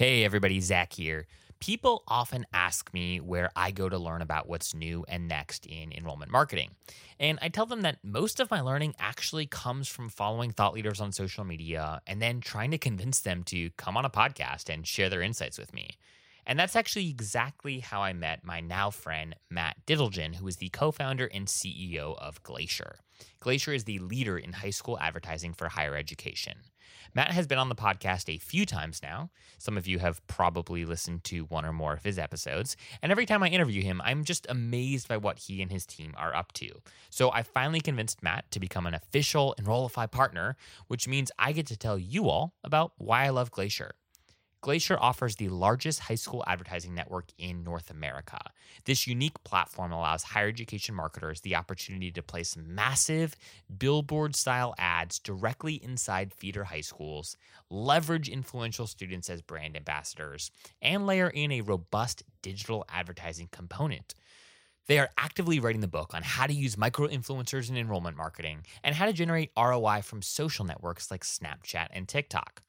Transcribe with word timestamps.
Hey, 0.00 0.24
everybody, 0.24 0.60
Zach 0.60 0.94
here. 0.94 1.26
People 1.58 2.04
often 2.08 2.46
ask 2.54 2.90
me 2.94 3.20
where 3.20 3.50
I 3.54 3.70
go 3.70 3.86
to 3.86 3.98
learn 3.98 4.22
about 4.22 4.48
what's 4.48 4.72
new 4.72 5.04
and 5.06 5.28
next 5.28 5.66
in 5.66 5.92
enrollment 5.92 6.32
marketing. 6.32 6.70
And 7.18 7.38
I 7.42 7.50
tell 7.50 7.66
them 7.66 7.82
that 7.82 7.98
most 8.02 8.40
of 8.40 8.50
my 8.50 8.62
learning 8.62 8.94
actually 8.98 9.44
comes 9.44 9.88
from 9.88 10.08
following 10.08 10.52
thought 10.52 10.72
leaders 10.72 11.02
on 11.02 11.12
social 11.12 11.44
media 11.44 12.00
and 12.06 12.22
then 12.22 12.40
trying 12.40 12.70
to 12.70 12.78
convince 12.78 13.20
them 13.20 13.42
to 13.42 13.68
come 13.76 13.98
on 13.98 14.06
a 14.06 14.08
podcast 14.08 14.72
and 14.72 14.86
share 14.86 15.10
their 15.10 15.20
insights 15.20 15.58
with 15.58 15.74
me. 15.74 15.90
And 16.46 16.58
that's 16.58 16.76
actually 16.76 17.10
exactly 17.10 17.80
how 17.80 18.00
I 18.00 18.14
met 18.14 18.42
my 18.42 18.60
now 18.60 18.88
friend, 18.88 19.36
Matt 19.50 19.84
Dittlejan, 19.86 20.36
who 20.36 20.48
is 20.48 20.56
the 20.56 20.70
co 20.70 20.92
founder 20.92 21.26
and 21.26 21.46
CEO 21.46 22.18
of 22.18 22.42
Glacier. 22.42 23.00
Glacier 23.40 23.74
is 23.74 23.84
the 23.84 23.98
leader 23.98 24.38
in 24.38 24.54
high 24.54 24.70
school 24.70 24.98
advertising 24.98 25.52
for 25.52 25.68
higher 25.68 25.94
education. 25.94 26.54
Matt 27.14 27.32
has 27.32 27.46
been 27.46 27.58
on 27.58 27.68
the 27.68 27.74
podcast 27.74 28.32
a 28.32 28.38
few 28.38 28.64
times 28.64 29.02
now. 29.02 29.30
Some 29.58 29.76
of 29.76 29.86
you 29.86 29.98
have 29.98 30.24
probably 30.26 30.84
listened 30.84 31.24
to 31.24 31.44
one 31.44 31.64
or 31.64 31.72
more 31.72 31.92
of 31.92 32.04
his 32.04 32.18
episodes. 32.18 32.76
And 33.02 33.10
every 33.10 33.26
time 33.26 33.42
I 33.42 33.48
interview 33.48 33.82
him, 33.82 34.00
I'm 34.04 34.24
just 34.24 34.46
amazed 34.48 35.08
by 35.08 35.16
what 35.16 35.38
he 35.38 35.60
and 35.62 35.70
his 35.70 35.86
team 35.86 36.14
are 36.16 36.34
up 36.34 36.52
to. 36.54 36.68
So 37.10 37.30
I 37.32 37.42
finally 37.42 37.80
convinced 37.80 38.22
Matt 38.22 38.50
to 38.52 38.60
become 38.60 38.86
an 38.86 38.94
official 38.94 39.54
Enrollify 39.58 40.06
partner, 40.06 40.56
which 40.86 41.08
means 41.08 41.32
I 41.38 41.52
get 41.52 41.66
to 41.66 41.76
tell 41.76 41.98
you 41.98 42.28
all 42.28 42.54
about 42.62 42.92
why 42.98 43.24
I 43.24 43.30
love 43.30 43.50
Glacier. 43.50 43.92
Glacier 44.62 44.98
offers 45.00 45.36
the 45.36 45.48
largest 45.48 46.00
high 46.00 46.16
school 46.16 46.44
advertising 46.46 46.94
network 46.94 47.28
in 47.38 47.64
North 47.64 47.90
America. 47.90 48.38
This 48.84 49.06
unique 49.06 49.42
platform 49.42 49.90
allows 49.90 50.22
higher 50.22 50.48
education 50.48 50.94
marketers 50.94 51.40
the 51.40 51.56
opportunity 51.56 52.10
to 52.10 52.22
place 52.22 52.58
massive 52.58 53.36
billboard 53.78 54.36
style 54.36 54.74
ads 54.76 55.18
directly 55.18 55.82
inside 55.82 56.34
feeder 56.34 56.64
high 56.64 56.82
schools, 56.82 57.38
leverage 57.70 58.28
influential 58.28 58.86
students 58.86 59.30
as 59.30 59.40
brand 59.40 59.76
ambassadors, 59.76 60.50
and 60.82 61.06
layer 61.06 61.30
in 61.30 61.52
a 61.52 61.62
robust 61.62 62.22
digital 62.42 62.84
advertising 62.90 63.48
component. 63.50 64.14
They 64.88 64.98
are 64.98 65.10
actively 65.16 65.58
writing 65.58 65.80
the 65.80 65.88
book 65.88 66.12
on 66.12 66.22
how 66.22 66.46
to 66.46 66.52
use 66.52 66.76
micro 66.76 67.06
influencers 67.06 67.70
in 67.70 67.78
enrollment 67.78 68.16
marketing 68.16 68.66
and 68.84 68.94
how 68.94 69.06
to 69.06 69.12
generate 69.14 69.52
ROI 69.56 70.02
from 70.02 70.20
social 70.20 70.66
networks 70.66 71.10
like 71.10 71.24
Snapchat 71.24 71.86
and 71.92 72.06
TikTok. 72.06 72.62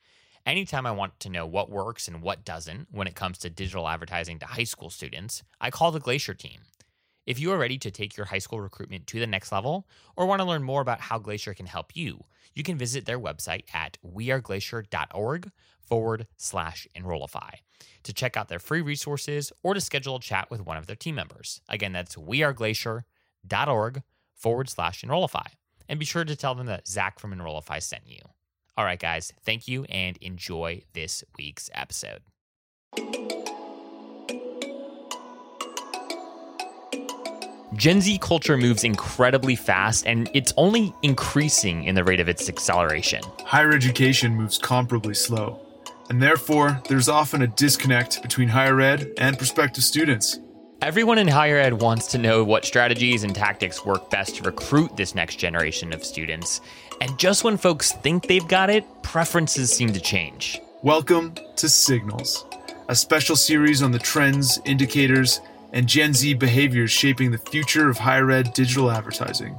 Anytime 0.45 0.87
I 0.87 0.91
want 0.91 1.19
to 1.19 1.29
know 1.29 1.45
what 1.45 1.69
works 1.69 2.07
and 2.07 2.21
what 2.21 2.43
doesn't 2.43 2.87
when 2.91 3.07
it 3.07 3.13
comes 3.13 3.37
to 3.39 3.49
digital 3.49 3.87
advertising 3.87 4.39
to 4.39 4.47
high 4.47 4.63
school 4.63 4.89
students, 4.89 5.43
I 5.59 5.69
call 5.69 5.91
the 5.91 5.99
Glacier 5.99 6.33
team. 6.33 6.61
If 7.27 7.39
you 7.39 7.51
are 7.51 7.59
ready 7.59 7.77
to 7.77 7.91
take 7.91 8.17
your 8.17 8.25
high 8.25 8.39
school 8.39 8.59
recruitment 8.59 9.05
to 9.07 9.19
the 9.19 9.27
next 9.27 9.51
level 9.51 9.87
or 10.17 10.25
want 10.25 10.41
to 10.41 10.47
learn 10.47 10.63
more 10.63 10.81
about 10.81 10.99
how 10.99 11.19
Glacier 11.19 11.53
can 11.53 11.67
help 11.67 11.95
you, 11.95 12.25
you 12.55 12.63
can 12.63 12.75
visit 12.75 13.05
their 13.05 13.19
website 13.19 13.63
at 13.71 13.99
weareglacier.org 14.03 15.51
forward 15.79 16.27
slash 16.37 16.87
enrollify 16.95 17.51
to 18.03 18.13
check 18.13 18.35
out 18.35 18.47
their 18.47 18.59
free 18.59 18.81
resources 18.81 19.51
or 19.61 19.75
to 19.75 19.81
schedule 19.81 20.15
a 20.15 20.19
chat 20.19 20.49
with 20.49 20.65
one 20.65 20.77
of 20.77 20.87
their 20.87 20.95
team 20.95 21.13
members. 21.13 21.61
Again, 21.69 21.93
that's 21.93 22.15
weareglacier.org 22.15 24.03
forward 24.33 24.69
slash 24.69 25.03
enrollify. 25.03 25.47
And 25.87 25.99
be 25.99 26.05
sure 26.05 26.25
to 26.25 26.35
tell 26.35 26.55
them 26.55 26.65
that 26.67 26.87
Zach 26.87 27.19
from 27.19 27.31
Enrollify 27.31 27.79
sent 27.79 28.03
you. 28.07 28.21
All 28.77 28.85
right, 28.85 28.99
guys, 28.99 29.33
thank 29.43 29.67
you 29.67 29.83
and 29.85 30.17
enjoy 30.17 30.83
this 30.93 31.23
week's 31.37 31.69
episode. 31.73 32.21
Gen 37.75 37.99
Z 38.01 38.17
culture 38.19 38.57
moves 38.57 38.83
incredibly 38.83 39.55
fast 39.55 40.05
and 40.07 40.29
it's 40.33 40.53
only 40.55 40.93
increasing 41.03 41.83
in 41.83 41.95
the 41.95 42.03
rate 42.03 42.19
of 42.19 42.29
its 42.29 42.47
acceleration. 42.47 43.21
Higher 43.45 43.71
education 43.71 44.35
moves 44.35 44.57
comparably 44.57 45.15
slow, 45.15 45.59
and 46.09 46.21
therefore, 46.21 46.81
there's 46.87 47.09
often 47.09 47.41
a 47.41 47.47
disconnect 47.47 48.21
between 48.21 48.47
higher 48.47 48.79
ed 48.79 49.11
and 49.17 49.37
prospective 49.37 49.83
students. 49.83 50.39
Everyone 50.81 51.17
in 51.17 51.27
higher 51.27 51.57
ed 51.57 51.81
wants 51.81 52.07
to 52.07 52.17
know 52.17 52.43
what 52.43 52.65
strategies 52.65 53.23
and 53.23 53.35
tactics 53.35 53.85
work 53.85 54.09
best 54.09 54.37
to 54.37 54.43
recruit 54.43 54.97
this 54.97 55.13
next 55.13 55.35
generation 55.35 55.93
of 55.93 56.03
students. 56.03 56.59
And 57.01 57.17
just 57.17 57.43
when 57.43 57.57
folks 57.57 57.93
think 57.93 58.27
they've 58.27 58.47
got 58.47 58.69
it, 58.69 58.85
preferences 59.01 59.73
seem 59.73 59.91
to 59.93 59.99
change. 59.99 60.61
Welcome 60.83 61.33
to 61.55 61.67
Signals, 61.67 62.45
a 62.89 62.95
special 62.95 63.35
series 63.35 63.81
on 63.81 63.91
the 63.91 63.97
trends, 63.97 64.59
indicators, 64.65 65.41
and 65.73 65.87
Gen 65.87 66.13
Z 66.13 66.35
behaviors 66.35 66.91
shaping 66.91 67.31
the 67.31 67.39
future 67.39 67.89
of 67.89 67.97
higher 67.97 68.29
ed 68.29 68.53
digital 68.53 68.91
advertising. 68.91 69.55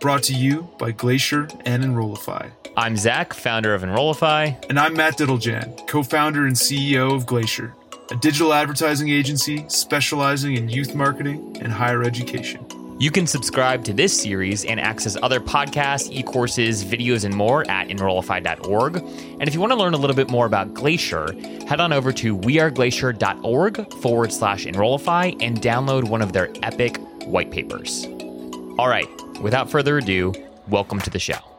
Brought 0.00 0.22
to 0.24 0.34
you 0.34 0.68
by 0.78 0.92
Glacier 0.92 1.48
and 1.64 1.82
Enrollify. 1.82 2.50
I'm 2.76 2.98
Zach, 2.98 3.32
founder 3.32 3.72
of 3.72 3.82
Enrollify. 3.82 4.52
And 4.68 4.78
I'm 4.78 4.92
Matt 4.92 5.16
Dittlejan, 5.16 5.86
co 5.88 6.02
founder 6.02 6.46
and 6.46 6.54
CEO 6.54 7.14
of 7.14 7.24
Glacier, 7.24 7.72
a 8.10 8.16
digital 8.16 8.52
advertising 8.52 9.08
agency 9.08 9.64
specializing 9.68 10.58
in 10.58 10.68
youth 10.68 10.94
marketing 10.94 11.56
and 11.62 11.72
higher 11.72 12.02
education. 12.02 12.66
You 13.02 13.10
can 13.10 13.26
subscribe 13.26 13.82
to 13.86 13.92
this 13.92 14.16
series 14.16 14.64
and 14.64 14.78
access 14.78 15.16
other 15.20 15.40
podcasts, 15.40 16.08
e 16.12 16.22
courses, 16.22 16.84
videos, 16.84 17.24
and 17.24 17.34
more 17.34 17.68
at 17.68 17.88
enrollify.org. 17.88 18.98
And 18.98 19.42
if 19.42 19.54
you 19.54 19.60
want 19.60 19.72
to 19.72 19.76
learn 19.76 19.94
a 19.94 19.96
little 19.96 20.14
bit 20.14 20.30
more 20.30 20.46
about 20.46 20.72
Glacier, 20.72 21.32
head 21.66 21.80
on 21.80 21.92
over 21.92 22.12
to 22.12 22.38
weareglacier.org 22.38 23.92
forward 23.94 24.32
slash 24.32 24.66
enrollify 24.66 25.32
and 25.40 25.60
download 25.60 26.04
one 26.04 26.22
of 26.22 26.32
their 26.32 26.48
epic 26.62 26.96
white 27.24 27.50
papers. 27.50 28.06
All 28.78 28.86
right, 28.86 29.08
without 29.40 29.68
further 29.68 29.98
ado, 29.98 30.32
welcome 30.68 31.00
to 31.00 31.10
the 31.10 31.18
show. 31.18 31.51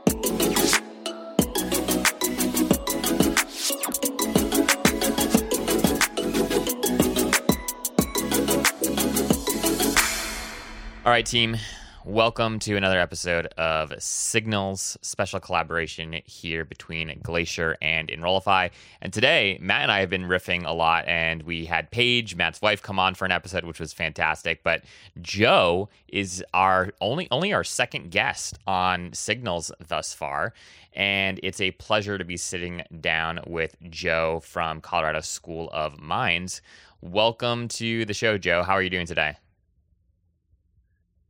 All 11.05 11.11
right, 11.11 11.25
team. 11.25 11.57
Welcome 12.05 12.59
to 12.59 12.77
another 12.77 12.97
episode 12.97 13.47
of 13.57 13.93
Signals 14.01 14.97
special 15.01 15.41
collaboration 15.41 16.21
here 16.23 16.63
between 16.63 17.19
Glacier 17.21 17.75
and 17.81 18.09
Enrollify. 18.09 18.69
And 19.01 19.11
today, 19.11 19.57
Matt 19.59 19.81
and 19.81 19.91
I 19.91 19.99
have 19.99 20.09
been 20.09 20.29
riffing 20.29 20.65
a 20.65 20.71
lot, 20.71 21.05
and 21.05 21.43
we 21.43 21.65
had 21.65 21.91
Paige, 21.91 22.37
Matt's 22.37 22.61
wife, 22.61 22.81
come 22.81 22.99
on 22.99 23.15
for 23.15 23.25
an 23.25 23.33
episode, 23.33 23.65
which 23.65 23.81
was 23.81 23.91
fantastic. 23.91 24.63
But 24.63 24.85
Joe 25.21 25.89
is 26.07 26.41
our 26.53 26.93
only 27.01 27.27
only 27.31 27.51
our 27.51 27.65
second 27.65 28.09
guest 28.09 28.57
on 28.65 29.11
Signals 29.11 29.73
thus 29.85 30.13
far, 30.13 30.53
and 30.93 31.37
it's 31.43 31.59
a 31.59 31.71
pleasure 31.71 32.17
to 32.17 32.23
be 32.23 32.37
sitting 32.37 32.81
down 33.01 33.41
with 33.45 33.75
Joe 33.89 34.39
from 34.45 34.79
Colorado 34.79 35.19
School 35.19 35.69
of 35.73 35.99
Mines. 35.99 36.61
Welcome 37.01 37.67
to 37.67 38.05
the 38.05 38.13
show, 38.13 38.37
Joe. 38.37 38.63
How 38.63 38.75
are 38.75 38.81
you 38.81 38.89
doing 38.89 39.05
today? 39.05 39.35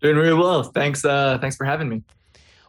Doing 0.03 0.17
really 0.17 0.33
well. 0.33 0.63
Thanks. 0.63 1.05
Uh, 1.05 1.37
thanks 1.39 1.55
for 1.55 1.63
having 1.63 1.87
me. 1.87 2.03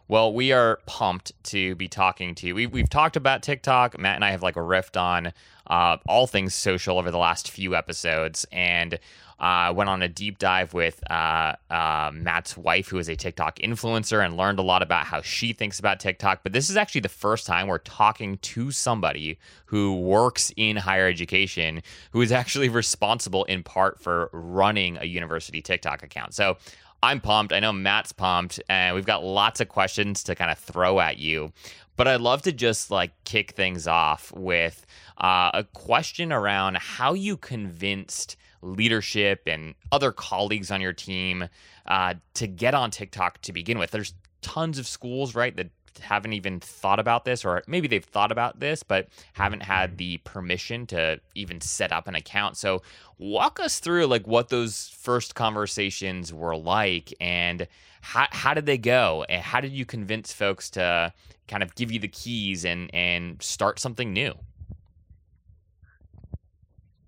Well, 0.06 0.32
we 0.32 0.52
are 0.52 0.78
pumped 0.86 1.32
to 1.44 1.74
be 1.74 1.88
talking 1.88 2.36
to 2.36 2.46
you. 2.46 2.54
We, 2.54 2.66
we've 2.68 2.88
talked 2.88 3.16
about 3.16 3.42
TikTok. 3.42 3.98
Matt 3.98 4.14
and 4.14 4.24
I 4.24 4.30
have 4.30 4.42
like 4.42 4.54
a 4.54 4.62
rift 4.62 4.96
on 4.96 5.32
uh, 5.66 5.96
all 6.06 6.28
things 6.28 6.54
social 6.54 6.96
over 6.96 7.10
the 7.10 7.18
last 7.18 7.50
few 7.50 7.74
episodes, 7.74 8.46
and 8.52 9.00
uh, 9.40 9.72
went 9.74 9.90
on 9.90 10.00
a 10.02 10.08
deep 10.08 10.38
dive 10.38 10.74
with 10.74 11.02
uh, 11.10 11.54
uh, 11.70 12.10
Matt's 12.14 12.56
wife, 12.56 12.86
who 12.88 12.98
is 12.98 13.08
a 13.08 13.16
TikTok 13.16 13.58
influencer, 13.58 14.24
and 14.24 14.36
learned 14.36 14.60
a 14.60 14.62
lot 14.62 14.82
about 14.82 15.06
how 15.06 15.20
she 15.20 15.52
thinks 15.52 15.80
about 15.80 15.98
TikTok. 15.98 16.44
But 16.44 16.52
this 16.52 16.70
is 16.70 16.76
actually 16.76 17.00
the 17.00 17.08
first 17.08 17.46
time 17.46 17.66
we're 17.66 17.78
talking 17.78 18.38
to 18.38 18.70
somebody 18.70 19.38
who 19.66 20.00
works 20.00 20.52
in 20.56 20.76
higher 20.76 21.08
education, 21.08 21.82
who 22.12 22.20
is 22.20 22.30
actually 22.30 22.68
responsible 22.70 23.42
in 23.44 23.64
part 23.64 24.00
for 24.00 24.30
running 24.32 24.98
a 24.98 25.04
university 25.04 25.60
TikTok 25.60 26.04
account. 26.04 26.34
So 26.34 26.58
I'm 27.04 27.20
pumped. 27.20 27.52
I 27.52 27.60
know 27.60 27.70
Matt's 27.70 28.12
pumped, 28.12 28.62
and 28.70 28.94
we've 28.94 29.04
got 29.04 29.22
lots 29.22 29.60
of 29.60 29.68
questions 29.68 30.22
to 30.22 30.34
kind 30.34 30.50
of 30.50 30.58
throw 30.58 31.00
at 31.00 31.18
you. 31.18 31.52
But 31.96 32.08
I'd 32.08 32.22
love 32.22 32.40
to 32.42 32.52
just 32.52 32.90
like 32.90 33.12
kick 33.24 33.50
things 33.50 33.86
off 33.86 34.32
with 34.34 34.86
uh, 35.18 35.50
a 35.52 35.64
question 35.64 36.32
around 36.32 36.78
how 36.78 37.12
you 37.12 37.36
convinced 37.36 38.36
leadership 38.62 39.42
and 39.46 39.74
other 39.92 40.12
colleagues 40.12 40.70
on 40.70 40.80
your 40.80 40.94
team 40.94 41.50
uh, 41.86 42.14
to 42.32 42.46
get 42.46 42.72
on 42.72 42.90
TikTok 42.90 43.42
to 43.42 43.52
begin 43.52 43.78
with. 43.78 43.90
There's 43.90 44.14
tons 44.40 44.78
of 44.78 44.86
schools, 44.86 45.34
right, 45.34 45.54
that 45.56 45.68
haven't 46.00 46.32
even 46.32 46.60
thought 46.60 46.98
about 46.98 47.24
this, 47.24 47.44
or 47.44 47.62
maybe 47.66 47.88
they've 47.88 48.04
thought 48.04 48.32
about 48.32 48.60
this, 48.60 48.82
but 48.82 49.08
haven't 49.32 49.62
had 49.62 49.98
the 49.98 50.18
permission 50.18 50.86
to 50.88 51.20
even 51.34 51.60
set 51.60 51.92
up 51.92 52.08
an 52.08 52.14
account. 52.14 52.56
So, 52.56 52.82
walk 53.18 53.60
us 53.60 53.78
through 53.80 54.06
like 54.06 54.26
what 54.26 54.48
those 54.48 54.88
first 54.98 55.34
conversations 55.34 56.32
were 56.32 56.56
like 56.56 57.14
and 57.20 57.66
how, 58.00 58.26
how 58.30 58.54
did 58.54 58.66
they 58.66 58.78
go? 58.78 59.24
And 59.28 59.42
how 59.42 59.60
did 59.60 59.72
you 59.72 59.86
convince 59.86 60.32
folks 60.32 60.68
to 60.70 61.12
kind 61.48 61.62
of 61.62 61.74
give 61.74 61.90
you 61.90 61.98
the 61.98 62.08
keys 62.08 62.64
and, 62.64 62.90
and 62.94 63.42
start 63.42 63.78
something 63.78 64.12
new? 64.12 64.34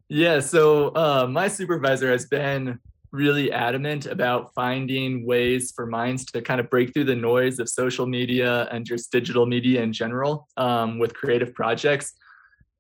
Yeah, 0.09 0.41
so 0.41 0.94
uh, 0.94 1.27
my 1.29 1.49
supervisor 1.49 2.11
has 2.11 2.27
been 2.27 2.79
really 3.12 3.53
adamant 3.53 4.06
about 4.06 4.53
finding 4.55 5.26
ways 5.26 5.73
for 5.75 5.87
Mines 5.87 6.25
to 6.26 6.43
kind 6.43 6.61
of 6.61 6.69
break 6.70 6.93
through 6.93 7.05
the 7.05 7.17
noise 7.17 7.58
of 7.58 7.69
social 7.69 8.06
media 8.06 8.69
and 8.70 8.85
just 8.85 9.12
digital 9.12 9.47
media 9.47 9.82
in 9.82 9.93
general 9.93 10.49
um, 10.56 10.99
with 10.99 11.14
creative 11.14 11.55
projects. 11.55 12.12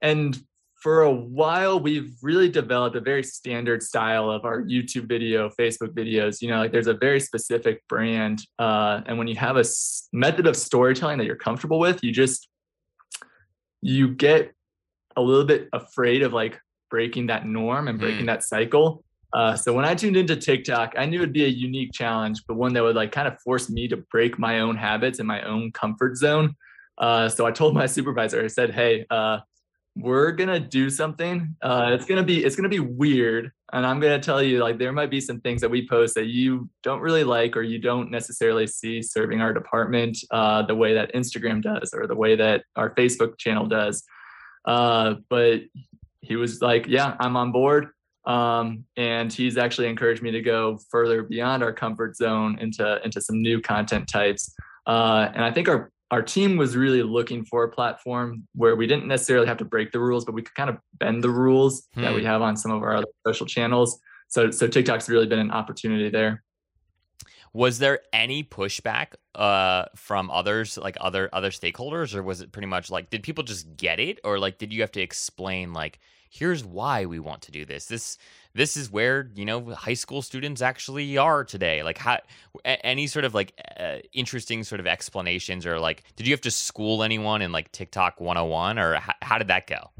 And 0.02 0.38
for 0.76 1.02
a 1.02 1.10
while 1.10 1.80
we've 1.80 2.14
really 2.22 2.48
developed 2.48 2.94
a 2.96 3.00
very 3.00 3.22
standard 3.22 3.82
style 3.82 4.30
of 4.30 4.44
our 4.44 4.62
youtube 4.62 5.08
video 5.08 5.48
facebook 5.48 5.88
videos 5.94 6.42
you 6.42 6.48
know 6.48 6.58
like 6.58 6.70
there's 6.70 6.86
a 6.86 6.94
very 6.94 7.18
specific 7.18 7.82
brand 7.88 8.42
uh, 8.58 9.00
and 9.06 9.18
when 9.18 9.26
you 9.26 9.34
have 9.34 9.56
a 9.56 9.60
s- 9.60 10.08
method 10.12 10.46
of 10.46 10.54
storytelling 10.54 11.18
that 11.18 11.24
you're 11.24 11.34
comfortable 11.34 11.78
with 11.78 12.04
you 12.04 12.12
just 12.12 12.48
you 13.80 14.08
get 14.08 14.52
a 15.16 15.22
little 15.22 15.44
bit 15.44 15.68
afraid 15.72 16.22
of 16.22 16.32
like 16.32 16.60
breaking 16.90 17.26
that 17.26 17.46
norm 17.46 17.88
and 17.88 17.98
breaking 17.98 18.24
mm. 18.24 18.26
that 18.26 18.44
cycle 18.44 19.02
uh, 19.36 19.54
so 19.54 19.70
when 19.74 19.84
I 19.84 19.94
tuned 19.94 20.16
into 20.16 20.34
TikTok, 20.34 20.94
I 20.96 21.04
knew 21.04 21.18
it'd 21.18 21.30
be 21.30 21.44
a 21.44 21.48
unique 21.48 21.92
challenge, 21.92 22.40
but 22.48 22.54
one 22.54 22.72
that 22.72 22.82
would 22.82 22.96
like 22.96 23.12
kind 23.12 23.28
of 23.28 23.38
force 23.42 23.68
me 23.68 23.86
to 23.88 23.98
break 24.10 24.38
my 24.38 24.60
own 24.60 24.78
habits 24.78 25.18
and 25.18 25.28
my 25.28 25.42
own 25.42 25.72
comfort 25.72 26.16
zone. 26.16 26.56
Uh, 26.96 27.28
so 27.28 27.44
I 27.44 27.52
told 27.52 27.74
my 27.74 27.84
supervisor, 27.96 28.42
I 28.42 28.46
said, 28.46 28.70
"Hey, 28.70 29.04
uh, 29.10 29.40
we're 29.94 30.32
gonna 30.32 30.58
do 30.58 30.88
something. 30.88 31.54
Uh, 31.60 31.90
it's 31.92 32.06
gonna 32.06 32.22
be 32.22 32.44
it's 32.44 32.56
gonna 32.56 32.70
be 32.70 32.80
weird, 32.80 33.52
and 33.74 33.84
I'm 33.84 34.00
gonna 34.00 34.18
tell 34.18 34.42
you 34.42 34.60
like 34.60 34.78
there 34.78 34.90
might 34.90 35.10
be 35.10 35.20
some 35.20 35.42
things 35.42 35.60
that 35.60 35.70
we 35.70 35.86
post 35.86 36.14
that 36.14 36.28
you 36.28 36.70
don't 36.82 37.00
really 37.00 37.24
like 37.24 37.58
or 37.58 37.62
you 37.62 37.78
don't 37.78 38.10
necessarily 38.10 38.66
see 38.66 39.02
serving 39.02 39.42
our 39.42 39.52
department 39.52 40.16
uh, 40.30 40.62
the 40.62 40.74
way 40.74 40.94
that 40.94 41.14
Instagram 41.14 41.60
does 41.60 41.92
or 41.92 42.06
the 42.06 42.16
way 42.16 42.36
that 42.36 42.62
our 42.74 42.94
Facebook 42.94 43.36
channel 43.36 43.66
does. 43.66 44.02
Uh, 44.64 45.16
but 45.28 45.60
he 46.22 46.36
was 46.36 46.62
like, 46.62 46.86
"Yeah, 46.86 47.16
I'm 47.20 47.36
on 47.36 47.52
board." 47.52 47.88
Um, 48.26 48.84
and 48.96 49.32
he's 49.32 49.56
actually 49.56 49.86
encouraged 49.86 50.22
me 50.22 50.32
to 50.32 50.42
go 50.42 50.78
further 50.90 51.22
beyond 51.22 51.62
our 51.62 51.72
comfort 51.72 52.16
zone 52.16 52.58
into 52.60 53.00
into 53.04 53.20
some 53.20 53.40
new 53.40 53.60
content 53.60 54.08
types. 54.08 54.52
Uh, 54.86 55.30
and 55.32 55.44
I 55.44 55.52
think 55.52 55.68
our 55.68 55.92
our 56.10 56.22
team 56.22 56.56
was 56.56 56.76
really 56.76 57.02
looking 57.02 57.44
for 57.44 57.64
a 57.64 57.68
platform 57.68 58.46
where 58.54 58.76
we 58.76 58.86
didn't 58.86 59.06
necessarily 59.06 59.46
have 59.46 59.56
to 59.58 59.64
break 59.64 59.90
the 59.90 59.98
rules, 59.98 60.24
but 60.24 60.34
we 60.34 60.42
could 60.42 60.54
kind 60.54 60.70
of 60.70 60.78
bend 60.94 61.22
the 61.22 61.30
rules 61.30 61.88
hmm. 61.94 62.02
that 62.02 62.14
we 62.14 62.20
hmm. 62.20 62.26
have 62.26 62.42
on 62.42 62.56
some 62.56 62.70
of 62.70 62.82
our 62.82 62.96
other 62.96 63.06
social 63.26 63.46
channels. 63.46 63.98
So, 64.28 64.50
so 64.50 64.68
TikTok's 64.68 65.08
really 65.08 65.26
been 65.26 65.38
an 65.38 65.50
opportunity 65.50 66.10
there. 66.10 66.42
Was 67.52 67.78
there 67.78 68.00
any 68.12 68.44
pushback 68.44 69.14
uh, 69.34 69.86
from 69.96 70.30
others, 70.30 70.76
like 70.76 70.96
other 71.00 71.30
other 71.32 71.50
stakeholders, 71.50 72.14
or 72.14 72.22
was 72.22 72.40
it 72.42 72.52
pretty 72.52 72.66
much 72.66 72.90
like 72.90 73.08
did 73.08 73.22
people 73.22 73.44
just 73.44 73.76
get 73.76 73.98
it, 73.98 74.20
or 74.24 74.38
like 74.38 74.58
did 74.58 74.72
you 74.74 74.82
have 74.82 74.92
to 74.92 75.00
explain 75.00 75.72
like 75.72 75.98
here's 76.38 76.64
why 76.64 77.06
we 77.06 77.18
want 77.18 77.42
to 77.42 77.50
do 77.50 77.64
this. 77.64 77.86
This 77.86 78.18
this 78.54 78.76
is 78.76 78.90
where 78.90 79.30
you 79.34 79.44
know 79.44 79.74
high 79.74 79.94
school 79.94 80.22
students 80.22 80.62
actually 80.62 81.16
are 81.18 81.44
today. 81.44 81.82
Like 81.82 81.98
how 81.98 82.18
any 82.64 83.06
sort 83.06 83.24
of 83.24 83.34
like 83.34 83.52
uh, 83.78 83.98
interesting 84.12 84.64
sort 84.64 84.80
of 84.80 84.86
explanations 84.86 85.66
or 85.66 85.78
like 85.78 86.04
did 86.16 86.26
you 86.26 86.32
have 86.32 86.40
to 86.42 86.50
school 86.50 87.02
anyone 87.02 87.42
in 87.42 87.52
like 87.52 87.72
TikTok 87.72 88.20
101 88.20 88.78
or 88.78 88.94
how, 88.96 89.12
how 89.22 89.38
did 89.38 89.48
that 89.48 89.66
go? 89.66 89.90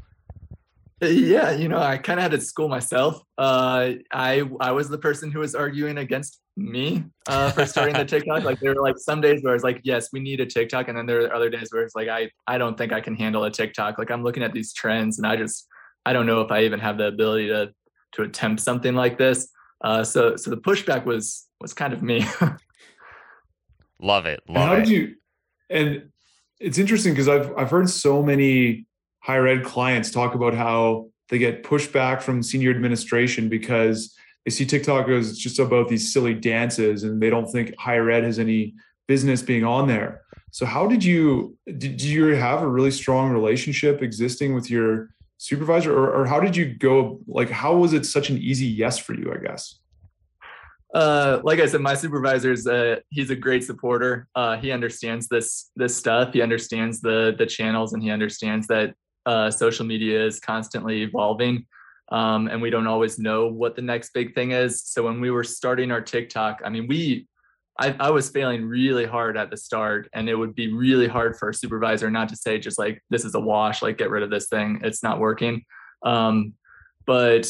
Yeah, 0.99 1.51
you 1.51 1.67
know, 1.67 1.77
I 1.77 1.97
kind 1.97 2.19
of 2.19 2.23
had 2.23 2.31
to 2.31 2.41
school 2.41 2.69
myself. 2.69 3.21
Uh, 3.37 3.91
I 4.11 4.43
I 4.59 4.71
was 4.71 4.89
the 4.89 4.97
person 4.97 5.31
who 5.31 5.39
was 5.39 5.53
arguing 5.53 5.99
against 5.99 6.39
me 6.55 7.03
uh, 7.27 7.51
for 7.51 7.67
starting 7.67 7.93
the 7.93 8.05
TikTok. 8.15 8.43
Like 8.43 8.59
there 8.59 8.73
were 8.73 8.81
like 8.81 8.97
some 8.97 9.21
days 9.21 9.43
where 9.43 9.53
it's 9.53 9.63
like, 9.63 9.81
yes, 9.83 10.09
we 10.11 10.19
need 10.19 10.39
a 10.39 10.45
TikTok, 10.47 10.87
and 10.87 10.97
then 10.97 11.05
there 11.05 11.25
are 11.25 11.35
other 11.35 11.51
days 11.51 11.69
where 11.71 11.83
it's 11.83 11.95
like, 11.95 12.07
I 12.07 12.31
I 12.47 12.57
don't 12.57 12.75
think 12.75 12.93
I 12.93 13.01
can 13.01 13.15
handle 13.15 13.43
a 13.43 13.51
TikTok. 13.51 13.99
Like 13.99 14.09
I'm 14.09 14.23
looking 14.23 14.41
at 14.41 14.53
these 14.53 14.73
trends, 14.73 15.19
and 15.19 15.27
I 15.27 15.35
just 15.35 15.67
I 16.07 16.13
don't 16.13 16.25
know 16.25 16.39
if 16.39 16.51
I 16.51 16.63
even 16.63 16.79
have 16.79 16.97
the 16.97 17.07
ability 17.07 17.47
to 17.49 17.73
to 18.13 18.21
attempt 18.21 18.61
something 18.61 18.95
like 18.95 19.17
this. 19.17 19.49
Uh, 19.81 20.05
so 20.05 20.37
so 20.37 20.49
the 20.49 20.55
pushback 20.55 21.03
was 21.03 21.45
was 21.59 21.73
kind 21.73 21.91
of 21.91 22.01
me. 22.01 22.25
love 23.99 24.25
it. 24.25 24.41
Love 24.47 24.55
and 24.55 24.69
how 24.69 24.73
it. 24.75 24.79
did 24.85 24.89
you? 24.89 25.15
And 25.69 26.09
it's 26.61 26.77
interesting 26.77 27.11
because 27.11 27.27
I've 27.27 27.51
I've 27.57 27.69
heard 27.69 27.89
so 27.89 28.23
many 28.23 28.85
higher 29.19 29.47
ed 29.47 29.65
clients 29.65 30.09
talk 30.09 30.33
about 30.33 30.53
how 30.53 31.09
they 31.27 31.39
get 31.39 31.63
pushback 31.63 32.21
from 32.21 32.41
senior 32.41 32.71
administration 32.71 33.49
because 33.49 34.15
they 34.45 34.51
see 34.51 34.65
TikTok 34.65 35.09
as 35.09 35.37
just 35.37 35.59
about 35.59 35.89
these 35.89 36.13
silly 36.13 36.33
dances 36.33 37.03
and 37.03 37.21
they 37.21 37.29
don't 37.29 37.51
think 37.51 37.75
higher 37.77 38.09
ed 38.09 38.23
has 38.23 38.39
any 38.39 38.75
business 39.09 39.41
being 39.41 39.65
on 39.65 39.89
there. 39.89 40.21
So 40.51 40.65
how 40.65 40.87
did 40.87 41.03
you 41.03 41.57
did 41.77 42.01
you 42.01 42.27
have 42.27 42.61
a 42.61 42.67
really 42.69 42.91
strong 42.91 43.31
relationship 43.31 44.01
existing 44.01 44.55
with 44.55 44.69
your 44.69 45.09
supervisor 45.37 45.95
or, 45.95 46.21
or 46.21 46.25
how 46.25 46.39
did 46.39 46.55
you 46.55 46.65
go 46.65 47.19
like 47.27 47.49
how 47.49 47.75
was 47.75 47.93
it 47.93 48.05
such 48.05 48.29
an 48.29 48.37
easy 48.37 48.65
yes 48.65 48.97
for 48.97 49.13
you 49.13 49.31
i 49.33 49.37
guess 49.37 49.79
uh, 50.93 51.41
like 51.43 51.59
I 51.59 51.65
said, 51.65 51.81
my 51.81 51.93
supervisor 51.93 52.51
is 52.51 52.65
uh, 52.65 52.95
he's 53.09 53.29
a 53.29 53.35
great 53.35 53.63
supporter. 53.63 54.27
Uh, 54.33 54.57
he 54.57 54.71
understands 54.71 55.27
this 55.27 55.69
this 55.75 55.95
stuff. 55.95 56.33
He 56.33 56.41
understands 56.41 57.01
the 57.01 57.35
the 57.37 57.45
channels, 57.45 57.93
and 57.93 58.01
he 58.01 58.09
understands 58.09 58.67
that 58.67 58.95
uh, 59.25 59.51
social 59.51 59.85
media 59.85 60.25
is 60.25 60.39
constantly 60.39 61.01
evolving, 61.03 61.65
um, 62.09 62.47
and 62.47 62.61
we 62.61 62.69
don't 62.69 62.87
always 62.87 63.19
know 63.19 63.47
what 63.47 63.75
the 63.75 63.81
next 63.81 64.13
big 64.13 64.33
thing 64.33 64.51
is. 64.51 64.81
So 64.81 65.03
when 65.03 65.19
we 65.19 65.29
were 65.29 65.43
starting 65.43 65.91
our 65.91 66.01
TikTok, 66.01 66.61
I 66.63 66.69
mean, 66.69 66.87
we 66.87 67.27
I, 67.79 67.95
I, 67.99 68.09
was 68.09 68.29
failing 68.29 68.65
really 68.65 69.05
hard 69.05 69.37
at 69.37 69.51
the 69.51 69.57
start 69.57 70.09
and 70.13 70.27
it 70.27 70.35
would 70.35 70.55
be 70.55 70.73
really 70.73 71.07
hard 71.07 71.37
for 71.37 71.49
a 71.49 71.53
supervisor 71.53 72.09
not 72.09 72.29
to 72.29 72.35
say 72.35 72.57
just 72.57 72.79
like 72.79 73.03
this 73.09 73.23
is 73.23 73.35
a 73.35 73.39
wash 73.39 73.81
like 73.81 73.97
get 73.97 74.09
rid 74.09 74.23
of 74.23 74.29
this 74.29 74.47
thing. 74.47 74.79
It's 74.83 75.03
not 75.03 75.19
working. 75.19 75.63
Um, 76.03 76.53
but 77.05 77.47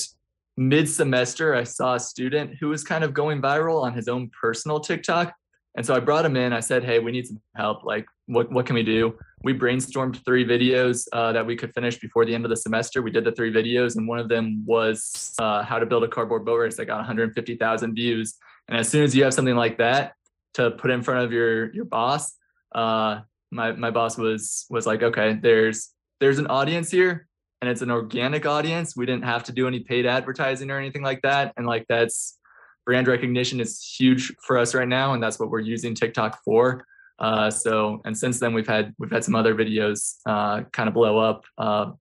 mid 0.60 0.90
semester 0.90 1.54
i 1.54 1.64
saw 1.64 1.94
a 1.94 2.00
student 2.00 2.56
who 2.60 2.70
was 2.70 2.84
kind 2.84 3.04
of 3.04 3.14
going 3.14 3.40
viral 3.40 3.84
on 3.84 3.94
his 3.94 4.08
own 4.08 4.28
personal 4.42 4.80
tiktok 4.80 5.32
and 5.76 5.86
so 5.86 5.94
i 5.94 6.00
brought 6.00 6.26
him 6.26 6.36
in. 6.36 6.52
I 6.52 6.60
said 6.60 6.84
hey 6.84 6.98
we 7.00 7.12
need 7.12 7.28
some 7.28 7.40
help. 7.56 7.84
Like 7.84 8.06
what, 8.26 8.52
what 8.52 8.66
can 8.66 8.76
we 8.76 8.84
do? 8.84 9.18
We 9.44 9.54
brainstormed 9.54 10.24
three 10.26 10.46
videos 10.46 11.08
uh, 11.14 11.32
that 11.32 11.46
we 11.46 11.56
could 11.56 11.74
finish 11.74 11.98
before 11.98 12.26
the 12.26 12.36
end 12.36 12.44
of 12.44 12.50
the 12.50 12.58
semester. 12.58 13.02
We 13.02 13.12
did 13.12 13.24
the 13.24 13.32
three 13.32 13.54
videos 13.54 13.96
and 13.96 14.08
one 14.08 14.20
of 14.20 14.28
them 14.28 14.64
was 14.66 15.34
uh, 15.40 15.64
how 15.64 15.80
to 15.80 15.86
build 15.86 16.04
a 16.04 16.08
cardboard 16.08 16.44
boat 16.44 16.58
race 16.58 16.76
that 16.78 16.86
got 16.86 16.98
150000 16.98 17.94
views. 17.94 18.36
And 18.68 18.78
as 18.78 18.90
soon 18.90 19.04
as 19.04 19.16
you 19.16 19.24
have 19.24 19.34
something 19.34 19.56
like 19.56 19.78
that 19.78 20.14
to 20.58 20.72
put 20.72 20.90
in 20.90 21.04
front 21.04 21.24
of 21.24 21.32
your 21.32 21.72
your 21.74 21.86
boss, 21.86 22.34
uh, 22.74 23.22
my 23.52 23.72
my 23.74 23.92
boss 23.92 24.18
was 24.18 24.66
was 24.70 24.86
like, 24.86 25.04
okay, 25.04 25.38
there's 25.42 25.94
there's 26.20 26.40
an 26.40 26.48
audience 26.48 26.90
here, 26.90 27.28
and 27.62 27.70
it's 27.70 27.84
an 27.84 27.92
organic 27.92 28.46
audience. 28.46 28.96
We 28.98 29.06
didn't 29.06 29.26
have 29.26 29.44
to 29.46 29.52
do 29.52 29.68
any 29.68 29.82
paid 29.82 30.06
advertising 30.08 30.72
or 30.72 30.78
anything 30.80 31.04
like 31.04 31.22
that, 31.22 31.54
and 31.58 31.68
like 31.68 31.86
that's 31.88 32.38
brand 32.86 33.08
recognition 33.08 33.60
is 33.60 33.84
huge 33.84 34.34
for 34.42 34.58
us 34.58 34.74
right 34.74 34.88
now, 34.88 35.14
and 35.14 35.22
that's 35.22 35.40
what 35.40 35.52
we're 35.52 35.60
using 35.60 35.94
TikTok 35.94 36.44
for. 36.44 36.86
Uh, 37.20 37.52
so 37.52 38.02
and 38.06 38.18
since 38.18 38.40
then 38.40 38.54
we've 38.54 38.68
had 38.68 38.94
we've 38.98 39.12
had 39.12 39.24
some 39.24 39.36
other 39.36 39.54
videos 39.54 40.16
uh, 40.26 40.64
kind 40.72 40.88
of 40.90 40.96
blow 40.96 41.20
up 41.20 41.46
uh, 41.60 41.92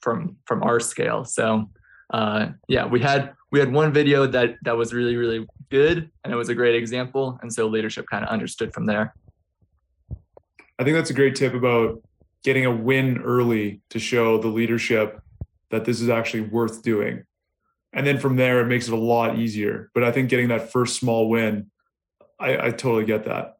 from 0.00 0.36
from 0.44 0.62
our 0.62 0.80
scale. 0.80 1.24
So 1.24 1.70
uh, 2.12 2.48
yeah, 2.68 2.86
we 2.86 3.00
had 3.00 3.32
we 3.50 3.58
had 3.58 3.72
one 3.72 3.92
video 3.92 4.26
that 4.26 4.56
that 4.64 4.76
was 4.76 4.92
really 4.92 5.16
really 5.16 5.46
good 5.72 6.10
and 6.22 6.32
it 6.32 6.36
was 6.36 6.50
a 6.50 6.54
great 6.54 6.74
example 6.74 7.38
and 7.40 7.50
so 7.50 7.66
leadership 7.66 8.06
kind 8.08 8.22
of 8.24 8.30
understood 8.30 8.74
from 8.74 8.84
there. 8.84 9.14
I 10.78 10.84
think 10.84 10.94
that's 10.96 11.08
a 11.08 11.14
great 11.14 11.34
tip 11.34 11.54
about 11.54 12.02
getting 12.44 12.66
a 12.66 12.70
win 12.70 13.22
early 13.22 13.80
to 13.88 13.98
show 13.98 14.36
the 14.36 14.48
leadership 14.48 15.18
that 15.70 15.86
this 15.86 16.02
is 16.02 16.10
actually 16.10 16.42
worth 16.42 16.82
doing. 16.82 17.24
And 17.94 18.06
then 18.06 18.18
from 18.18 18.36
there 18.36 18.60
it 18.60 18.66
makes 18.66 18.86
it 18.86 18.92
a 18.92 18.98
lot 18.98 19.38
easier. 19.38 19.90
But 19.94 20.04
i 20.04 20.12
think 20.12 20.28
getting 20.28 20.48
that 20.48 20.70
first 20.70 21.00
small 21.00 21.30
win 21.30 21.70
i, 22.38 22.66
I 22.66 22.70
totally 22.70 23.06
get 23.06 23.24
that. 23.24 23.56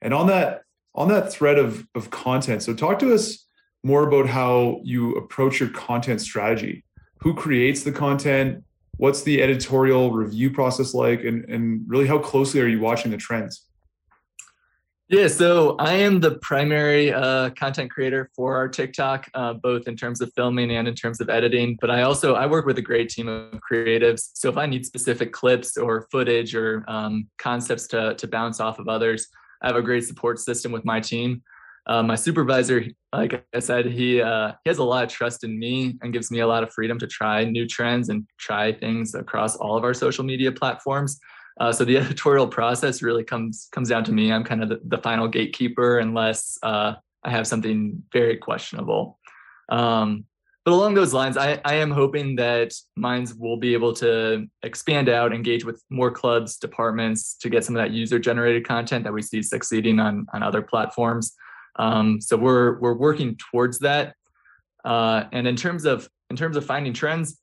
And 0.00 0.14
on 0.14 0.28
that 0.28 0.62
on 0.94 1.08
that 1.08 1.32
thread 1.32 1.58
of 1.58 1.86
of 1.96 2.10
content 2.10 2.62
so 2.62 2.72
talk 2.72 3.00
to 3.00 3.12
us 3.12 3.44
more 3.82 4.06
about 4.06 4.28
how 4.28 4.80
you 4.84 5.16
approach 5.16 5.58
your 5.58 5.70
content 5.70 6.20
strategy. 6.20 6.84
Who 7.20 7.34
creates 7.34 7.82
the 7.82 7.92
content 7.92 8.62
what's 8.98 9.22
the 9.22 9.42
editorial 9.42 10.12
review 10.12 10.50
process 10.50 10.92
like? 10.92 11.24
And, 11.24 11.44
and 11.46 11.82
really 11.86 12.06
how 12.06 12.18
closely 12.18 12.60
are 12.60 12.66
you 12.66 12.80
watching 12.80 13.10
the 13.10 13.16
trends? 13.16 13.64
Yeah 15.08 15.26
so 15.26 15.74
i 15.78 15.94
am 15.94 16.20
the 16.20 16.32
primary 16.42 17.10
uh, 17.14 17.48
content 17.50 17.90
creator 17.90 18.28
for 18.36 18.56
our 18.56 18.68
tiktok 18.68 19.26
uh, 19.32 19.54
both 19.54 19.88
in 19.88 19.96
terms 19.96 20.20
of 20.20 20.30
filming 20.36 20.70
and 20.70 20.86
in 20.86 20.94
terms 20.94 21.22
of 21.22 21.30
editing 21.30 21.78
but 21.80 21.90
i 21.90 22.02
also 22.02 22.34
i 22.34 22.44
work 22.44 22.66
with 22.66 22.76
a 22.76 22.82
great 22.82 23.08
team 23.08 23.26
of 23.26 23.58
creatives. 23.70 24.32
So 24.34 24.50
if 24.50 24.58
i 24.58 24.66
need 24.66 24.84
specific 24.84 25.32
clips 25.32 25.78
or 25.78 26.06
footage 26.12 26.54
or 26.54 26.84
um, 26.88 27.26
concepts 27.38 27.86
to, 27.88 28.16
to 28.16 28.28
bounce 28.28 28.60
off 28.60 28.78
of 28.78 28.86
others 28.86 29.28
i 29.62 29.66
have 29.68 29.76
a 29.76 29.82
great 29.82 30.04
support 30.04 30.38
system 30.40 30.72
with 30.72 30.84
my 30.84 31.00
team 31.00 31.42
uh, 31.88 32.02
my 32.02 32.14
supervisor, 32.14 32.84
like 33.14 33.44
I 33.54 33.60
said, 33.60 33.86
he 33.86 34.20
uh, 34.20 34.52
he 34.62 34.70
has 34.70 34.78
a 34.78 34.84
lot 34.84 35.04
of 35.04 35.10
trust 35.10 35.42
in 35.42 35.58
me 35.58 35.98
and 36.02 36.12
gives 36.12 36.30
me 36.30 36.40
a 36.40 36.46
lot 36.46 36.62
of 36.62 36.72
freedom 36.72 36.98
to 36.98 37.06
try 37.06 37.44
new 37.44 37.66
trends 37.66 38.10
and 38.10 38.26
try 38.38 38.72
things 38.72 39.14
across 39.14 39.56
all 39.56 39.76
of 39.76 39.84
our 39.84 39.94
social 39.94 40.24
media 40.24 40.52
platforms. 40.52 41.18
Uh, 41.58 41.72
so 41.72 41.84
the 41.84 41.96
editorial 41.98 42.46
process 42.46 43.02
really 43.02 43.24
comes 43.24 43.68
comes 43.72 43.88
down 43.88 44.04
to 44.04 44.12
me. 44.12 44.30
I'm 44.30 44.44
kind 44.44 44.62
of 44.62 44.68
the, 44.68 44.80
the 44.84 44.98
final 44.98 45.28
gatekeeper 45.28 45.98
unless 45.98 46.58
uh, 46.62 46.94
I 47.24 47.30
have 47.30 47.46
something 47.46 48.02
very 48.12 48.36
questionable. 48.36 49.18
Um, 49.70 50.24
but 50.66 50.74
along 50.74 50.92
those 50.92 51.14
lines, 51.14 51.38
I, 51.38 51.58
I 51.64 51.76
am 51.76 51.90
hoping 51.90 52.36
that 52.36 52.74
Mines 52.94 53.34
will 53.34 53.56
be 53.56 53.72
able 53.72 53.94
to 53.94 54.46
expand 54.62 55.08
out, 55.08 55.32
engage 55.32 55.64
with 55.64 55.82
more 55.88 56.10
clubs, 56.10 56.58
departments 56.58 57.36
to 57.36 57.48
get 57.48 57.64
some 57.64 57.74
of 57.74 57.82
that 57.82 57.92
user 57.92 58.18
generated 58.18 58.68
content 58.68 59.04
that 59.04 59.12
we 59.14 59.22
see 59.22 59.42
succeeding 59.42 59.98
on, 59.98 60.26
on 60.34 60.42
other 60.42 60.60
platforms. 60.60 61.34
Um, 61.78 62.20
so 62.20 62.36
we're 62.36 62.78
we're 62.80 62.94
working 62.94 63.36
towards 63.36 63.78
that. 63.80 64.14
Uh, 64.84 65.24
and 65.32 65.46
in 65.46 65.56
terms 65.56 65.84
of 65.84 66.08
in 66.30 66.36
terms 66.36 66.56
of 66.56 66.64
finding 66.64 66.92
trends, 66.92 67.40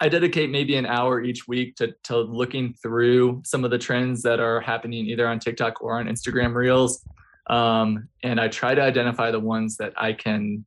I 0.00 0.08
dedicate 0.08 0.50
maybe 0.50 0.76
an 0.76 0.86
hour 0.86 1.20
each 1.20 1.48
week 1.48 1.76
to, 1.76 1.94
to 2.04 2.18
looking 2.18 2.74
through 2.74 3.42
some 3.44 3.64
of 3.64 3.70
the 3.70 3.78
trends 3.78 4.22
that 4.22 4.38
are 4.38 4.60
happening 4.60 5.06
either 5.06 5.26
on 5.26 5.40
TikTok 5.40 5.82
or 5.82 5.98
on 5.98 6.06
Instagram 6.06 6.54
Reels. 6.54 7.04
Um, 7.48 8.08
and 8.22 8.40
I 8.40 8.48
try 8.48 8.74
to 8.74 8.82
identify 8.82 9.30
the 9.30 9.40
ones 9.40 9.76
that 9.78 9.94
I 9.96 10.12
can 10.12 10.64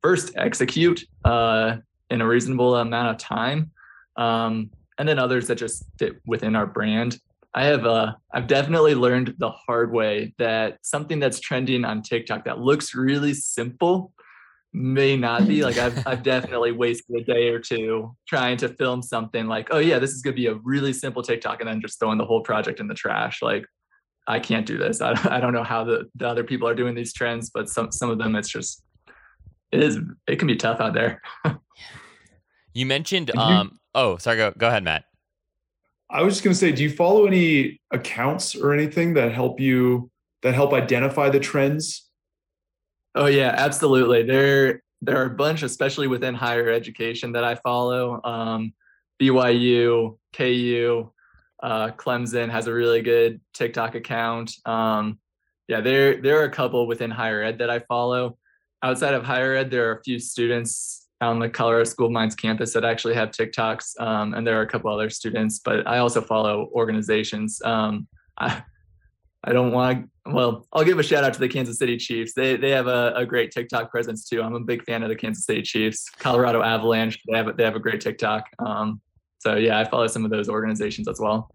first 0.00 0.32
execute 0.36 1.04
uh, 1.24 1.76
in 2.10 2.20
a 2.20 2.26
reasonable 2.26 2.76
amount 2.76 3.08
of 3.08 3.18
time, 3.18 3.72
um, 4.16 4.70
and 4.98 5.08
then 5.08 5.18
others 5.18 5.48
that 5.48 5.56
just 5.56 5.84
fit 5.98 6.20
within 6.26 6.56
our 6.56 6.66
brand. 6.66 7.18
I 7.54 7.64
have 7.64 7.84
uh, 7.84 8.14
I've 8.32 8.46
definitely 8.46 8.94
learned 8.94 9.34
the 9.38 9.50
hard 9.50 9.92
way 9.92 10.34
that 10.38 10.78
something 10.82 11.18
that's 11.18 11.38
trending 11.38 11.84
on 11.84 12.02
TikTok 12.02 12.44
that 12.46 12.60
looks 12.60 12.94
really 12.94 13.34
simple 13.34 14.12
may 14.72 15.18
not 15.18 15.46
be. 15.46 15.62
Like 15.62 15.76
I've, 15.76 16.06
I've 16.06 16.22
definitely 16.34 16.72
wasted 16.72 17.16
a 17.16 17.24
day 17.24 17.48
or 17.48 17.58
two 17.58 18.16
trying 18.26 18.56
to 18.58 18.70
film 18.70 19.02
something 19.02 19.46
like 19.46 19.68
oh 19.70 19.78
yeah 19.78 19.98
this 19.98 20.12
is 20.12 20.22
going 20.22 20.34
to 20.34 20.40
be 20.40 20.46
a 20.46 20.54
really 20.64 20.94
simple 20.94 21.22
tiktok 21.22 21.60
and 21.60 21.68
then 21.68 21.80
just 21.82 22.00
throwing 22.00 22.18
the 22.18 22.24
whole 22.24 22.40
project 22.40 22.80
in 22.80 22.88
the 22.88 22.94
trash. 22.94 23.42
Like 23.42 23.66
i 24.26 24.38
can't 24.38 24.66
do 24.66 24.78
this. 24.78 25.00
I, 25.02 25.12
I 25.24 25.40
don't 25.40 25.52
know 25.52 25.64
how 25.64 25.84
the, 25.84 26.08
the 26.14 26.26
other 26.26 26.44
people 26.44 26.66
are 26.68 26.74
doing 26.74 26.94
these 26.94 27.12
trends 27.12 27.50
but 27.50 27.68
some 27.68 27.92
some 27.92 28.08
of 28.08 28.18
them 28.18 28.34
it's 28.34 28.48
just 28.48 28.82
it 29.72 29.82
is 29.82 29.98
it 30.26 30.36
can 30.36 30.48
be 30.48 30.56
tough 30.56 30.80
out 30.80 30.94
there. 30.94 31.20
You 32.74 32.86
mentioned 32.86 33.36
um 33.36 33.80
oh 33.94 34.16
sorry 34.16 34.38
go 34.38 34.50
go 34.56 34.68
ahead 34.68 34.82
matt 34.82 35.04
i 36.12 36.22
was 36.22 36.34
just 36.34 36.44
going 36.44 36.52
to 36.52 36.58
say 36.58 36.70
do 36.70 36.82
you 36.82 36.90
follow 36.90 37.26
any 37.26 37.80
accounts 37.90 38.54
or 38.54 38.72
anything 38.72 39.14
that 39.14 39.32
help 39.32 39.58
you 39.58 40.10
that 40.42 40.54
help 40.54 40.72
identify 40.72 41.28
the 41.28 41.40
trends 41.40 42.10
Oh 43.14 43.26
yeah, 43.26 43.54
absolutely. 43.56 44.22
There 44.22 44.82
there 45.02 45.20
are 45.20 45.26
a 45.26 45.36
bunch, 45.36 45.62
especially 45.62 46.06
within 46.06 46.34
higher 46.34 46.70
education, 46.70 47.32
that 47.32 47.44
I 47.44 47.56
follow. 47.56 48.20
Um, 48.24 48.72
BYU, 49.20 50.18
KU, 50.32 51.10
uh, 51.62 51.88
Clemson 51.90 52.50
has 52.50 52.66
a 52.66 52.72
really 52.72 53.02
good 53.02 53.40
TikTok 53.52 53.94
account. 53.94 54.54
Um, 54.64 55.18
yeah, 55.68 55.80
there 55.80 56.22
there 56.22 56.40
are 56.40 56.44
a 56.44 56.50
couple 56.50 56.86
within 56.86 57.10
higher 57.10 57.42
ed 57.42 57.58
that 57.58 57.70
I 57.70 57.80
follow. 57.80 58.38
Outside 58.82 59.14
of 59.14 59.24
higher 59.24 59.54
ed, 59.54 59.70
there 59.70 59.90
are 59.90 59.98
a 59.98 60.02
few 60.02 60.18
students 60.18 61.01
on 61.22 61.38
the 61.38 61.48
Colorado 61.48 61.84
School 61.84 62.06
of 62.06 62.12
Mines 62.12 62.34
campus 62.34 62.72
that 62.72 62.84
actually 62.84 63.14
have 63.14 63.30
TikToks, 63.30 64.00
um, 64.00 64.34
and 64.34 64.46
there 64.46 64.58
are 64.58 64.62
a 64.62 64.66
couple 64.66 64.92
other 64.92 65.10
students. 65.10 65.60
But 65.60 65.86
I 65.86 65.98
also 65.98 66.20
follow 66.20 66.68
organizations. 66.72 67.60
Um, 67.64 68.06
I, 68.38 68.62
I 69.44 69.52
don't 69.52 69.72
want 69.72 70.04
to. 70.04 70.32
Well, 70.32 70.66
I'll 70.72 70.84
give 70.84 70.98
a 70.98 71.02
shout 71.02 71.24
out 71.24 71.34
to 71.34 71.40
the 71.40 71.48
Kansas 71.48 71.78
City 71.78 71.96
Chiefs. 71.96 72.32
They 72.34 72.56
they 72.56 72.70
have 72.70 72.86
a, 72.86 73.12
a 73.16 73.26
great 73.26 73.50
TikTok 73.50 73.90
presence 73.90 74.28
too. 74.28 74.42
I'm 74.42 74.54
a 74.54 74.60
big 74.60 74.84
fan 74.84 75.02
of 75.02 75.08
the 75.08 75.16
Kansas 75.16 75.44
City 75.44 75.62
Chiefs. 75.62 76.08
Colorado 76.10 76.62
Avalanche. 76.62 77.18
They 77.28 77.36
have 77.36 77.56
they 77.56 77.64
have 77.64 77.76
a 77.76 77.80
great 77.80 78.00
TikTok. 78.00 78.44
Um, 78.58 79.00
so 79.38 79.56
yeah, 79.56 79.78
I 79.80 79.84
follow 79.84 80.06
some 80.06 80.24
of 80.24 80.30
those 80.30 80.48
organizations 80.48 81.08
as 81.08 81.18
well. 81.18 81.50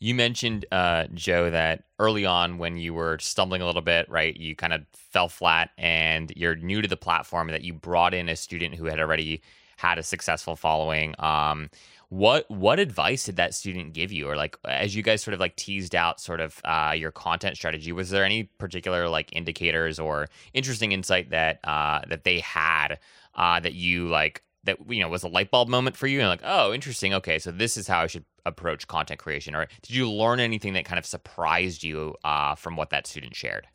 You 0.00 0.14
mentioned 0.14 0.64
uh, 0.70 1.06
Joe 1.14 1.50
that 1.50 1.84
early 1.98 2.24
on 2.24 2.58
when 2.58 2.76
you 2.76 2.94
were 2.94 3.18
stumbling 3.20 3.62
a 3.62 3.66
little 3.66 3.82
bit, 3.82 4.08
right? 4.08 4.36
You 4.36 4.54
kind 4.54 4.72
of 4.72 4.82
fell 4.92 5.28
flat, 5.28 5.70
and 5.76 6.32
you're 6.36 6.54
new 6.54 6.82
to 6.82 6.88
the 6.88 6.96
platform. 6.96 7.48
That 7.48 7.62
you 7.62 7.72
brought 7.72 8.14
in 8.14 8.28
a 8.28 8.36
student 8.36 8.74
who 8.76 8.84
had 8.84 9.00
already 9.00 9.42
had 9.76 9.98
a 9.98 10.02
successful 10.02 10.56
following. 10.56 11.14
Um, 11.18 11.70
what 12.10 12.50
what 12.50 12.78
advice 12.78 13.24
did 13.24 13.36
that 13.36 13.54
student 13.54 13.92
give 13.92 14.10
you 14.10 14.28
or 14.28 14.34
like 14.34 14.56
as 14.64 14.96
you 14.96 15.02
guys 15.02 15.22
sort 15.22 15.34
of 15.34 15.40
like 15.40 15.56
teased 15.56 15.94
out 15.94 16.20
sort 16.20 16.40
of 16.40 16.60
uh, 16.64 16.94
your 16.96 17.10
content 17.10 17.56
strategy 17.56 17.92
was 17.92 18.08
there 18.08 18.24
any 18.24 18.44
particular 18.44 19.08
like 19.08 19.34
indicators 19.36 19.98
or 19.98 20.26
interesting 20.54 20.92
insight 20.92 21.30
that 21.30 21.60
uh, 21.64 22.00
that 22.08 22.24
they 22.24 22.40
had 22.40 22.98
uh, 23.34 23.60
that 23.60 23.74
you 23.74 24.08
like 24.08 24.42
that 24.64 24.78
you 24.88 25.00
know 25.00 25.08
was 25.08 25.22
a 25.22 25.28
light 25.28 25.50
bulb 25.50 25.68
moment 25.68 25.96
for 25.96 26.06
you 26.06 26.20
and 26.20 26.28
like 26.28 26.42
oh 26.44 26.72
interesting 26.72 27.14
okay 27.14 27.38
so 27.38 27.50
this 27.50 27.76
is 27.76 27.86
how 27.86 28.00
i 28.00 28.06
should 28.06 28.24
approach 28.44 28.86
content 28.86 29.20
creation 29.20 29.54
or 29.54 29.66
did 29.82 29.94
you 29.94 30.10
learn 30.10 30.40
anything 30.40 30.72
that 30.72 30.84
kind 30.84 30.98
of 30.98 31.06
surprised 31.06 31.82
you 31.82 32.14
uh, 32.24 32.54
from 32.54 32.76
what 32.76 32.90
that 32.90 33.06
student 33.06 33.34
shared? 33.34 33.66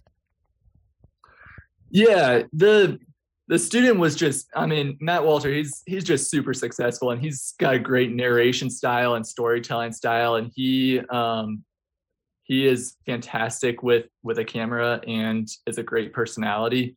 Yeah 1.91 2.43
the 2.53 2.99
the 3.47 3.59
student 3.59 3.99
was 3.99 4.15
just 4.15 4.47
i 4.55 4.65
mean 4.65 4.97
matt 4.99 5.23
walter 5.23 5.51
he's 5.51 5.83
he's 5.85 6.03
just 6.03 6.31
super 6.31 6.53
successful 6.53 7.11
and 7.11 7.21
he's 7.21 7.53
got 7.59 7.75
a 7.75 7.79
great 7.79 8.11
narration 8.11 8.69
style 8.69 9.15
and 9.15 9.27
storytelling 9.27 9.91
style 9.91 10.35
and 10.35 10.51
he 10.55 10.99
um 11.11 11.63
he 12.43 12.67
is 12.67 12.97
fantastic 13.05 13.81
with 13.83 14.05
with 14.21 14.37
a 14.37 14.45
camera 14.45 15.01
and 15.07 15.49
is 15.65 15.77
a 15.77 15.83
great 15.83 16.13
personality. 16.13 16.95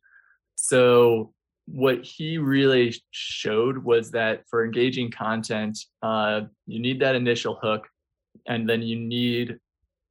So 0.55 1.33
what 1.67 2.03
he 2.03 2.37
really 2.37 2.95
showed 3.11 3.77
was 3.77 4.11
that 4.11 4.43
for 4.49 4.63
engaging 4.63 5.11
content 5.11 5.77
uh 6.01 6.41
you 6.65 6.79
need 6.79 6.99
that 6.99 7.15
initial 7.15 7.59
hook 7.61 7.87
and 8.47 8.69
then 8.69 8.81
you 8.81 8.95
need 8.95 9.57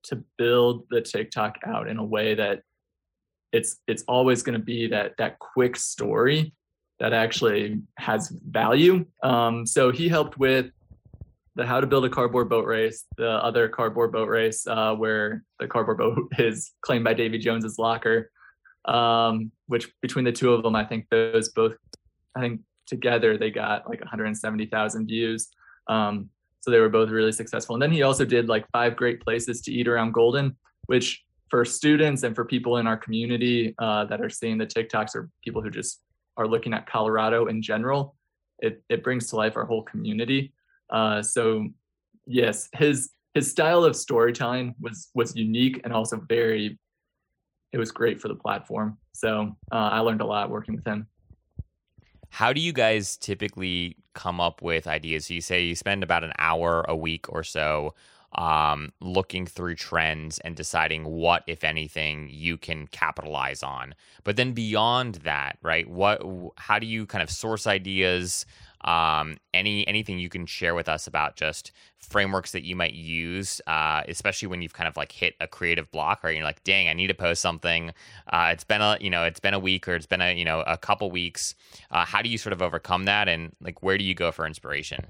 to 0.02 0.22
build 0.36 0.84
the 0.90 1.00
tiktok 1.00 1.56
out 1.66 1.88
in 1.88 1.96
a 1.96 2.04
way 2.04 2.34
that 2.34 2.60
it's 3.52 3.78
it's 3.86 4.04
always 4.06 4.42
going 4.42 4.58
to 4.58 4.64
be 4.64 4.86
that 4.86 5.16
that 5.16 5.38
quick 5.38 5.76
story 5.76 6.52
that 6.98 7.12
actually 7.12 7.80
has 7.98 8.32
value. 8.48 9.04
Um, 9.22 9.66
so 9.66 9.90
he 9.90 10.08
helped 10.08 10.38
with 10.38 10.66
the 11.54 11.66
how 11.66 11.80
to 11.80 11.86
build 11.86 12.04
a 12.04 12.10
cardboard 12.10 12.48
boat 12.48 12.66
race, 12.66 13.04
the 13.16 13.28
other 13.28 13.68
cardboard 13.68 14.12
boat 14.12 14.28
race 14.28 14.66
uh, 14.66 14.94
where 14.94 15.42
the 15.58 15.66
cardboard 15.66 15.98
boat 15.98 16.28
is 16.38 16.72
claimed 16.82 17.04
by 17.04 17.14
Davy 17.14 17.38
Jones's 17.38 17.78
locker. 17.78 18.30
Um, 18.86 19.50
which 19.66 19.90
between 20.00 20.24
the 20.24 20.32
two 20.32 20.52
of 20.52 20.62
them, 20.62 20.76
I 20.76 20.84
think 20.84 21.06
those 21.10 21.48
both, 21.48 21.74
I 22.36 22.40
think 22.40 22.60
together 22.86 23.36
they 23.36 23.50
got 23.50 23.88
like 23.88 24.00
170,000 24.00 25.06
views. 25.06 25.48
Um, 25.88 26.30
so 26.60 26.70
they 26.70 26.78
were 26.78 26.88
both 26.88 27.10
really 27.10 27.32
successful. 27.32 27.74
And 27.74 27.82
then 27.82 27.92
he 27.92 28.02
also 28.02 28.24
did 28.24 28.48
like 28.48 28.64
five 28.72 28.96
great 28.96 29.20
places 29.20 29.60
to 29.62 29.72
eat 29.72 29.88
around 29.88 30.12
Golden, 30.12 30.56
which 30.86 31.24
for 31.48 31.64
students 31.64 32.22
and 32.22 32.34
for 32.34 32.44
people 32.44 32.78
in 32.78 32.86
our 32.86 32.96
community 32.96 33.74
uh, 33.78 34.04
that 34.06 34.20
are 34.20 34.30
seeing 34.30 34.58
the 34.58 34.66
TikToks 34.66 35.14
or 35.14 35.30
people 35.42 35.62
who 35.62 35.70
just 35.70 36.00
are 36.36 36.46
looking 36.46 36.74
at 36.74 36.86
Colorado 36.86 37.46
in 37.46 37.62
general, 37.62 38.16
it, 38.58 38.82
it 38.88 39.04
brings 39.04 39.28
to 39.28 39.36
life 39.36 39.56
our 39.56 39.64
whole 39.64 39.82
community. 39.82 40.52
Uh, 40.90 41.22
so 41.22 41.68
yes, 42.26 42.68
his 42.74 43.10
his 43.34 43.50
style 43.50 43.84
of 43.84 43.94
storytelling 43.94 44.74
was 44.80 45.10
was 45.14 45.36
unique 45.36 45.80
and 45.84 45.92
also 45.92 46.20
very 46.28 46.78
it 47.73 47.78
was 47.78 47.90
great 47.90 48.20
for 48.20 48.28
the 48.28 48.35
platform. 48.35 48.99
So 49.12 49.56
uh, 49.73 49.75
I 49.75 50.00
learned 50.00 50.20
a 50.20 50.26
lot 50.26 50.50
working 50.50 50.75
with 50.75 50.87
him. 50.87 51.06
How 52.28 52.52
do 52.52 52.61
you 52.61 52.73
guys 52.73 53.16
typically 53.16 53.96
come 54.14 54.40
up 54.40 54.62
with 54.62 54.87
ideas? 54.87 55.26
So 55.26 55.35
you 55.35 55.40
say 55.40 55.64
you 55.64 55.75
spend 55.75 56.02
about 56.02 56.25
an 56.25 56.32
hour 56.38 56.85
a 56.88 56.96
week 56.96 57.26
or 57.28 57.42
so 57.42 57.94
um, 58.37 58.92
looking 59.00 59.46
through 59.46 59.76
trends 59.76 60.38
and 60.40 60.54
deciding 60.54 61.04
what, 61.04 61.42
if 61.46 61.64
anything, 61.64 62.28
you 62.30 62.58
can 62.58 62.87
capitalize 62.88 63.62
on. 63.62 63.94
But 64.25 64.37
then 64.37 64.52
beyond 64.52 65.16
that, 65.16 65.58
right? 65.62 65.88
What? 65.88 66.23
How 66.56 66.78
do 66.78 66.87
you 66.87 67.06
kind 67.06 67.23
of 67.23 67.30
source 67.30 67.66
ideas? 67.66 68.44
Um, 68.83 69.37
any 69.54 69.87
anything 69.88 70.18
you 70.18 70.28
can 70.28 70.47
share 70.47 70.75
with 70.75 70.88
us 70.88 71.06
about 71.06 71.37
just 71.37 71.73
frameworks 71.99 72.52
that 72.52 72.64
you 72.64 72.76
might 72.76 72.92
use, 72.92 73.61
uh, 73.66 74.02
especially 74.09 74.49
when 74.49 74.62
you've 74.62 74.75
kind 74.75 74.88
of 74.88 74.97
like 74.97 75.12
hit 75.12 75.35
a 75.40 75.47
creative 75.47 75.90
block, 75.90 76.25
or 76.25 76.30
you're 76.30 76.45
like, 76.45 76.62
dang, 76.64 76.88
I 76.88 76.92
need 76.92 77.09
to 77.09 77.14
post 77.14 77.42
something. 77.42 77.92
Uh, 78.33 78.50
it's 78.52 78.64
been 78.64 78.80
a 78.80 78.97
you 79.00 79.11
know 79.11 79.25
it's 79.25 79.40
been 79.40 79.54
a 79.54 79.59
week 79.59 79.88
or 79.88 79.95
it's 79.95 80.06
been 80.06 80.21
a 80.21 80.37
you 80.37 80.45
know 80.45 80.61
a 80.66 80.76
couple 80.76 81.11
weeks. 81.11 81.54
Uh, 81.90 82.04
how 82.04 82.23
do 82.23 82.28
you 82.28 82.38
sort 82.38 82.52
of 82.52 82.62
overcome 82.62 83.04
that, 83.04 83.28
and 83.28 83.52
like 83.61 83.83
where 83.83 83.99
do 83.99 84.04
you 84.04 84.14
go 84.14 84.33
for 84.33 84.47
inspiration? 84.47 85.04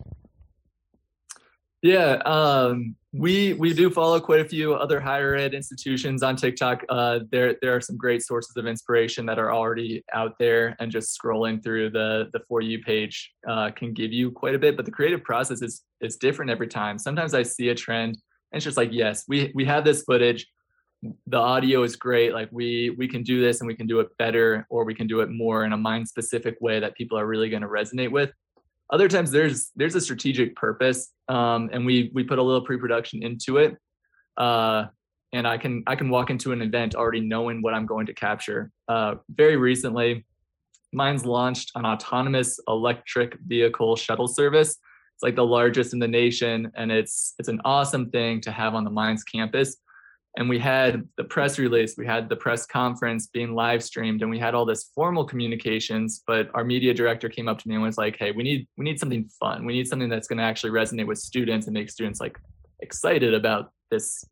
Yeah, 1.87 2.15
um, 2.27 2.97
we 3.13 3.53
we 3.53 3.73
do 3.73 3.91
follow 3.91 4.19
quite 4.19 4.41
a 4.41 4.45
few 4.45 4.75
other 4.75 4.99
higher 4.99 5.37
ed 5.37 5.55
institutions 5.55 6.21
on 6.25 6.35
TikTok. 6.35 6.83
Uh, 6.89 7.21
there 7.31 7.55
there 7.63 7.77
are 7.77 7.81
some 7.81 7.97
great 7.97 8.25
sources 8.25 8.57
of 8.57 8.67
inspiration 8.67 9.25
that 9.27 9.39
are 9.39 9.53
already 9.53 10.03
out 10.13 10.33
there, 10.41 10.75
and 10.81 10.91
just 10.91 11.17
scrolling 11.17 11.63
through 11.63 11.91
the 11.91 12.29
the 12.33 12.41
for 12.49 12.61
you 12.61 12.81
page 12.81 13.33
uh, 13.49 13.71
can 13.71 13.93
give 13.93 14.13
you 14.13 14.33
quite 14.33 14.57
a 14.57 14.59
bit. 14.59 14.77
But 14.77 14.85
the 14.85 14.91
creative 14.91 15.23
process 15.23 15.63
is 15.63 15.85
is 16.01 16.17
different 16.17 16.51
every 16.51 16.67
time. 16.67 16.99
Sometimes 16.99 17.35
I 17.35 17.45
see 17.45 17.69
a 17.69 17.75
trend, 17.77 18.19
and 18.51 18.57
it's 18.57 18.65
just 18.65 18.77
like, 18.77 18.91
yes, 18.91 19.23
we 19.29 19.53
we 19.55 19.65
have 19.65 19.85
this 19.85 20.03
footage. 20.03 20.45
The 21.29 21.39
audio 21.39 21.85
is 21.85 21.95
great. 21.95 22.35
Like 22.35 22.49
we 22.51 22.91
we 22.99 23.07
can 23.07 23.23
do 23.23 23.41
this, 23.41 23.61
and 23.61 23.69
we 23.69 23.77
can 23.77 23.87
do 23.87 24.01
it 24.01 24.09
better, 24.19 24.67
or 24.71 24.85
we 24.85 24.95
can 24.95 25.07
do 25.07 25.21
it 25.21 25.31
more 25.31 25.65
in 25.65 25.73
a 25.73 25.77
mind 25.77 26.09
specific 26.09 26.57
way 26.61 26.81
that 26.81 26.97
people 26.97 27.17
are 27.17 27.29
really 27.29 27.49
going 27.49 27.63
to 27.63 27.69
resonate 27.69 28.11
with 28.11 28.33
other 28.91 29.09
times 29.09 29.31
there's 29.31 29.71
there's 29.77 29.95
a 29.95 30.01
strategic 30.01 30.55
purpose 30.57 31.13
um, 31.29 31.69
and 31.73 31.85
we 31.85 32.11
we 32.15 32.23
put 32.23 32.39
a 32.39 32.43
little 32.43 32.65
pre-production 32.65 33.23
into 33.23 33.59
it 33.59 33.77
uh, 34.37 34.85
and 35.33 35.47
i 35.47 35.59
can 35.59 35.83
i 35.87 35.97
can 35.97 36.09
walk 36.09 36.31
into 36.31 36.53
an 36.53 36.63
event 36.63 36.95
already 36.95 37.21
knowing 37.21 37.63
what 37.63 37.75
i'm 37.75 37.87
going 37.87 38.07
to 38.07 38.15
capture. 38.15 38.71
Uh, 38.89 39.17
very 39.29 39.57
recently 39.57 40.25
Mines 40.93 41.27
launched 41.27 41.73
an 41.75 41.85
autonomous 41.85 42.59
electric 42.69 43.37
vehicle 43.47 43.97
shuttle 43.97 44.29
service. 44.29 44.79
It's 45.15 45.23
like 45.23 45.37
the 45.37 45.45
largest 45.45 45.93
in 45.93 45.99
the 45.99 46.09
nation 46.09 46.71
and 46.75 46.93
it's 46.93 47.35
it's 47.39 47.49
an 47.49 47.61
awesome 47.65 48.11
thing 48.11 48.41
to 48.43 48.53
have 48.53 48.75
on 48.75 48.85
the 48.85 48.91
Mines 48.91 49.25
campus 49.25 49.77
and 50.37 50.49
we 50.49 50.59
had 50.59 51.09
the 51.17 51.25
press 51.25 51.59
release 51.59 51.97
we 51.97 52.07
had 52.07 52.29
the 52.29 52.37
press 52.37 52.67
conference 52.67 53.27
being 53.27 53.55
live 53.55 53.83
streamed 53.83 54.23
and 54.23 54.31
we 54.31 54.39
had 54.39 54.55
all 54.55 54.65
this 54.65 54.91
formal 54.95 55.25
communications 55.25 56.23
but 56.27 56.51
our 56.55 56.65
media 56.65 56.93
director 56.93 57.29
came 57.29 57.49
up 57.49 57.59
to 57.59 57.69
me 57.69 57.75
and 57.75 57.83
was 57.83 57.99
like 57.99 58.17
hey 58.19 58.33
we 58.33 58.43
need 58.43 58.67
we 58.77 58.85
need 58.85 59.01
something 59.01 59.29
fun. 59.41 59.65
We 59.65 59.73
need 59.73 59.89
something 59.89 60.09
that's 60.09 60.29
going 60.29 60.39
to 60.39 60.45
actually 60.45 60.71
resonate 60.71 61.07
with 61.07 61.19
students 61.19 61.67
and 61.67 61.75
make 61.75 61.91
students 61.91 62.21
like 62.21 62.39
excited 62.81 63.35
about 63.35 63.73
this 63.91 64.25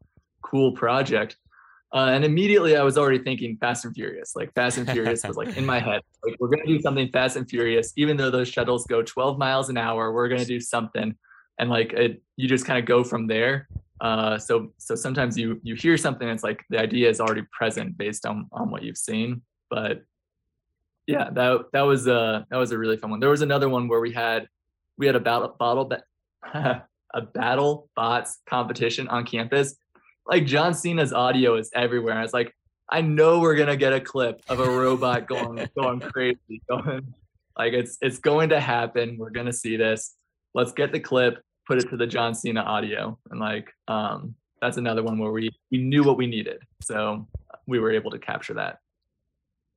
cool 0.43 0.73
project. 0.73 1.37
Uh, 1.95 2.11
and 2.11 2.25
immediately 2.25 2.77
i 2.77 2.83
was 2.83 2.99
already 2.99 3.21
thinking 3.21 3.57
fast 3.59 3.85
and 3.85 3.95
furious 3.95 4.35
like 4.35 4.53
fast 4.55 4.79
and 4.79 4.91
furious 4.91 5.23
was 5.25 5.37
like 5.37 5.57
in 5.57 5.65
my 5.65 5.79
head. 5.79 6.01
Like 6.27 6.37
we're 6.41 6.49
going 6.49 6.67
to 6.67 6.73
do 6.73 6.81
something 6.81 7.11
fast 7.13 7.37
and 7.37 7.49
furious 7.49 7.93
even 7.97 8.17
though 8.17 8.31
those 8.31 8.49
shuttles 8.49 8.87
go 8.87 9.03
12 9.03 9.39
miles 9.39 9.69
an 9.69 9.77
hour 9.77 10.11
we're 10.11 10.29
going 10.29 10.41
to 10.41 10.47
do 10.47 10.59
something 10.59 11.15
and 11.59 11.71
like 11.71 11.93
it, 11.93 12.23
you 12.37 12.49
just 12.49 12.67
kind 12.67 12.79
of 12.79 12.87
go 12.87 13.05
from 13.05 13.27
there 13.27 13.69
uh, 14.01 14.39
so 14.39 14.73
so 14.77 14.95
sometimes 14.95 15.39
you 15.39 15.61
you 15.63 15.75
hear 15.75 15.97
something, 15.97 16.29
it's 16.29 16.43
like 16.43 16.65
the 16.69 16.79
idea 16.79 17.09
is 17.09 17.21
already 17.21 17.43
present 17.53 17.97
based 17.97 18.27
on 18.27 18.49
on 18.53 18.71
what 18.71 18.83
you've 18.83 18.99
seen. 18.99 19.43
But 19.71 20.03
yeah, 21.07 21.31
that 21.31 21.67
that 21.73 21.83
was 21.83 22.07
a 22.07 22.47
that 22.51 22.57
was 22.57 22.73
a 22.73 22.79
really 22.79 22.97
fun 22.97 23.11
one. 23.11 23.21
There 23.21 23.31
was 23.31 23.43
another 23.43 23.69
one 23.69 23.89
where 23.89 24.01
we 24.01 24.13
had 24.13 24.49
we 24.99 25.07
had 25.07 25.17
a 25.17 25.21
battle 25.21 25.55
bottle 25.59 25.93
a 26.55 27.21
battle 27.33 27.89
bots 27.95 28.41
competition 28.47 29.09
on 29.09 29.25
campus. 29.25 29.77
Like 30.27 30.47
John 30.47 30.75
Cena's 30.75 31.13
audio 31.13 31.57
is 31.57 31.71
everywhere. 31.75 32.19
I 32.19 32.23
was 32.23 32.33
like, 32.33 32.53
I 32.91 33.01
know 33.01 33.41
we're 33.41 33.55
gonna 33.55 33.77
get 33.77 33.93
a 33.93 34.01
clip 34.01 34.43
of 34.49 34.59
a 34.59 34.69
robot 34.69 35.29
going 35.29 35.69
going 35.79 36.01
crazy, 36.01 36.63
going 36.69 37.15
like 37.57 37.75
it's 37.75 37.97
it's 38.01 38.19
going 38.19 38.49
to 38.49 38.59
happen. 38.59 39.19
We're 39.19 39.31
gonna 39.31 39.53
see 39.53 39.77
this. 39.77 40.17
Let's 40.53 40.73
get 40.73 40.91
the 40.91 41.01
clip 41.01 41.44
put 41.67 41.79
it 41.79 41.89
to 41.91 41.97
the 41.97 42.07
John 42.07 42.35
Cena 42.35 42.63
audio. 42.63 43.19
And 43.31 43.41
like 43.41 43.73
um, 43.89 44.35
that's 44.61 44.77
another 44.77 45.03
one 45.03 45.19
where 45.19 45.33
we 45.33 45.51
we 45.71 45.79
knew 45.79 46.05
what 46.05 46.17
we 46.17 46.27
needed. 46.27 46.63
So 46.83 47.27
we 47.67 47.79
were 47.79 47.93
able 47.93 48.11
to 48.11 48.19
capture 48.19 48.55
that. 48.55 48.79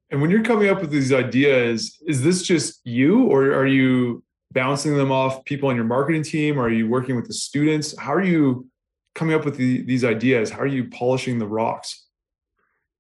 And 0.10 0.22
when 0.22 0.32
you're 0.32 0.44
coming 0.44 0.70
up 0.70 0.82
with 0.82 0.90
these 0.90 1.12
ideas, 1.12 1.98
is 2.08 2.24
this 2.24 2.42
just 2.44 2.80
you 2.86 3.26
or 3.26 3.54
are 3.54 3.68
you 3.68 4.24
bouncing 4.54 4.96
them 4.96 5.12
off 5.12 5.44
people 5.44 5.70
on 5.70 5.76
your 5.76 5.86
marketing 5.86 6.24
team? 6.24 6.58
Or 6.58 6.64
are 6.64 6.72
you 6.72 6.88
working 6.88 7.16
with 7.16 7.28
the 7.28 7.34
students? 7.34 7.98
How 7.98 8.14
are 8.14 8.24
you 8.24 8.68
coming 9.16 9.36
up 9.36 9.44
with 9.44 9.58
the, 9.58 9.82
these 9.82 10.06
ideas? 10.06 10.50
How 10.50 10.60
are 10.60 10.68
you 10.68 10.90
polishing 10.90 11.40
the 11.40 11.48
rocks? 11.48 12.06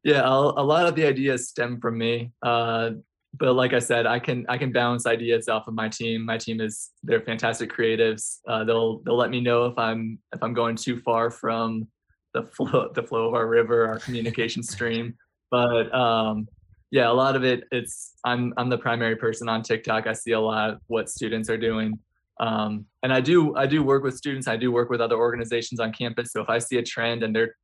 Yeah, 0.03 0.25
a 0.25 0.63
lot 0.63 0.85
of 0.85 0.95
the 0.95 1.05
ideas 1.05 1.49
stem 1.49 1.79
from 1.79 1.97
me. 1.97 2.31
Uh, 2.41 2.91
but 3.39 3.53
like 3.53 3.73
I 3.73 3.79
said, 3.79 4.05
I 4.05 4.19
can 4.19 4.45
I 4.49 4.57
can 4.57 4.71
bounce 4.71 5.05
ideas 5.05 5.47
off 5.47 5.67
of 5.67 5.73
my 5.73 5.89
team. 5.89 6.25
My 6.25 6.37
team 6.37 6.61
is 6.61 6.91
they're 7.03 7.21
fantastic 7.21 7.71
creatives. 7.71 8.37
Uh, 8.47 8.63
they'll 8.63 8.99
they'll 8.99 9.17
let 9.17 9.29
me 9.29 9.41
know 9.41 9.65
if 9.65 9.77
I'm 9.77 10.19
if 10.33 10.41
I'm 10.41 10.53
going 10.53 10.75
too 10.75 10.99
far 10.99 11.29
from 11.29 11.87
the 12.33 12.43
flow 12.43 12.91
the 12.93 13.03
flow 13.03 13.27
of 13.27 13.33
our 13.33 13.47
river, 13.47 13.87
our 13.87 13.99
communication 13.99 14.63
stream. 14.63 15.15
But 15.51 15.93
um, 15.93 16.47
yeah, 16.91 17.09
a 17.09 17.13
lot 17.13 17.35
of 17.35 17.43
it 17.43 17.63
it's 17.71 18.13
I'm 18.23 18.53
I'm 18.57 18.69
the 18.69 18.77
primary 18.77 19.15
person 19.15 19.49
on 19.49 19.61
TikTok. 19.61 20.07
I 20.07 20.13
see 20.13 20.31
a 20.31 20.39
lot 20.39 20.71
of 20.71 20.79
what 20.87 21.09
students 21.09 21.49
are 21.49 21.57
doing. 21.57 21.99
Um, 22.39 22.85
and 23.03 23.11
I 23.11 23.19
do 23.19 23.55
I 23.55 23.65
do 23.65 23.83
work 23.83 24.03
with 24.03 24.15
students. 24.15 24.47
I 24.47 24.57
do 24.57 24.71
work 24.71 24.89
with 24.89 25.01
other 25.01 25.15
organizations 25.15 25.79
on 25.79 25.91
campus. 25.91 26.31
So 26.31 26.41
if 26.41 26.49
I 26.49 26.59
see 26.59 26.77
a 26.77 26.83
trend 26.83 27.23
and 27.23 27.35
there 27.35 27.55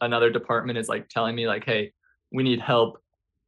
another 0.00 0.30
department 0.30 0.78
is 0.78 0.88
like 0.88 1.08
telling 1.08 1.34
me 1.34 1.46
like, 1.46 1.64
hey, 1.64 1.92
we 2.32 2.42
need 2.42 2.60
help 2.60 2.98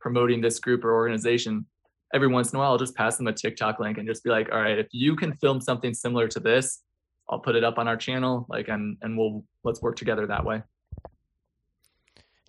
promoting 0.01 0.41
this 0.41 0.59
group 0.59 0.85
or 0.85 0.95
organization, 0.95 1.67
every 2.15 2.29
once 2.29 2.53
in 2.53 2.57
a 2.57 2.61
while 2.61 2.73
I'll 2.73 2.79
just 2.79 2.95
pass 2.95 3.17
them 3.17 3.27
a 3.27 3.33
TikTok 3.33 3.81
link 3.81 3.99
and 3.99 4.07
just 4.07 4.23
be 4.25 4.31
like, 4.31 4.51
all 4.53 4.61
right, 4.61 4.79
if 4.79 4.89
you 4.93 5.17
can 5.17 5.33
film 5.35 5.61
something 5.61 5.95
similar 5.95 6.29
to 6.29 6.41
this, 6.41 6.83
I'll 7.29 7.41
put 7.41 7.57
it 7.57 7.65
up 7.65 7.79
on 7.79 7.89
our 7.89 7.97
channel, 7.97 8.47
like 8.49 8.69
and 8.69 8.97
and 9.03 9.19
we'll 9.19 9.45
let's 9.65 9.83
work 9.83 9.97
together 9.97 10.27
that 10.27 10.45
way. 10.45 10.63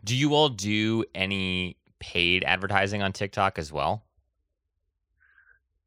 Do 0.04 0.16
you 0.16 0.36
all 0.36 0.50
do 0.50 1.04
any 1.16 1.78
paid 2.00 2.44
advertising 2.44 3.02
on 3.02 3.12
TikTok 3.12 3.58
as 3.58 3.72
well? 3.72 4.06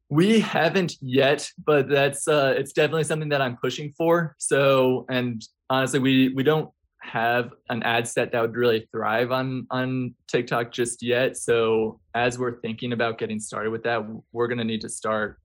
We 0.09 0.41
haven't 0.41 0.97
yet, 1.01 1.49
but 1.65 1.89
that's 1.89 2.27
uh 2.27 2.55
it's 2.57 2.73
definitely 2.73 3.05
something 3.05 3.29
that 3.29 3.41
I'm 3.41 3.57
pushing 3.57 3.93
for. 3.97 4.35
So 4.39 5.07
and 5.09 5.43
honestly 5.69 6.01
we 6.01 6.35
we 6.35 6.43
don't 6.43 6.71
have 7.11 7.51
an 7.69 7.83
ad 7.83 8.07
set 8.07 8.31
that 8.31 8.41
would 8.41 8.55
really 8.55 8.89
thrive 8.93 9.33
on 9.33 9.67
on 9.71 10.15
TikTok 10.29 10.71
just 10.71 11.03
yet. 11.03 11.37
So 11.37 12.01
as 12.15 12.39
we're 12.39 12.61
thinking 12.61 12.93
about 12.93 13.19
getting 13.19 13.41
started 13.41 13.71
with 13.71 13.83
that, 13.83 14.05
we're 14.33 14.47
going 14.47 14.59
to 14.59 14.65
need 14.65 14.81
to 14.83 14.89
start 14.89 15.39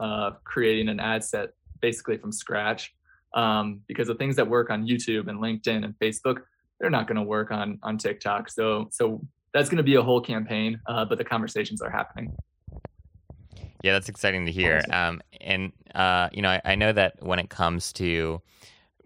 uh, 0.00 0.30
creating 0.44 0.88
an 0.88 1.00
ad 1.00 1.24
set 1.24 1.50
basically 1.80 2.18
from 2.18 2.30
scratch 2.30 2.94
um, 3.34 3.80
because 3.88 4.06
the 4.06 4.14
things 4.14 4.36
that 4.36 4.48
work 4.48 4.70
on 4.70 4.86
YouTube 4.86 5.28
and 5.28 5.40
LinkedIn 5.40 5.84
and 5.84 5.94
Facebook, 5.98 6.42
they're 6.78 6.90
not 6.90 7.08
going 7.08 7.16
to 7.16 7.22
work 7.22 7.50
on 7.50 7.80
on 7.82 7.98
TikTok. 7.98 8.48
So 8.48 8.88
so 8.92 9.20
that's 9.52 9.68
going 9.68 9.78
to 9.78 9.82
be 9.82 9.96
a 9.96 10.02
whole 10.02 10.20
campaign, 10.20 10.80
uh, 10.86 11.04
but 11.04 11.18
the 11.18 11.24
conversations 11.24 11.82
are 11.82 11.90
happening. 11.90 12.32
Yeah, 13.82 13.92
that's 13.92 14.08
exciting 14.08 14.46
to 14.46 14.52
hear. 14.52 14.82
Um, 14.92 15.20
and 15.40 15.72
uh, 15.94 16.28
you 16.32 16.42
know, 16.42 16.50
I, 16.50 16.60
I 16.64 16.74
know 16.76 16.92
that 16.92 17.22
when 17.22 17.40
it 17.40 17.50
comes 17.50 17.92
to 17.94 18.40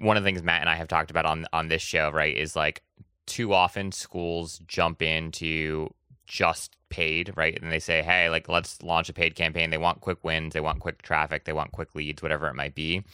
one 0.02 0.16
of 0.16 0.22
the 0.22 0.28
things 0.28 0.42
Matt 0.42 0.60
and 0.60 0.68
I 0.68 0.74
have 0.74 0.88
talked 0.88 1.10
about 1.10 1.26
on 1.26 1.46
on 1.52 1.68
this 1.68 1.82
show, 1.82 2.10
right, 2.10 2.36
is 2.36 2.56
like 2.56 2.82
too 3.26 3.54
often 3.54 3.92
schools 3.92 4.60
jump 4.66 5.00
into 5.00 5.92
just 6.26 6.76
paid, 6.88 7.32
right? 7.36 7.60
And 7.62 7.70
they 7.70 7.78
say, 7.78 8.02
hey, 8.02 8.28
like 8.28 8.48
let's 8.48 8.82
launch 8.82 9.08
a 9.08 9.12
paid 9.12 9.34
campaign. 9.34 9.70
They 9.70 9.78
want 9.78 10.00
quick 10.00 10.22
wins, 10.24 10.54
they 10.54 10.60
want 10.60 10.80
quick 10.80 11.02
traffic, 11.02 11.44
they 11.44 11.52
want 11.52 11.72
quick 11.72 11.94
leads, 11.94 12.22
whatever 12.22 12.48
it 12.48 12.54
might 12.54 12.74
be. 12.74 13.04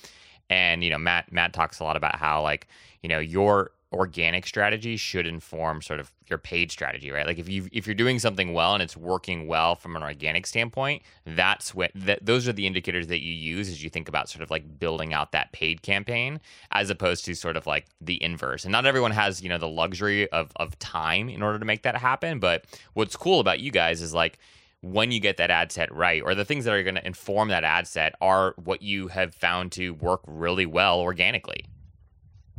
And 0.51 0.83
you 0.83 0.90
know, 0.90 0.98
Matt 0.98 1.31
Matt 1.31 1.53
talks 1.53 1.79
a 1.79 1.85
lot 1.85 1.96
about 1.96 2.16
how 2.16 2.42
like 2.42 2.68
you 3.03 3.09
know 3.09 3.18
your 3.18 3.70
organic 3.92 4.46
strategy 4.46 4.96
should 4.98 5.27
inform 5.27 5.81
sort 5.81 5.98
of 5.98 6.12
your 6.27 6.38
paid 6.38 6.70
strategy, 6.70 7.11
right? 7.11 7.27
Like 7.27 7.38
if 7.38 7.48
you 7.48 7.68
if 7.72 7.87
you're 7.87 7.94
doing 7.94 8.18
something 8.18 8.53
well 8.53 8.74
and 8.74 8.83
it's 8.83 8.96
working 8.96 9.46
well 9.46 9.74
from 9.74 9.96
an 9.96 10.03
organic 10.03 10.46
standpoint, 10.46 11.03
that's 11.24 11.74
what 11.74 11.90
that 11.94 12.24
those 12.24 12.46
are 12.46 12.53
the 12.53 12.66
indicators 12.66 13.07
that 13.07 13.22
you 13.22 13.33
use 13.33 13.68
as 13.68 13.83
you 13.83 13.88
think 13.88 14.09
about 14.09 14.29
sort 14.29 14.42
of 14.42 14.51
like 14.51 14.79
building 14.79 15.14
out 15.14 15.33
that 15.33 15.53
paid 15.53 15.81
campaign 15.81 16.38
as 16.72 16.90
opposed 16.90 17.24
to 17.24 17.35
sort 17.35 17.57
of 17.57 17.66
like 17.66 17.87
the 18.01 18.22
inverse. 18.22 18.64
And 18.64 18.72
not 18.72 18.85
everyone 18.85 19.12
has, 19.12 19.42
you 19.42 19.48
know, 19.48 19.59
the 19.59 19.68
luxury 19.68 20.31
of 20.33 20.53
of 20.57 20.79
time 20.79 21.31
in 21.31 21.42
order 21.42 21.59
to 21.59 21.64
make 21.64 21.83
that 21.83 21.96
happen, 21.96 22.40
but 22.40 22.66
what's 22.92 23.16
cool 23.16 23.40
about 23.40 23.61
you 23.61 23.70
guys 23.70 24.03
is 24.03 24.12
like 24.12 24.38
when 24.83 25.11
you 25.11 25.18
get 25.18 25.38
that 25.38 25.51
ad 25.51 25.72
set 25.72 25.92
right 25.92 26.22
or 26.22 26.35
the 26.35 26.44
things 26.44 26.66
that 26.66 26.74
are 26.74 26.83
going 26.83 26.94
to 26.94 27.07
inform 27.07 27.48
that 27.48 27.64
ad 27.64 27.87
set 27.87 28.14
are 28.20 28.55
what 28.62 28.83
you 28.83 29.09
have 29.09 29.35
found 29.35 29.72
to 29.72 29.94
work 29.94 30.20
really 30.27 30.66
well 30.66 31.01
organically. 31.01 31.64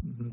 Mm-hmm 0.06 0.30